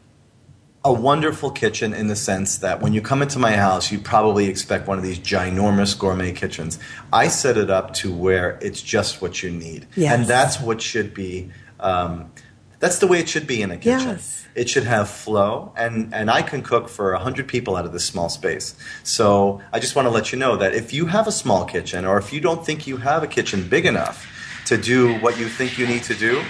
a 0.87 0.93
wonderful 0.93 1.51
kitchen 1.51 1.93
in 1.93 2.07
the 2.07 2.15
sense 2.15 2.59
that 2.59 2.81
when 2.81 2.93
you 2.93 3.01
come 3.03 3.21
into 3.21 3.41
my 3.41 3.57
house, 3.57 3.91
you 3.91 3.99
probably 3.99 4.47
expect 4.47 4.87
one 4.87 4.97
of 4.99 5.03
these 5.03 5.19
ginormous 5.19 5.99
gourmet 5.99 6.31
kitchens. 6.31 6.79
I 7.13 7.27
set 7.27 7.57
it 7.57 7.71
up 7.71 7.93
to 7.95 8.15
where 8.15 8.57
it's 8.63 8.81
just 8.81 9.21
what 9.21 9.43
you 9.43 9.51
need, 9.51 9.87
Yes. 9.97 10.15
and 10.15 10.27
that's 10.27 10.61
what 10.61 10.81
should 10.81 11.13
be. 11.13 11.51
Um, 11.81 12.31
that's 12.79 13.01
the 13.01 13.09
way 13.09 13.19
it 13.19 13.29
should 13.29 13.49
be 13.49 13.63
in 13.63 13.73
a 13.73 13.77
kitchen. 13.77 14.11
Yes. 14.11 14.47
It 14.55 14.71
should 14.71 14.85
have 14.85 15.11
flow, 15.11 15.73
and, 15.77 16.15
and 16.15 16.31
I 16.31 16.43
can 16.43 16.63
cook 16.63 16.89
for 16.89 17.13
100 17.13 17.49
people 17.49 17.75
out 17.75 17.85
of 17.85 17.93
this 17.93 18.05
small 18.05 18.29
space. 18.29 18.77
So 19.03 19.61
I 19.73 19.81
just 19.81 19.97
want 19.97 20.07
to 20.07 20.11
let 20.11 20.31
you 20.31 20.39
know 20.39 20.57
that 20.57 20.73
if 20.73 20.93
you 20.93 21.07
have 21.07 21.27
a 21.27 21.33
small 21.33 21.65
kitchen, 21.65 22.05
or 22.05 22.17
if 22.17 22.33
you 22.33 22.41
don't 22.41 22.65
think 22.65 22.87
you 22.87 22.99
have 22.99 23.25
a 23.25 23.27
kitchen 23.27 23.69
big 23.69 23.87
enough 23.87 24.25
to 24.67 24.77
do 24.77 25.15
what 25.19 25.37
you 25.39 25.49
think 25.49 25.79
you 25.79 25.87
need 25.87 26.05
to 26.05 26.15
do, 26.15 26.43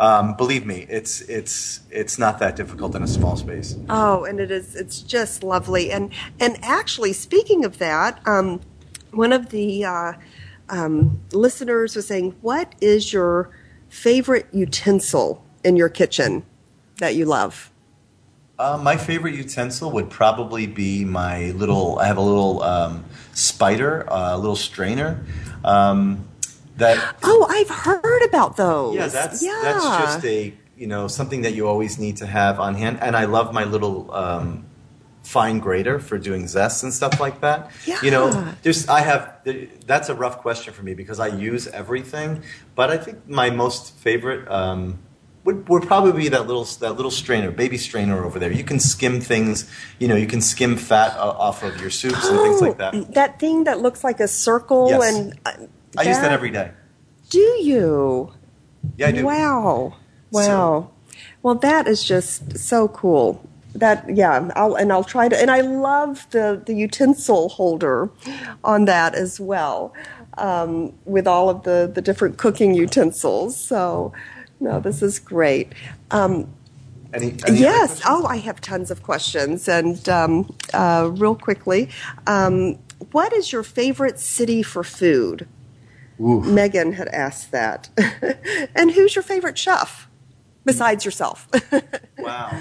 um, 0.00 0.34
believe 0.34 0.64
me, 0.64 0.86
it's, 0.88 1.20
it's, 1.22 1.80
it's 1.90 2.18
not 2.18 2.38
that 2.38 2.56
difficult 2.56 2.94
in 2.94 3.02
a 3.02 3.06
small 3.06 3.36
space. 3.36 3.76
Oh, 3.90 4.24
and 4.24 4.40
it 4.40 4.50
is 4.50 4.74
it's 4.74 5.02
just 5.02 5.44
lovely. 5.44 5.92
And 5.92 6.10
and 6.40 6.58
actually, 6.62 7.12
speaking 7.12 7.66
of 7.66 7.78
that, 7.78 8.26
um, 8.26 8.60
one 9.10 9.32
of 9.32 9.50
the 9.50 9.84
uh, 9.84 10.12
um, 10.70 11.20
listeners 11.32 11.96
was 11.96 12.06
saying, 12.06 12.34
"What 12.40 12.74
is 12.80 13.12
your 13.12 13.50
favorite 13.90 14.46
utensil 14.52 15.44
in 15.64 15.76
your 15.76 15.90
kitchen 15.90 16.44
that 16.98 17.14
you 17.14 17.26
love?" 17.26 17.70
Uh, 18.58 18.78
my 18.82 18.96
favorite 18.96 19.34
utensil 19.34 19.90
would 19.90 20.08
probably 20.08 20.66
be 20.66 21.04
my 21.04 21.50
little. 21.52 21.98
I 21.98 22.06
have 22.06 22.16
a 22.16 22.22
little 22.22 22.62
um, 22.62 23.04
spider, 23.34 24.10
uh, 24.10 24.34
a 24.34 24.38
little 24.38 24.56
strainer. 24.56 25.22
Um, 25.62 26.26
that 26.80 27.16
Oh, 27.22 27.46
I've 27.48 27.70
heard 27.70 28.22
about 28.28 28.56
those. 28.56 28.96
yeah, 28.96 29.06
that's 29.08 29.42
yeah. 29.42 29.60
that's 29.62 29.84
just 29.84 30.24
a 30.24 30.52
you 30.76 30.86
know 30.86 31.08
something 31.08 31.42
that 31.42 31.54
you 31.54 31.68
always 31.68 31.98
need 31.98 32.16
to 32.18 32.26
have 32.26 32.58
on 32.60 32.74
hand. 32.74 32.98
And 33.00 33.16
I 33.16 33.24
love 33.26 33.52
my 33.54 33.64
little 33.64 34.12
um, 34.12 34.64
fine 35.22 35.58
grater 35.60 36.00
for 36.00 36.18
doing 36.18 36.48
zests 36.48 36.82
and 36.82 36.92
stuff 36.92 37.20
like 37.20 37.40
that. 37.42 37.70
Yeah. 37.86 37.98
You 38.02 38.10
know, 38.10 38.24
there's 38.62 38.88
I 38.88 39.00
have 39.00 39.36
that's 39.86 40.08
a 40.08 40.14
rough 40.14 40.38
question 40.38 40.72
for 40.74 40.82
me 40.82 40.94
because 40.94 41.20
I 41.20 41.28
use 41.28 41.68
everything, 41.68 42.42
but 42.74 42.90
I 42.90 42.96
think 42.98 43.28
my 43.28 43.50
most 43.50 43.94
favorite. 43.94 44.48
Um, 44.50 44.98
would, 45.42 45.66
would 45.70 45.84
probably 45.84 46.12
be 46.12 46.28
that 46.28 46.46
little 46.46 46.64
that 46.84 46.96
little 46.96 47.10
strainer, 47.10 47.50
baby 47.50 47.78
strainer 47.78 48.22
over 48.26 48.38
there. 48.38 48.52
You 48.52 48.62
can 48.62 48.78
skim 48.78 49.22
things, 49.22 49.64
you 49.98 50.06
know, 50.06 50.14
you 50.14 50.26
can 50.26 50.42
skim 50.42 50.76
fat 50.76 51.16
o- 51.16 51.30
off 51.30 51.62
of 51.62 51.80
your 51.80 51.88
soups 51.88 52.28
and 52.28 52.38
things 52.40 52.60
like 52.60 52.76
that. 52.76 52.94
Oh, 52.94 53.04
That 53.14 53.40
thing 53.40 53.64
that 53.64 53.80
looks 53.80 54.04
like 54.04 54.20
a 54.20 54.28
circle 54.28 54.90
Yes. 54.90 55.14
and 55.16 55.38
uh, 55.46 55.52
I 55.98 56.02
use 56.02 56.18
that 56.18 56.32
every 56.32 56.50
day. 56.50 56.70
Do 57.30 57.38
you? 57.38 58.32
Yeah, 58.96 59.08
I 59.08 59.12
do. 59.12 59.24
Wow. 59.24 59.96
Wow. 60.32 60.90
well, 61.42 61.56
that 61.56 61.86
is 61.88 62.04
just 62.04 62.56
so 62.58 62.88
cool. 62.88 63.44
That 63.74 64.04
yeah, 64.16 64.50
I'll 64.56 64.74
and 64.74 64.92
I'll 64.92 65.04
try 65.04 65.28
to 65.28 65.36
and 65.40 65.50
I 65.50 65.60
love 65.60 66.26
the 66.30 66.60
the 66.64 66.74
utensil 66.74 67.48
holder 67.50 68.10
on 68.64 68.84
that 68.86 69.14
as 69.14 69.38
well, 69.40 69.94
um, 70.38 70.92
with 71.04 71.26
all 71.26 71.48
of 71.48 71.62
the 71.62 71.90
the 71.92 72.02
different 72.02 72.36
cooking 72.36 72.74
utensils. 72.74 73.56
So, 73.56 74.12
no, 74.58 74.80
this 74.80 75.02
is 75.02 75.18
great. 75.20 75.72
Um, 76.10 76.48
Any, 77.12 77.34
any 77.46 77.58
yes. 77.60 78.00
Oh, 78.06 78.24
I 78.26 78.36
have 78.38 78.60
tons 78.60 78.90
of 78.90 79.02
questions. 79.02 79.68
And 79.68 80.08
um, 80.08 80.54
uh, 80.72 81.10
real 81.12 81.34
quickly, 81.36 81.88
um, 82.26 82.78
what 83.12 83.32
is 83.32 83.52
your 83.52 83.62
favorite 83.62 84.18
city 84.20 84.62
for 84.62 84.82
food? 84.84 85.46
Megan 86.20 86.92
had 86.92 87.08
asked 87.08 87.50
that. 87.50 87.88
and 88.74 88.92
who's 88.92 89.16
your 89.16 89.22
favorite 89.22 89.56
chef 89.58 90.08
besides 90.64 91.04
yourself? 91.04 91.48
Wow. 92.18 92.60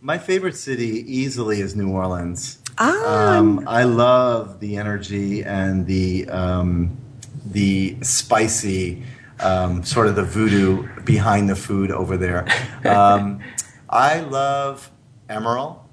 My 0.00 0.16
favorite 0.16 0.56
city 0.56 1.04
easily 1.06 1.60
is 1.60 1.76
New 1.76 1.90
Orleans. 1.90 2.58
Ah. 2.78 3.36
Um, 3.36 3.64
I 3.68 3.84
love 3.84 4.58
the 4.60 4.78
energy 4.78 5.44
and 5.44 5.86
the 5.86 6.26
um, 6.30 6.96
the 7.44 7.98
spicy 8.02 9.04
um, 9.40 9.84
sort 9.84 10.06
of 10.06 10.16
the 10.16 10.22
voodoo 10.24 10.88
behind 11.02 11.50
the 11.50 11.56
food 11.56 11.90
over 11.90 12.16
there. 12.16 12.46
Um, 12.86 13.40
I 13.88 14.20
love 14.20 14.90
Emeril. 15.28 15.83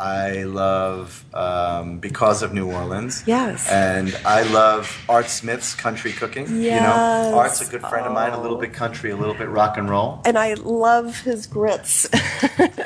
I 0.00 0.42
love 0.42 1.24
um, 1.34 1.98
because 1.98 2.42
of 2.42 2.52
New 2.52 2.70
Orleans. 2.72 3.22
Yes. 3.26 3.70
And 3.70 4.16
I 4.24 4.42
love 4.42 5.04
Art 5.08 5.28
Smith's 5.28 5.74
country 5.74 6.12
cooking. 6.12 6.48
You 6.48 6.62
Yes. 6.62 7.30
know, 7.30 7.38
Art's 7.38 7.60
a 7.66 7.70
good 7.70 7.82
friend 7.82 8.06
of 8.06 8.12
mine. 8.12 8.32
A 8.32 8.40
little 8.40 8.56
bit 8.58 8.72
country, 8.72 9.10
a 9.10 9.16
little 9.16 9.34
bit 9.34 9.48
rock 9.48 9.76
and 9.76 9.88
roll. 9.88 10.20
and 10.24 10.36
I 10.38 10.54
love 10.54 11.20
his 11.20 11.46
grits. 11.46 12.08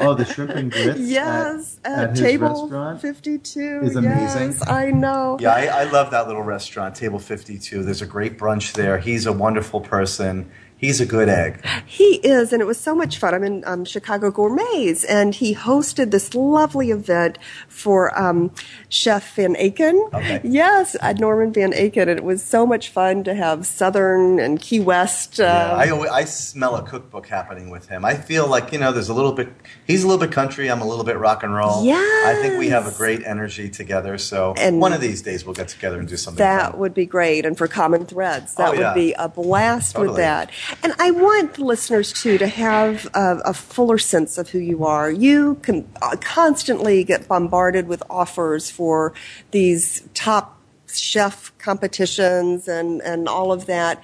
Oh, 0.01 0.15
the 0.15 0.25
shrimp 0.25 0.53
and 0.53 0.71
grits. 0.71 1.01
yes, 1.01 1.81
at, 1.85 1.91
at, 1.93 1.99
at 1.99 2.11
his 2.11 2.21
table 2.21 2.63
restaurant 2.63 3.01
52. 3.01 3.81
is 3.83 3.97
amazing. 3.97 4.51
Yes, 4.53 4.69
I 4.69 4.91
know. 4.93 5.37
Yeah, 5.41 5.51
I, 5.53 5.65
I 5.67 5.85
love 5.85 6.13
that 6.13 6.29
little 6.29 6.43
restaurant, 6.45 6.95
Table 6.95 7.19
52. 7.19 7.83
There's 7.83 8.01
a 8.01 8.07
great 8.07 8.39
brunch 8.39 8.75
there. 8.75 8.99
He's 8.99 9.27
a 9.27 9.33
wonderful 9.33 9.81
person. 9.81 10.49
He's 10.79 11.01
a 11.01 11.07
good 11.07 11.29
egg. 11.29 11.65
He 11.87 12.17
is, 12.23 12.53
and 12.53 12.63
it 12.63 12.65
was 12.65 12.79
so 12.79 12.95
much 12.95 13.19
fun. 13.19 13.35
I'm 13.35 13.43
in 13.43 13.65
um, 13.67 13.85
Chicago 13.85 14.31
Gourmets, 14.31 15.03
and 15.05 15.35
he 15.35 15.53
hosted 15.55 16.13
this 16.13 16.35
lovely 16.37 16.93
event 16.93 17.37
for 17.67 18.17
um, 18.17 18.53
Chef 18.89 19.35
Van 19.35 19.57
Aken. 19.57 20.13
Okay. 20.15 20.41
Yes, 20.45 20.97
uh, 21.01 21.15
Norman 21.15 21.53
Van 21.53 21.73
Aken, 21.73 22.03
and 22.03 22.11
it 22.11 22.23
was 22.23 22.45
so 22.45 22.65
much 22.65 22.91
fun 22.91 23.25
to 23.25 23.35
have 23.35 23.67
Southern 23.67 24.39
and 24.39 24.61
Key 24.61 24.79
West. 24.79 25.41
Uh, 25.41 25.83
Yeah, 25.85 25.95
I, 25.95 26.15
I 26.19 26.25
smell 26.25 26.77
a 26.77 26.83
cookbook 26.83 27.27
happening 27.27 27.71
with 27.71 27.89
him. 27.89 28.05
I 28.05 28.15
feel 28.15 28.47
like, 28.47 28.71
you 28.73 28.79
know, 28.79 28.93
there's 28.93 29.09
a 29.09 29.15
little 29.15 29.33
bit, 29.33 29.49
he's 29.85 30.05
a 30.05 30.07
little 30.07 30.25
bit 30.25 30.33
country, 30.33 30.71
I'm 30.71 30.81
a 30.81 30.87
little 30.87 31.05
bit 31.05 31.17
rock 31.19 31.43
and 31.43 31.53
roll. 31.53 31.85
Yeah. 31.85 31.97
I 31.97 32.39
think 32.41 32.57
we 32.57 32.69
have 32.69 32.87
a 32.87 32.97
great 32.97 33.25
energy 33.25 33.69
together. 33.69 34.17
So 34.17 34.55
And 34.57 34.81
one 34.81 34.93
of 34.93 35.01
these 35.01 35.23
days 35.23 35.45
we'll 35.45 35.55
get 35.55 35.67
together 35.69 35.99
and 35.99 36.07
do 36.07 36.17
something 36.17 36.39
that 36.39 36.71
fun. 36.71 36.81
would 36.81 36.95
be 36.95 37.05
great, 37.07 37.45
and 37.45 37.59
for 37.59 37.67
Common 37.67 38.07
Threads, 38.07 38.55
that 38.55 38.69
Oh, 38.69 38.73
yeah. 38.75 38.89
would 38.89 38.95
be 38.95 39.13
a 39.15 39.29
blast 39.29 39.99
with 39.99 40.09
Totally. 40.09 40.21
that. 40.23 40.51
And 40.83 40.93
I 40.99 41.11
want 41.11 41.59
listeners 41.59 42.13
too 42.13 42.39
to 42.39 42.47
have 42.47 43.07
a, 43.15 43.41
a 43.45 43.55
fuller 43.55 43.99
sense 43.99 44.39
of 44.39 44.51
who 44.51 44.59
you 44.59 44.85
are. 44.85 45.11
You 45.11 45.57
can 45.57 45.89
uh, 46.03 46.17
constantly 46.21 47.05
get 47.05 47.29
bombarded 47.29 47.89
with 47.89 48.03
offers 48.11 48.71
for 48.71 49.15
these 49.51 50.07
top 50.15 50.59
chef 50.93 51.57
competitions 51.59 52.69
and 52.69 53.01
and 53.03 53.29
all 53.29 53.53
of 53.53 53.67
that. 53.67 54.03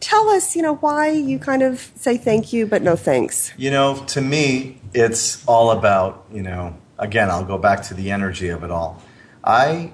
Tell 0.00 0.28
us, 0.30 0.56
you 0.56 0.62
know, 0.62 0.76
why 0.76 1.10
you 1.10 1.38
kind 1.38 1.62
of 1.62 1.92
say 1.94 2.16
thank 2.16 2.52
you 2.52 2.66
but 2.66 2.82
no 2.82 2.96
thanks. 2.96 3.52
You 3.56 3.70
know, 3.70 4.04
to 4.08 4.20
me, 4.20 4.80
it's 4.94 5.46
all 5.46 5.70
about, 5.70 6.26
you 6.32 6.42
know, 6.42 6.76
again, 6.98 7.30
I'll 7.30 7.44
go 7.44 7.56
back 7.56 7.82
to 7.84 7.94
the 7.94 8.10
energy 8.10 8.48
of 8.48 8.64
it 8.64 8.70
all. 8.70 9.00
I 9.44 9.92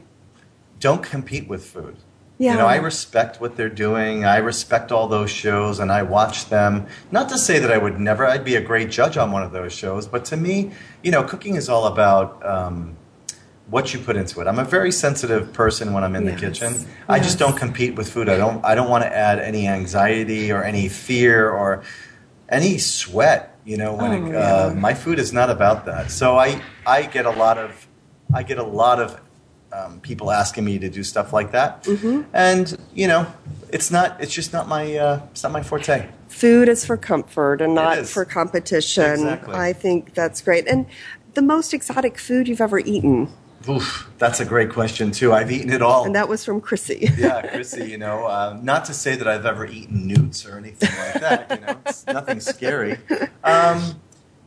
don't 0.80 1.02
compete 1.02 1.48
with 1.48 1.64
food. 1.64 1.96
Yeah. 2.38 2.52
You 2.52 2.58
know, 2.58 2.66
I 2.66 2.76
respect 2.76 3.40
what 3.40 3.56
they're 3.56 3.68
doing. 3.68 4.24
I 4.24 4.36
respect 4.36 4.92
all 4.92 5.08
those 5.08 5.30
shows 5.30 5.80
and 5.80 5.90
I 5.90 6.04
watch 6.04 6.48
them. 6.48 6.86
Not 7.10 7.28
to 7.30 7.38
say 7.38 7.58
that 7.58 7.72
I 7.72 7.78
would 7.78 7.98
never, 7.98 8.24
I'd 8.24 8.44
be 8.44 8.54
a 8.54 8.60
great 8.60 8.90
judge 8.90 9.16
on 9.16 9.32
one 9.32 9.42
of 9.42 9.50
those 9.50 9.72
shows, 9.72 10.06
but 10.06 10.24
to 10.26 10.36
me, 10.36 10.70
you 11.02 11.10
know, 11.10 11.24
cooking 11.24 11.56
is 11.56 11.68
all 11.68 11.86
about 11.86 12.44
um, 12.46 12.96
what 13.68 13.92
you 13.92 13.98
put 13.98 14.14
into 14.16 14.40
it. 14.40 14.46
I'm 14.46 14.60
a 14.60 14.64
very 14.64 14.92
sensitive 14.92 15.52
person 15.52 15.92
when 15.92 16.04
I'm 16.04 16.14
in 16.14 16.24
Yes. 16.26 16.34
the 16.34 16.46
kitchen. 16.46 16.86
I 17.08 17.18
just 17.18 17.40
don't 17.40 17.56
compete 17.56 17.96
with 17.96 18.08
food. 18.10 18.28
I 18.28 18.36
don't 18.38 18.64
I 18.64 18.74
don't 18.76 18.88
want 18.88 19.02
to 19.02 19.14
add 19.14 19.40
any 19.40 19.66
anxiety 19.66 20.52
or 20.52 20.62
any 20.62 20.88
fear 20.88 21.50
or 21.50 21.82
any 22.48 22.78
sweat. 22.78 23.56
You 23.64 23.76
know, 23.76 23.94
when 23.94 24.10
Oh, 24.12 24.26
it, 24.26 24.32
yeah. 24.32 24.38
uh, 24.38 24.74
my 24.74 24.94
food 24.94 25.18
is 25.18 25.32
not 25.32 25.50
about 25.50 25.84
that. 25.86 26.10
So 26.12 26.38
I 26.38 26.62
I 26.86 27.02
get 27.02 27.26
a 27.26 27.30
lot 27.30 27.58
of 27.58 27.86
I 28.32 28.42
get 28.44 28.58
a 28.58 28.62
lot 28.62 29.00
of 29.00 29.20
um, 29.72 30.00
people 30.00 30.30
asking 30.30 30.64
me 30.64 30.78
to 30.78 30.88
do 30.88 31.02
stuff 31.02 31.32
like 31.32 31.52
that, 31.52 31.84
Mm-hmm. 31.84 32.22
and 32.32 32.76
you 32.94 33.06
know, 33.06 33.26
it's 33.70 33.90
not 33.90 34.20
it's 34.20 34.32
just 34.34 34.52
not 34.52 34.68
my 34.68 34.96
uh, 34.96 35.20
it's 35.32 35.42
not 35.42 35.52
my 35.52 35.62
forte. 35.62 36.08
Food 36.28 36.68
is 36.68 36.84
for 36.84 36.96
comfort 36.96 37.60
and 37.60 37.74
not 37.74 38.06
for 38.06 38.24
competition. 38.24 39.12
Exactly. 39.12 39.54
I 39.54 39.72
think 39.72 40.14
that's 40.14 40.40
great. 40.40 40.66
And 40.68 40.86
the 41.34 41.42
most 41.42 41.72
exotic 41.74 42.18
food 42.18 42.48
you've 42.48 42.60
ever 42.60 42.78
eaten, 42.80 43.28
Oof, 43.68 44.08
that's 44.18 44.38
a 44.40 44.44
great 44.44 44.70
question 44.70 45.10
too. 45.10 45.32
I've 45.32 45.50
eaten 45.50 45.70
it 45.72 45.82
all. 45.82 46.04
and 46.04 46.14
that 46.14 46.28
was 46.28 46.44
from 46.44 46.60
Chrissy. 46.60 47.10
yeah, 47.18 47.42
Chrissy, 47.52 47.90
you 47.90 47.98
know, 47.98 48.26
um, 48.28 48.64
not 48.64 48.84
to 48.86 48.94
say 48.94 49.16
that 49.16 49.26
I've 49.28 49.46
ever 49.46 49.66
eaten 49.66 50.06
newts 50.06 50.46
or 50.46 50.56
anything 50.58 50.90
like 50.98 51.20
that, 51.20 51.50
you 51.60 51.66
know, 51.66 51.76
it's 51.86 52.06
nothing 52.06 52.40
scary. 52.40 52.98
Um, 53.44 54.00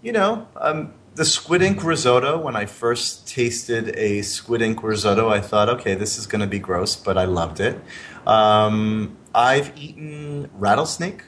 you 0.03 0.11
know, 0.11 0.47
um, 0.57 0.93
the 1.21 1.25
squid 1.25 1.61
ink 1.61 1.83
risotto, 1.83 2.39
when 2.39 2.55
I 2.55 2.65
first 2.65 3.27
tasted 3.27 3.95
a 3.95 4.23
squid 4.23 4.63
ink 4.63 4.81
risotto, 4.81 5.29
I 5.29 5.39
thought, 5.39 5.69
okay, 5.69 5.93
this 5.93 6.17
is 6.17 6.25
going 6.25 6.41
to 6.41 6.47
be 6.47 6.57
gross, 6.57 6.95
but 6.95 7.15
I 7.15 7.25
loved 7.25 7.59
it. 7.59 7.79
Um, 8.25 9.17
I've 9.35 9.71
eaten 9.77 10.49
rattlesnake. 10.55 11.25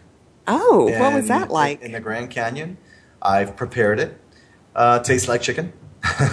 Oh, 0.47 0.89
what 0.99 1.13
was 1.13 1.27
that 1.27 1.51
like? 1.51 1.83
In 1.83 1.91
the 1.91 1.99
Grand 1.99 2.31
Canyon. 2.31 2.77
I've 3.21 3.55
prepared 3.55 3.99
it. 3.99 4.19
Uh, 4.75 4.97
tastes 4.97 5.27
like 5.27 5.43
chicken. 5.43 5.73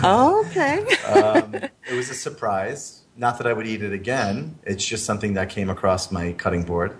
oh, 0.02 0.42
okay. 0.48 0.78
um, 1.04 1.54
it 1.54 1.94
was 1.94 2.08
a 2.08 2.14
surprise. 2.14 3.02
Not 3.14 3.36
that 3.36 3.46
I 3.46 3.52
would 3.52 3.66
eat 3.66 3.82
it 3.82 3.92
again. 3.92 4.58
It's 4.62 4.86
just 4.86 5.04
something 5.04 5.34
that 5.34 5.50
came 5.50 5.68
across 5.68 6.10
my 6.10 6.32
cutting 6.32 6.62
board. 6.62 6.96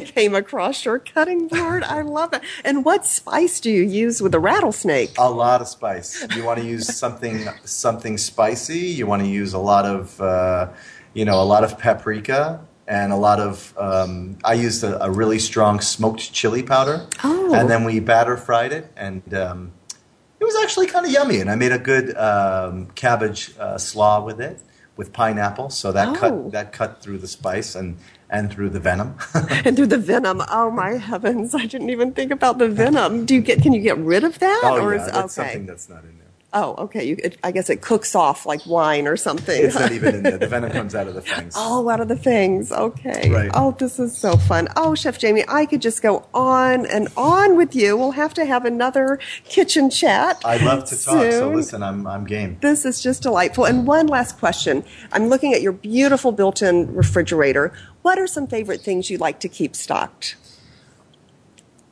came 0.14 0.34
across 0.34 0.84
your 0.84 0.98
cutting 0.98 1.48
board. 1.48 1.82
I 1.84 2.02
love 2.02 2.32
it. 2.32 2.42
And 2.64 2.84
what 2.84 3.04
spice 3.06 3.60
do 3.60 3.70
you 3.70 3.82
use 3.82 4.20
with 4.22 4.34
a 4.34 4.40
rattlesnake? 4.40 5.12
A 5.18 5.30
lot 5.30 5.60
of 5.60 5.68
spice. 5.68 6.26
You 6.34 6.44
want 6.44 6.60
to 6.60 6.64
use 6.66 6.94
something 6.96 7.48
something 7.64 8.18
spicy. 8.18 8.78
You 8.78 9.06
want 9.06 9.22
to 9.22 9.28
use 9.28 9.52
a 9.54 9.58
lot 9.58 9.84
of 9.86 10.20
uh, 10.20 10.68
you 11.14 11.24
know 11.24 11.40
a 11.40 11.44
lot 11.44 11.64
of 11.64 11.78
paprika 11.78 12.60
and 12.86 13.12
a 13.12 13.16
lot 13.16 13.40
of. 13.40 13.72
Um, 13.78 14.36
I 14.44 14.54
used 14.54 14.84
a, 14.84 15.02
a 15.04 15.10
really 15.10 15.38
strong 15.38 15.80
smoked 15.80 16.32
chili 16.32 16.62
powder. 16.62 17.06
Oh. 17.22 17.54
And 17.54 17.68
then 17.70 17.84
we 17.84 18.00
batter 18.00 18.36
fried 18.36 18.72
it, 18.72 18.92
and 18.96 19.22
um, 19.34 19.72
it 20.40 20.44
was 20.44 20.56
actually 20.62 20.86
kind 20.86 21.06
of 21.06 21.12
yummy. 21.12 21.40
And 21.40 21.50
I 21.50 21.54
made 21.54 21.72
a 21.72 21.78
good 21.78 22.16
um, 22.16 22.86
cabbage 22.94 23.54
uh, 23.58 23.78
slaw 23.78 24.22
with 24.24 24.40
it 24.40 24.60
with 24.96 25.12
pineapple, 25.12 25.70
so 25.70 25.90
that 25.92 26.08
Oh. 26.08 26.14
cut 26.14 26.52
that 26.52 26.72
cut 26.72 27.00
through 27.02 27.18
the 27.18 27.26
spice 27.28 27.74
and 27.74 27.96
and 28.34 28.52
through 28.52 28.70
the 28.70 28.80
venom. 28.80 29.16
And 29.64 29.76
through 29.76 29.86
the 29.86 29.98
venom. 29.98 30.42
Oh 30.50 30.70
my 30.70 30.92
heavens! 30.92 31.54
I 31.54 31.66
didn't 31.66 31.90
even 31.90 32.12
think 32.12 32.30
about 32.30 32.58
the 32.58 32.68
venom. 32.68 33.24
Do 33.24 33.34
you 33.34 33.40
get? 33.40 33.62
Can 33.62 33.72
you 33.72 33.80
get 33.80 33.96
rid 33.98 34.24
of 34.24 34.38
that? 34.40 34.60
oh 34.64 34.80
or 34.80 34.94
yeah, 34.94 35.00
is, 35.00 35.12
that's 35.12 35.38
okay. 35.38 35.48
something 35.48 35.66
that's 35.66 35.88
not 35.88 36.04
in 36.04 36.18
there. 36.18 36.24
Oh, 36.56 36.76
okay. 36.84 37.04
You, 37.04 37.16
it, 37.18 37.36
I 37.42 37.50
guess 37.50 37.68
it 37.68 37.82
cooks 37.82 38.14
off 38.14 38.46
like 38.46 38.64
wine 38.64 39.08
or 39.08 39.16
something. 39.16 39.64
It's 39.64 39.74
not 39.74 39.90
even 39.90 40.14
in 40.14 40.22
there. 40.22 40.38
The 40.38 40.46
venom 40.54 40.70
comes 40.70 40.94
out 40.94 41.08
of 41.08 41.14
the 41.14 41.20
fangs. 41.20 41.54
Oh, 41.56 41.88
out 41.88 41.98
of 41.98 42.06
the 42.06 42.16
things. 42.16 42.70
Okay. 42.70 43.28
Right. 43.28 43.50
Oh, 43.52 43.72
this 43.72 43.98
is 43.98 44.16
so 44.16 44.36
fun. 44.36 44.68
Oh, 44.76 44.94
Chef 44.94 45.20
Jaime, 45.20 45.44
I 45.48 45.66
could 45.66 45.82
just 45.82 46.00
go 46.00 46.28
on 46.32 46.86
and 46.86 47.08
on 47.16 47.56
with 47.56 47.74
you. 47.74 47.96
We'll 47.96 48.12
have 48.12 48.34
to 48.34 48.44
have 48.44 48.64
another 48.64 49.18
kitchen 49.44 49.90
chat. 49.90 50.40
I'd 50.44 50.62
love 50.62 50.84
to 50.84 50.90
talk. 50.90 51.32
So 51.32 51.50
listen, 51.50 51.82
I'm 51.82 52.06
I'm 52.06 52.24
game. 52.24 52.56
This 52.60 52.84
is 52.84 53.02
just 53.02 53.22
delightful. 53.22 53.64
And 53.64 53.84
one 53.84 54.06
last 54.06 54.38
question. 54.38 54.84
I'm 55.10 55.26
looking 55.26 55.54
at 55.54 55.60
your 55.60 55.72
beautiful 55.72 56.30
built 56.30 56.62
in 56.62 56.94
refrigerator. 56.94 57.72
What 58.04 58.18
are 58.18 58.26
some 58.26 58.46
favorite 58.46 58.82
things 58.82 59.08
you 59.08 59.16
like 59.16 59.40
to 59.40 59.48
keep 59.48 59.74
stocked? 59.74 60.36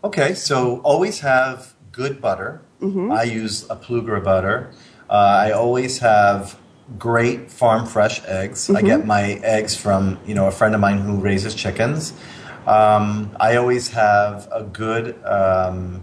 Okay, 0.05 0.35
so 0.35 0.81
always 0.81 1.21
have 1.21 1.73
good 1.91 2.21
butter. 2.21 2.61
Mm-hmm. 2.83 3.11
I 3.11 3.23
use 3.23 3.65
a 3.71 3.77
Plugra 3.77 4.23
butter. 4.23 4.73
Uh, 5.09 5.15
I 5.47 5.53
always 5.53 6.01
have 6.01 6.59
great 6.99 7.51
farm 7.51 7.87
fresh 7.87 8.21
eggs. 8.27 8.69
I 8.69 8.75
Mm-hmm. 8.75 8.87
get 8.89 9.07
my 9.07 9.23
eggs 9.43 9.75
from 9.75 10.19
you 10.27 10.35
know 10.35 10.47
a 10.49 10.51
friend 10.51 10.75
of 10.75 10.83
mine 10.83 10.99
who 10.99 11.17
raises 11.17 11.55
chickens. 11.55 12.13
Um, 12.67 13.35
I 13.41 13.57
always 13.57 13.89
have 13.93 14.49
a 14.53 14.65
good 14.65 15.17
um, 15.25 16.03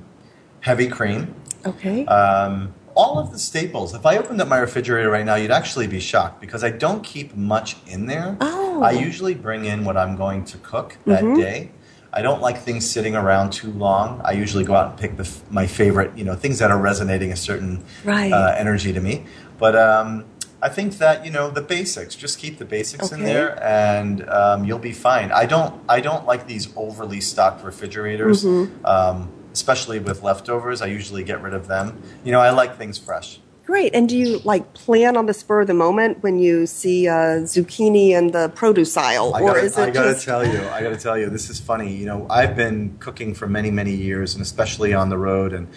heavy 0.61 0.87
cream. 0.87 1.35
Okay. 1.67 2.03
Um, 2.07 2.73
all 2.95 3.19
of 3.19 3.31
the 3.31 3.39
staples. 3.39 3.93
If 3.93 4.05
I 4.05 4.17
opened 4.17 4.41
up 4.41 4.47
my 4.47 4.57
refrigerator 4.57 5.09
right 5.09 5.25
now, 5.25 5.35
you'd 5.35 5.51
actually 5.51 5.87
be 5.87 5.99
shocked 5.99 6.39
because 6.41 6.63
I 6.63 6.69
don't 6.71 7.03
keep 7.03 7.35
much 7.35 7.75
in 7.87 8.05
there. 8.05 8.37
Oh. 8.41 8.81
I 8.83 8.91
usually 8.91 9.33
bring 9.35 9.65
in 9.65 9.83
what 9.85 9.97
I'm 9.97 10.15
going 10.15 10.45
to 10.45 10.57
cook 10.59 10.97
that 11.05 11.23
Mm-hmm. 11.23 11.39
day. 11.41 11.71
I 12.11 12.21
don't 12.23 12.41
like 12.41 12.57
things 12.57 12.89
sitting 12.89 13.15
around 13.15 13.51
too 13.51 13.71
long. 13.71 14.19
I 14.25 14.31
usually 14.31 14.63
go 14.63 14.73
out 14.75 14.89
and 14.91 14.99
pick 14.99 15.15
the, 15.17 15.29
my 15.51 15.67
favorite, 15.67 16.17
you 16.17 16.23
know, 16.23 16.33
things 16.35 16.57
that 16.59 16.71
are 16.71 16.79
resonating 16.79 17.31
a 17.31 17.35
certain 17.35 17.83
Right. 18.03 18.31
uh, 18.33 18.55
energy 18.57 18.91
to 18.93 18.99
me. 18.99 19.25
But 19.59 19.75
um, 19.75 20.25
I 20.61 20.69
think 20.69 20.97
that 20.97 21.23
you 21.23 21.31
know 21.31 21.49
the 21.51 21.61
basics. 21.61 22.15
Just 22.15 22.39
keep 22.39 22.57
the 22.57 22.65
basics 22.65 23.11
in 23.11 23.23
there, 23.23 23.61
and 23.63 24.27
um, 24.27 24.65
you'll 24.65 24.79
be 24.79 24.91
fine. 24.91 25.31
I 25.31 25.45
don't. 25.45 25.79
I 25.87 26.01
don't 26.01 26.25
like 26.25 26.47
these 26.47 26.69
overly 26.75 27.21
stocked 27.21 27.63
refrigerators, 27.63 28.43
Mm-hmm. 28.43 28.85
um, 28.85 29.31
especially 29.53 29.99
with 29.99 30.23
leftovers. 30.23 30.81
I 30.81 30.87
usually 30.87 31.23
get 31.23 31.41
rid 31.41 31.53
of 31.53 31.67
them. 31.67 32.01
You 32.23 32.31
know, 32.31 32.39
I 32.39 32.51
like 32.51 32.77
things 32.77 32.97
fresh. 32.97 33.39
Great. 33.65 33.93
And 33.93 34.09
do 34.09 34.17
you 34.17 34.39
like 34.39 34.73
plan 34.73 35.15
on 35.15 35.27
the 35.27 35.33
spur 35.33 35.61
of 35.61 35.67
the 35.67 35.75
moment 35.75 36.23
when 36.23 36.39
you 36.39 36.65
see 36.65 37.07
uh, 37.07 37.41
zucchini 37.45 38.09
in 38.09 38.31
the 38.31 38.49
produce 38.49 38.97
aisle, 38.97 39.35
I 39.35 39.41
or 39.41 39.47
gotta, 39.49 39.59
is 39.59 39.77
it 39.77 39.81
I 39.81 39.89
gotta 39.91 40.13
just 40.13 40.25
tell 40.25 40.43
you, 40.43 40.59
I 40.69 40.81
gotta 40.81 40.97
tell 40.97 41.15
you, 41.15 41.29
this 41.29 41.51
is 41.51 41.59
funny. 41.59 41.95
You 41.95 42.07
know, 42.07 42.25
I've 42.31 42.55
been 42.55 42.97
cooking 42.97 43.35
for 43.35 43.45
many, 43.47 43.69
many 43.69 43.93
years, 43.93 44.33
and 44.33 44.41
especially 44.41 44.91
on 44.95 45.09
the 45.09 45.19
road. 45.19 45.53
And 45.53 45.67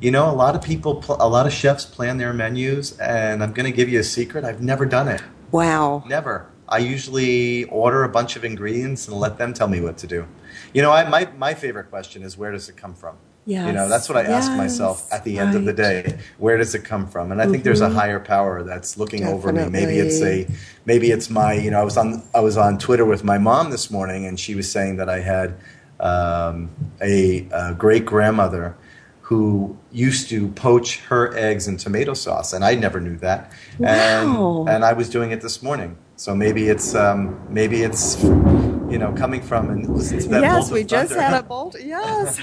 you 0.00 0.12
know, 0.12 0.30
a 0.30 0.36
lot 0.36 0.54
of 0.54 0.62
people, 0.62 1.02
pl- 1.02 1.16
a 1.18 1.28
lot 1.28 1.44
of 1.48 1.52
chefs 1.52 1.84
plan 1.84 2.18
their 2.18 2.32
menus. 2.32 2.96
And 3.00 3.42
I'm 3.42 3.52
gonna 3.52 3.72
give 3.72 3.88
you 3.88 3.98
a 3.98 4.04
secret: 4.04 4.44
I've 4.44 4.62
never 4.62 4.86
done 4.86 5.08
it. 5.08 5.20
wow? 5.50 6.04
Never. 6.06 6.46
I 6.68 6.78
usually 6.78 7.64
order 7.64 8.04
a 8.04 8.08
bunch 8.08 8.36
of 8.36 8.44
ingredients 8.44 9.08
and 9.08 9.18
let 9.18 9.38
them 9.38 9.52
tell 9.54 9.66
me 9.66 9.80
what 9.80 9.98
to 9.98 10.06
do. 10.06 10.28
You 10.72 10.82
know, 10.82 10.90
I, 10.92 11.08
my 11.08 11.28
my 11.36 11.54
favorite 11.54 11.90
question 11.90 12.22
is 12.22 12.36
where 12.38 12.52
does 12.52 12.68
it 12.68 12.76
come 12.76 12.94
from? 12.94 13.16
You 13.66 13.72
know, 13.72 13.88
that's 13.88 14.08
what 14.08 14.16
I 14.18 14.22
ask 14.24 14.52
myself 14.52 15.12
at 15.12 15.24
the 15.24 15.38
end 15.38 15.56
of 15.56 15.64
the 15.64 15.72
day. 15.72 16.18
Where 16.38 16.56
does 16.56 16.74
it 16.74 16.84
come 16.84 17.06
from? 17.08 17.32
And 17.32 17.40
I 17.42 17.46
think 17.46 17.64
there's 17.64 17.80
a 17.80 17.88
higher 17.88 18.20
power 18.20 18.62
that's 18.62 18.96
looking 18.96 19.24
over 19.24 19.52
me. 19.52 19.68
Maybe 19.68 19.98
it's 19.98 20.20
a 20.22 20.46
maybe 20.84 21.10
it's 21.10 21.30
my 21.30 21.54
you 21.54 21.70
know 21.70 21.80
I 21.80 21.84
was 21.84 21.96
on 21.96 22.22
I 22.34 22.40
was 22.40 22.56
on 22.56 22.78
Twitter 22.78 23.04
with 23.04 23.24
my 23.24 23.38
mom 23.38 23.70
this 23.70 23.90
morning 23.90 24.26
and 24.26 24.38
she 24.38 24.54
was 24.54 24.70
saying 24.70 24.96
that 24.98 25.08
I 25.08 25.20
had 25.20 25.56
um, 25.98 26.70
a, 27.00 27.48
a 27.52 27.74
great 27.74 28.04
grandmother 28.06 28.76
who 29.22 29.76
used 29.92 30.28
to 30.28 30.48
poach 30.48 30.98
her 31.02 31.36
eggs 31.36 31.66
in 31.68 31.76
tomato 31.76 32.14
sauce 32.14 32.52
and 32.52 32.64
I 32.64 32.74
never 32.74 33.00
knew 33.00 33.16
that 33.18 33.52
Wow. 33.78 34.60
and 34.60 34.68
and 34.68 34.84
I 34.84 34.92
was 34.92 35.08
doing 35.08 35.30
it 35.30 35.40
this 35.40 35.62
morning 35.62 35.96
so 36.16 36.34
maybe 36.34 36.68
it's 36.68 36.94
um, 36.94 37.40
maybe 37.48 37.82
it's 37.82 38.16
you 38.90 38.98
know 38.98 39.12
coming 39.12 39.40
from 39.42 39.70
and 39.70 39.88
listen 39.88 40.18
to 40.18 40.28
that 40.28 40.42
yes, 40.42 40.70
we 40.70 40.84
just 40.84 41.10
thunder. 41.12 41.22
had 41.22 41.40
a 41.40 41.42
bolt. 41.52 41.76
Yes, 41.80 42.40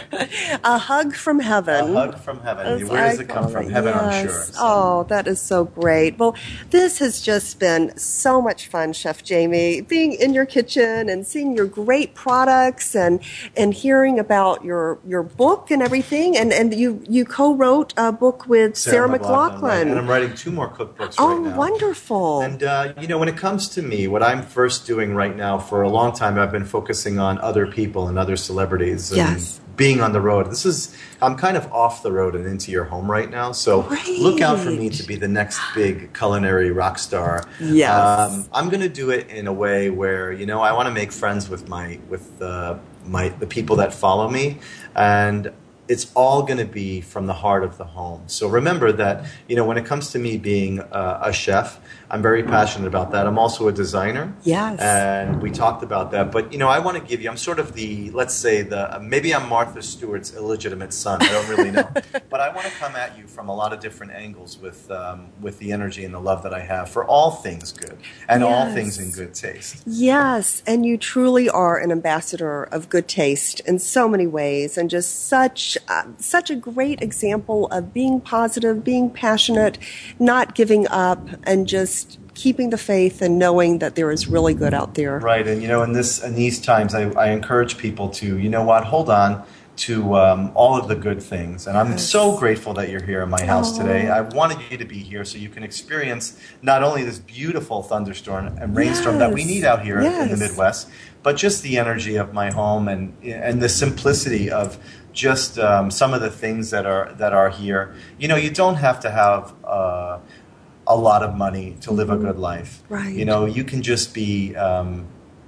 a 0.63 0.77
hug 0.77 1.13
from 1.13 1.39
heaven. 1.39 1.95
a 1.95 1.99
hug 1.99 2.19
from 2.19 2.39
heaven 2.41 2.65
As 2.67 2.83
where 2.89 3.09
does 3.09 3.19
I 3.19 3.23
it 3.23 3.29
come 3.29 3.49
from 3.49 3.65
it. 3.65 3.71
heaven 3.71 3.93
I'm 3.93 4.27
sure 4.27 4.43
So- 4.43 4.53
Oh, 4.59 5.03
that 5.09 5.27
is 5.27 5.39
so 5.41 5.65
great. 5.65 6.17
Well, 6.17 6.35
this 6.71 6.99
has 6.99 7.21
just 7.21 7.59
been 7.59 7.97
so 7.97 8.41
much 8.41 8.67
fun, 8.67 8.93
Chef 8.93 9.27
Jaime, 9.27 9.81
being 9.81 10.13
in 10.13 10.33
your 10.33 10.45
kitchen 10.45 11.09
and 11.09 11.25
seeing 11.25 11.55
your 11.55 11.65
great 11.67 12.13
products 12.15 12.95
and 12.95 13.19
and 13.55 13.73
hearing 13.73 14.19
about 14.19 14.63
your 14.63 14.99
your 15.07 15.23
book 15.23 15.71
and 15.71 15.81
everything. 15.81 16.37
And 16.37 16.53
and 16.53 16.73
you 16.73 17.01
you 17.09 17.25
co-wrote 17.25 17.93
a 17.97 18.11
book 18.11 18.47
with 18.47 18.77
Sarah, 18.77 19.09
McLachlan. 19.09 19.61
right. 19.61 19.87
and 19.87 19.97
I'm 19.99 20.07
writing 20.07 20.33
two 20.35 20.51
more 20.51 20.69
cookbooks 20.69 21.15
oh, 21.17 21.35
right 21.35 21.41
now 21.51 21.57
wonderful! 21.57 22.41
And 22.41 22.63
uh, 22.63 22.93
you 22.99 23.07
know, 23.07 23.17
when 23.17 23.27
it 23.29 23.37
comes 23.37 23.67
to 23.69 23.81
me, 23.81 24.07
what 24.07 24.23
I'm 24.23 24.41
first 24.43 24.85
doing 24.85 25.13
right 25.15 25.35
now 25.35 25.57
for 25.57 25.81
a 25.81 25.89
long 25.89 26.13
time, 26.13 26.36
I've 26.39 26.51
been 26.51 26.65
focusing 26.65 27.19
on 27.19 27.37
other 27.39 27.67
people 27.67 28.07
and 28.07 28.17
other 28.17 28.35
celebrities 28.37 29.11
and 29.11 29.17
Yes. 29.17 29.59
being 29.75 30.01
on 30.01 30.11
the 30.11 30.21
road. 30.21 30.49
This 30.49 30.65
is 30.65 30.95
I'm 31.21 31.35
kind 31.35 31.57
of 31.57 31.71
off 31.71 32.03
the 32.03 32.11
road 32.11 32.35
and 32.35 32.45
into 32.45 32.71
your 32.71 32.83
home 32.85 33.09
right 33.09 33.29
now, 33.29 33.51
so 33.51 33.87
look 34.19 34.41
out 34.41 34.59
for 34.59 34.69
me 34.71 34.89
to 34.89 35.03
be 35.03 35.15
the 35.15 35.27
next 35.27 35.59
big 35.75 36.13
culinary 36.13 36.71
rock 36.71 36.97
star. 36.99 37.43
Yes. 37.59 37.91
um, 37.91 38.45
I'm 38.53 38.69
going 38.69 38.81
to 38.81 38.89
do 38.89 39.09
it 39.09 39.29
in 39.29 39.47
a 39.47 39.53
way 39.53 39.89
where 39.89 40.31
you 40.31 40.45
know 40.45 40.61
I 40.61 40.73
want 40.73 40.87
to 40.87 40.93
make 40.93 41.11
friends 41.11 41.49
with 41.49 41.67
my 41.67 41.99
with 42.09 42.41
uh, 42.41 42.77
my 43.05 43.29
the 43.29 43.47
people 43.47 43.75
that 43.77 43.93
follow 43.93 44.29
me, 44.29 44.57
and 44.95 45.51
it's 45.87 46.11
all 46.15 46.43
going 46.43 46.57
to 46.57 46.65
be 46.65 46.99
from 47.01 47.27
the 47.27 47.33
heart 47.33 47.63
of 47.63 47.77
the 47.77 47.85
home. 47.85 48.21
So 48.27 48.49
remember 48.49 48.91
that, 48.91 49.25
you 49.47 49.55
know, 49.55 49.63
when 49.63 49.77
it 49.77 49.85
comes 49.85 50.11
to 50.11 50.19
me 50.19 50.37
being 50.37 50.81
uh, 50.81 51.21
a 51.23 51.31
chef, 51.31 51.79
I'm 52.09 52.21
very 52.21 52.43
passionate 52.43 52.87
about 52.87 53.11
that. 53.11 53.27
I'm 53.27 53.37
also 53.37 53.67
a 53.67 53.71
designer. 53.71 54.33
Yes. 54.43 54.79
And 54.79 55.41
we 55.41 55.51
talked 55.51 55.83
about 55.83 56.11
that. 56.11 56.31
But, 56.31 56.53
you 56.53 56.59
know, 56.59 56.69
I 56.69 56.79
want 56.79 56.97
to 56.97 57.03
give 57.03 57.21
you, 57.21 57.29
I'm 57.29 57.37
sort 57.37 57.59
of 57.59 57.73
the, 57.73 58.11
let's 58.11 58.33
say, 58.33 58.61
the 58.61 58.99
maybe 59.01 59.35
I'm 59.35 59.49
Martha 59.49 59.81
Stewart's 59.81 60.33
illegitimate 60.33 60.93
son. 60.93 61.21
I 61.21 61.27
don't 61.27 61.49
really 61.49 61.71
know. 61.71 61.89
but 62.29 62.39
I 62.39 62.53
want 62.53 62.65
to 62.67 62.71
come 62.73 62.95
at 62.95 63.17
you 63.17 63.27
from 63.27 63.49
a 63.49 63.55
lot 63.55 63.73
of 63.73 63.79
different 63.79 64.13
angles 64.13 64.57
with, 64.57 64.89
um, 64.89 65.29
with 65.41 65.59
the 65.59 65.71
energy 65.71 66.05
and 66.05 66.13
the 66.13 66.19
love 66.19 66.43
that 66.43 66.53
I 66.53 66.61
have 66.61 66.89
for 66.89 67.03
all 67.05 67.31
things 67.31 67.71
good 67.73 67.97
and 68.29 68.43
all 68.43 68.71
things 68.73 68.99
in 68.99 69.11
good 69.11 69.33
taste. 69.33 69.83
Yes, 69.85 70.63
and 70.65 70.85
you 70.85 70.97
truly 70.97 71.49
are 71.49 71.77
an 71.77 71.91
ambassador 71.91 72.63
of 72.63 72.89
good 72.89 73.07
taste 73.07 73.59
in 73.61 73.79
so 73.79 74.07
many 74.07 74.27
ways, 74.27 74.77
and 74.77 74.89
just 74.89 75.27
such 75.27 75.77
uh, 75.87 76.03
such 76.17 76.49
a 76.49 76.55
great 76.55 77.01
example 77.01 77.67
of 77.67 77.93
being 77.93 78.21
positive, 78.21 78.83
being 78.83 79.09
passionate, 79.09 79.77
not 80.19 80.55
giving 80.55 80.87
up, 80.87 81.27
and 81.43 81.67
just 81.67 81.97
keeping 82.37 82.69
the 82.69 82.77
faith 82.77 83.21
and 83.21 83.39
knowing 83.39 83.79
that 83.79 83.95
there 83.95 84.11
is 84.11 84.27
really 84.27 84.53
good 84.53 84.73
out 84.73 84.93
there. 84.93 85.19
Right, 85.19 85.45
and 85.47 85.61
you 85.61 85.67
know, 85.67 85.81
in 85.81 85.93
this 85.93 86.23
in 86.23 86.35
these 86.35 86.61
times, 86.61 86.93
I, 86.93 87.09
I 87.11 87.31
encourage 87.31 87.77
people 87.77 88.09
to, 88.11 88.37
you 88.37 88.49
know 88.49 88.63
what, 88.63 88.83
hold 88.85 89.09
on 89.09 89.43
to 89.77 90.15
um, 90.15 90.51
all 90.55 90.75
of 90.79 90.87
the 90.87 90.95
good 90.95 91.21
things. 91.21 91.67
And 91.67 91.77
I'm 91.77 91.91
Yes. 91.91 92.09
so 92.09 92.37
grateful 92.37 92.73
that 92.75 92.89
you're 92.89 93.03
here 93.03 93.21
in 93.21 93.29
my 93.29 93.43
house 93.45 93.77
today. 93.77 94.09
I 94.09 94.21
wanted 94.21 94.57
you 94.71 94.77
to 94.77 94.85
be 94.85 94.97
here 94.97 95.23
so 95.23 95.37
you 95.37 95.49
can 95.49 95.61
experience 95.63 96.39
not 96.63 96.81
only 96.83 97.03
this 97.03 97.19
beautiful 97.19 97.83
thunderstorm 97.83 98.47
and 98.59 98.75
rainstorm 98.75 99.19
that 99.19 99.33
we 99.33 99.43
need 99.43 99.63
out 99.65 99.83
here 99.83 99.99
in 99.99 100.29
the 100.29 100.37
Midwest, 100.37 100.89
but 101.21 101.35
just 101.37 101.61
the 101.61 101.77
energy 101.77 102.15
of 102.15 102.33
my 102.33 102.49
home 102.51 102.87
and 102.87 103.13
and 103.23 103.61
the 103.61 103.69
simplicity 103.69 104.49
of 104.49 104.77
just 105.13 105.57
um, 105.59 105.89
some 105.91 106.13
of 106.13 106.21
the 106.21 106.29
things 106.31 106.69
that 106.71 106.85
are 106.85 107.13
that 107.17 107.33
are 107.33 107.49
here. 107.49 107.93
You 108.19 108.27
know, 108.29 108.35
you 108.35 108.49
don't 108.51 108.75
have 108.75 108.99
to 109.01 109.09
have. 109.11 109.53
Uh, 109.63 110.19
a 110.87 110.95
lot 110.95 111.21
of 111.21 111.35
money 111.35 111.75
to 111.81 111.91
live 111.91 112.09
a 112.09 112.17
good 112.17 112.37
life. 112.37 112.81
Mm-hmm. 112.83 112.93
Right. 112.93 113.13
You 113.15 113.25
know, 113.25 113.45
you 113.45 113.63
can 113.63 113.81
just 113.81 114.13
be, 114.13 114.55
um, 114.55 115.05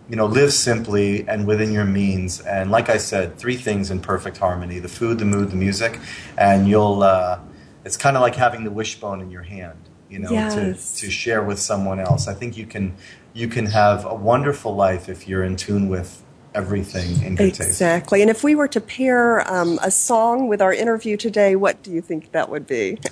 you 0.10 0.16
know, 0.16 0.26
live 0.26 0.52
simply 0.54 1.28
and 1.28 1.48
within 1.48 1.72
your 1.72 1.86
means. 1.86 2.42
And 2.42 2.72
like 2.72 2.90
I 2.90 2.98
said, 2.98 3.38
three 3.38 3.56
things 3.56 3.90
in 3.92 4.00
perfect 4.02 4.38
harmony: 4.38 4.80
the 4.80 4.90
food, 4.90 5.20
the 5.20 5.26
mood, 5.26 5.52
the 5.52 5.56
music. 5.58 6.00
And 6.38 6.68
you'll. 6.68 7.04
Uh, 7.04 7.40
it's 7.86 7.96
kind 7.96 8.18
of 8.18 8.22
like 8.22 8.36
having 8.36 8.66
the 8.66 8.72
wishbone 8.72 9.22
in 9.22 9.32
your 9.32 9.44
hand. 9.44 9.80
You 10.10 10.20
know, 10.20 10.32
Yes. 10.32 10.56
to 11.00 11.06
to 11.06 11.12
share 11.12 11.44
with 11.44 11.60
someone 11.60 12.00
else. 12.00 12.28
I 12.28 12.34
think 12.34 12.58
you 12.58 12.66
can 12.66 12.96
you 13.34 13.48
can 13.48 13.68
have 13.68 14.06
a 14.06 14.14
wonderful 14.16 14.76
life 14.76 15.08
if 15.08 15.28
you're 15.28 15.44
in 15.44 15.56
tune 15.56 15.88
with 15.88 16.24
everything 16.56 17.22
in 17.24 17.36
good 17.36 17.54
taste. 17.54 17.70
Exactly. 17.70 18.22
And 18.22 18.30
if 18.30 18.44
we 18.44 18.56
were 18.56 18.68
to 18.70 18.82
pair 18.82 19.50
um, 19.52 19.80
a 19.82 19.92
song 19.92 20.48
with 20.48 20.62
our 20.62 20.74
interview 20.74 21.18
today, 21.18 21.56
what 21.56 21.82
do 21.84 21.92
you 21.92 22.02
think 22.02 22.32
that 22.32 22.50
would 22.50 22.68
be? 22.68 22.98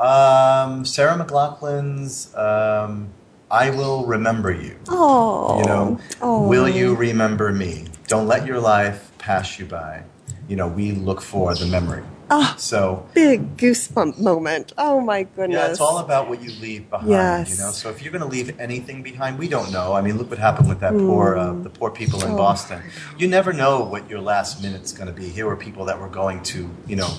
Um, 0.00 0.84
Sarah 0.86 1.16
McLachlan's 1.22 2.34
um, 2.34 3.08
"I 3.50 3.70
Will 3.70 4.04
Remember 4.06 4.50
You." 4.50 4.74
Oh, 4.88 5.58
You 5.58 5.64
know, 5.66 6.00
oh. 6.22 6.48
will 6.48 6.68
you 6.68 6.94
remember 6.96 7.52
me? 7.52 7.84
Don't 8.08 8.26
let 8.26 8.46
your 8.46 8.58
life 8.58 9.12
pass 9.18 9.58
you 9.58 9.66
by. 9.66 10.02
You 10.48 10.56
know, 10.56 10.66
we 10.68 10.92
look 10.92 11.20
for 11.20 11.54
the 11.54 11.66
memory. 11.66 12.02
Ah. 12.30 12.54
So, 12.58 13.06
Big 13.14 13.56
goosebump 13.58 14.18
moment. 14.18 14.72
Oh 14.78 15.00
my 15.00 15.24
goodness. 15.24 15.56
yeah, 15.58 15.70
it's 15.70 15.80
all 15.80 15.98
about 15.98 16.28
what 16.30 16.42
you 16.42 16.50
leave 16.60 16.88
behind. 16.88 17.10
Yes. 17.10 17.50
You 17.58 17.64
know, 17.64 17.70
so 17.70 17.90
if 17.90 18.02
you're 18.02 18.12
going 18.12 18.22
to 18.22 18.28
leave 18.28 18.58
anything 18.58 19.02
behind, 19.02 19.38
we 19.38 19.48
don't 19.48 19.70
know. 19.70 19.92
I 19.92 20.00
mean, 20.00 20.16
look 20.16 20.30
what 20.30 20.38
happened 20.38 20.68
with 20.68 20.80
that 20.80 20.92
poor, 20.94 21.36
uh, 21.36 21.52
the 21.52 21.68
poor 21.70 21.90
people 21.90 22.24
in 22.24 22.32
Oh. 22.32 22.36
Boston. 22.36 22.82
You 23.18 23.28
never 23.28 23.52
know 23.52 23.84
what 23.84 24.08
your 24.08 24.20
last 24.20 24.62
minute's 24.62 24.92
going 24.92 25.08
to 25.08 25.12
be. 25.12 25.28
Here 25.28 25.46
were 25.46 25.56
people 25.56 25.84
that 25.86 26.00
were 26.00 26.08
going 26.08 26.42
to, 26.44 26.70
you 26.86 26.96
know, 26.96 27.10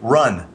run. 0.00 0.46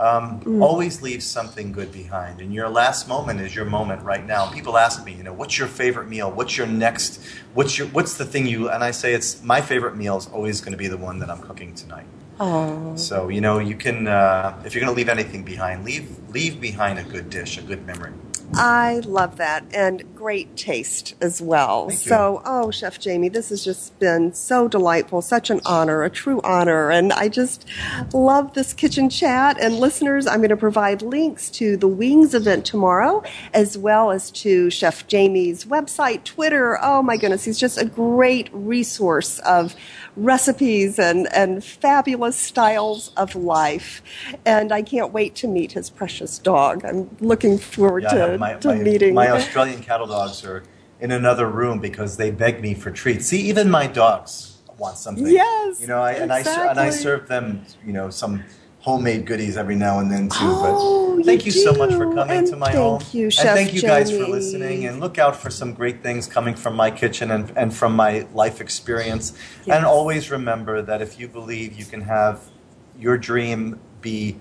Um, 0.00 0.40
Mm. 0.40 0.62
Always 0.62 1.02
leave 1.02 1.22
something 1.22 1.72
good 1.72 1.90
behind, 1.92 2.40
and 2.40 2.54
your 2.54 2.68
last 2.68 3.08
moment 3.08 3.40
is 3.40 3.54
your 3.54 3.64
moment 3.64 4.02
right 4.02 4.24
now. 4.24 4.50
People 4.50 4.78
ask 4.78 5.04
me, 5.04 5.12
you 5.12 5.22
know, 5.24 5.32
what's 5.32 5.58
your 5.58 5.68
favorite 5.68 6.08
meal? 6.08 6.30
What's 6.30 6.56
your 6.56 6.66
next? 6.68 7.20
What's 7.54 7.76
your? 7.78 7.88
What's 7.88 8.16
the 8.16 8.24
thing 8.24 8.46
you? 8.46 8.70
And 8.70 8.84
I 8.84 8.92
say, 8.92 9.12
it's 9.12 9.42
my 9.42 9.60
favorite 9.60 9.96
meal 9.96 10.16
is 10.16 10.26
always 10.28 10.60
going 10.60 10.72
to 10.72 10.78
be 10.78 10.88
the 10.88 10.96
one 10.96 11.18
that 11.18 11.30
I'm 11.30 11.40
cooking 11.42 11.74
tonight. 11.74 12.06
Oh. 12.40 12.94
So 12.96 13.28
you 13.28 13.40
know, 13.40 13.58
you 13.58 13.74
can 13.74 14.06
uh, 14.06 14.62
if 14.64 14.74
you're 14.74 14.80
going 14.84 14.94
to 14.94 14.96
leave 14.96 15.08
anything 15.08 15.42
behind, 15.42 15.84
leave 15.84 16.08
leave 16.30 16.60
behind 16.60 16.98
a 16.98 17.02
good 17.02 17.28
dish, 17.30 17.58
a 17.58 17.62
good 17.62 17.84
memory. 17.86 18.12
I 18.54 19.00
love 19.04 19.36
that 19.36 19.64
and 19.72 20.14
great 20.16 20.56
taste 20.56 21.14
as 21.20 21.40
well. 21.40 21.90
So, 21.90 22.42
oh, 22.44 22.70
Chef 22.70 23.02
Jaime, 23.02 23.28
this 23.28 23.50
has 23.50 23.64
just 23.64 23.98
been 23.98 24.32
so 24.32 24.68
delightful, 24.68 25.22
such 25.22 25.50
an 25.50 25.60
honor, 25.64 26.02
a 26.02 26.10
true 26.10 26.40
honor. 26.42 26.90
And 26.90 27.12
I 27.12 27.28
just 27.28 27.66
love 28.12 28.54
this 28.54 28.72
kitchen 28.72 29.10
chat. 29.10 29.58
And 29.60 29.78
listeners, 29.78 30.26
I'm 30.26 30.38
going 30.38 30.48
to 30.48 30.56
provide 30.56 31.02
links 31.02 31.50
to 31.50 31.76
the 31.76 31.88
Wings 31.88 32.34
event 32.34 32.64
tomorrow, 32.64 33.22
as 33.52 33.76
well 33.76 34.10
as 34.10 34.30
to 34.32 34.70
Chef 34.70 35.04
Jaime's 35.10 35.66
website, 35.66 36.24
Twitter. 36.24 36.78
Oh 36.82 37.02
my 37.02 37.16
goodness, 37.16 37.44
he's 37.44 37.58
just 37.58 37.78
a 37.78 37.84
great 37.84 38.48
resource 38.52 39.38
of 39.40 39.76
recipes 40.24 40.98
and, 40.98 41.28
and 41.32 41.64
fabulous 41.64 42.36
styles 42.36 43.12
of 43.16 43.34
life. 43.34 44.02
And 44.44 44.72
I 44.72 44.82
can't 44.82 45.12
wait 45.12 45.34
to 45.36 45.48
meet 45.48 45.72
his 45.72 45.90
precious 45.90 46.38
dog. 46.38 46.84
I'm 46.84 47.16
looking 47.20 47.58
forward 47.58 48.02
Yeah, 48.04 48.26
to, 48.26 48.38
my, 48.38 48.54
to 48.54 48.68
my, 48.68 48.74
meeting. 48.78 49.14
my 49.14 49.30
Australian 49.30 49.82
cattle 49.82 50.06
dogs 50.06 50.44
are 50.44 50.62
in 51.00 51.10
another 51.12 51.48
room 51.48 51.78
because 51.78 52.16
they 52.16 52.30
beg 52.30 52.60
me 52.60 52.74
for 52.74 52.90
treats. 52.90 53.26
See, 53.26 53.40
even 53.42 53.70
my 53.70 53.86
dogs 53.86 54.58
want 54.78 54.96
something. 54.96 55.26
Yes, 55.26 55.80
you 55.80 55.86
know, 55.86 56.00
I, 56.00 56.12
and 56.12 56.32
I 56.32 56.40
and 56.40 56.78
I 56.78 56.90
serve 56.90 57.28
them, 57.28 57.64
you 57.84 57.92
know, 57.92 58.10
some 58.10 58.44
homemade 58.88 59.26
goodies 59.26 59.56
every 59.58 59.76
now 59.76 59.98
and 59.98 60.10
then 60.10 60.30
too. 60.30 60.38
Oh, 60.40 61.16
but 61.16 61.26
thank 61.26 61.44
you 61.44 61.52
you, 61.52 61.62
so 61.62 61.72
much 61.74 61.92
for 61.92 62.12
coming 62.14 62.38
And 62.38 62.46
to 62.46 62.56
my 62.56 62.72
thank 62.72 62.78
home. 62.78 63.02
you, 63.12 63.24
and 63.24 63.32
Chef 63.32 63.54
thank 63.54 63.74
you 63.74 63.82
guys 63.82 64.10
for 64.10 64.26
listening. 64.26 64.86
And 64.86 64.98
look 64.98 65.18
out 65.18 65.36
for 65.36 65.50
some 65.50 65.74
great 65.74 66.02
things 66.02 66.26
coming 66.26 66.54
from 66.54 66.74
my 66.74 66.90
kitchen 66.90 67.30
and, 67.30 67.52
and 67.56 67.74
from 67.74 67.94
my 67.94 68.26
life 68.32 68.60
experience. 68.62 69.34
Yes. 69.66 69.76
And 69.76 69.84
always 69.84 70.30
remember 70.30 70.80
that 70.80 71.02
if 71.02 71.20
you 71.20 71.28
believe 71.28 71.78
you 71.78 71.84
can 71.84 72.00
have 72.00 72.50
your 72.98 73.18
dream 73.18 73.78
be 74.00 74.40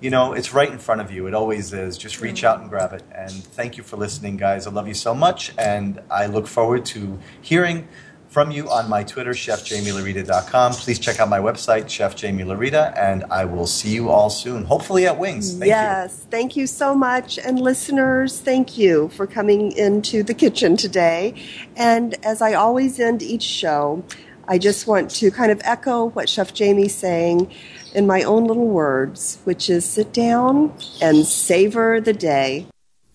you 0.00 0.10
know, 0.10 0.32
it's 0.32 0.54
right 0.54 0.70
in 0.70 0.78
front 0.78 1.00
of 1.00 1.10
you. 1.10 1.26
It 1.26 1.34
always 1.34 1.72
is. 1.72 1.98
Just 1.98 2.20
reach 2.20 2.44
out 2.44 2.60
and 2.60 2.70
grab 2.70 2.92
it. 2.92 3.02
And 3.12 3.32
thank 3.32 3.76
you 3.76 3.82
for 3.82 3.96
listening, 3.96 4.36
guys. 4.36 4.66
I 4.68 4.70
love 4.70 4.86
you 4.86 4.94
so 4.94 5.12
much. 5.12 5.52
And 5.58 6.00
I 6.08 6.26
look 6.26 6.46
forward 6.46 6.84
to 6.86 7.18
hearing 7.42 7.88
from 8.28 8.50
you 8.50 8.68
on 8.70 8.88
my 8.88 9.02
Twitter, 9.02 9.32
chefjaimelaurita.com. 9.32 10.72
Please 10.72 10.98
check 10.98 11.18
out 11.18 11.28
my 11.28 11.38
website, 11.38 11.88
Chef 11.88 12.20
Jaime 12.20 12.44
Laurita, 12.44 12.96
and 12.96 13.24
I 13.30 13.44
will 13.44 13.66
see 13.66 13.90
you 13.90 14.10
all 14.10 14.30
soon, 14.30 14.64
hopefully 14.64 15.06
at 15.06 15.18
Wings. 15.18 15.52
Thank 15.52 15.64
you. 15.64 15.68
yes, 15.68 16.26
thank 16.30 16.56
you 16.56 16.66
so 16.66 16.94
much. 16.94 17.38
And 17.38 17.58
listeners, 17.60 18.38
thank 18.38 18.76
you 18.76 19.08
for 19.08 19.26
coming 19.26 19.72
into 19.72 20.22
the 20.22 20.34
kitchen 20.34 20.76
today. 20.76 21.34
And 21.76 22.14
as 22.24 22.42
I 22.42 22.54
always 22.54 23.00
end 23.00 23.22
each 23.22 23.42
show, 23.42 24.04
I 24.46 24.58
just 24.58 24.86
want 24.86 25.10
to 25.12 25.30
kind 25.30 25.50
of 25.50 25.60
echo 25.64 26.06
what 26.06 26.28
Chef 26.28 26.56
Jaime's 26.56 26.94
saying 26.94 27.50
in 27.94 28.06
my 28.06 28.22
own 28.22 28.44
little 28.44 28.66
words, 28.66 29.38
which 29.44 29.68
is 29.68 29.84
sit 29.84 30.12
down 30.12 30.72
and 31.00 31.26
savor 31.26 32.00
the 32.00 32.12
day. 32.12 32.66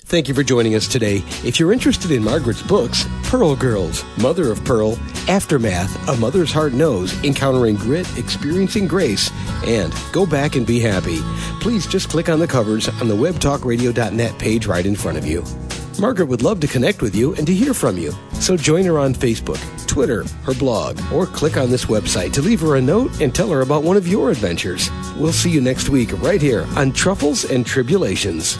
Thank 0.05 0.27
you 0.27 0.35
for 0.35 0.43
joining 0.43 0.75
us 0.75 0.87
today. 0.87 1.23
If 1.43 1.59
you're 1.59 1.73
interested 1.73 2.11
in 2.11 2.23
Margaret's 2.23 2.61
books, 2.61 3.05
Pearl 3.23 3.55
Girls, 3.55 4.03
Mother 4.19 4.51
of 4.51 4.63
Pearl, 4.63 4.99
Aftermath, 5.27 6.07
A 6.07 6.15
Mother's 6.17 6.51
Heart 6.51 6.73
Knows, 6.73 7.13
Encountering 7.23 7.77
Grit, 7.77 8.05
Experiencing 8.17 8.87
Grace, 8.87 9.31
and 9.65 9.91
Go 10.11 10.25
Back 10.27 10.55
and 10.55 10.67
Be 10.67 10.79
Happy, 10.79 11.19
please 11.61 11.87
just 11.87 12.09
click 12.09 12.29
on 12.29 12.39
the 12.39 12.47
covers 12.47 12.89
on 12.89 13.07
the 13.07 13.15
webtalkradio.net 13.15 14.37
page 14.37 14.67
right 14.67 14.85
in 14.85 14.95
front 14.95 15.17
of 15.17 15.25
you. 15.25 15.43
Margaret 15.99 16.25
would 16.25 16.43
love 16.43 16.59
to 16.59 16.67
connect 16.67 17.01
with 17.01 17.15
you 17.15 17.33
and 17.35 17.47
to 17.47 17.53
hear 17.53 17.73
from 17.73 17.97
you. 17.97 18.13
So 18.33 18.57
join 18.57 18.85
her 18.85 18.99
on 18.99 19.15
Facebook, 19.15 19.59
Twitter, 19.87 20.25
her 20.43 20.53
blog, 20.53 20.99
or 21.11 21.25
click 21.25 21.55
on 21.55 21.71
this 21.71 21.85
website 21.85 22.33
to 22.33 22.41
leave 22.41 22.61
her 22.61 22.75
a 22.75 22.81
note 22.81 23.21
and 23.21 23.33
tell 23.33 23.49
her 23.49 23.61
about 23.61 23.83
one 23.83 23.97
of 23.97 24.07
your 24.07 24.29
adventures. 24.31 24.89
We'll 25.17 25.31
see 25.33 25.49
you 25.49 25.61
next 25.61 25.89
week 25.89 26.11
right 26.21 26.41
here 26.41 26.67
on 26.75 26.91
Truffles 26.91 27.45
and 27.45 27.65
Tribulations. 27.65 28.57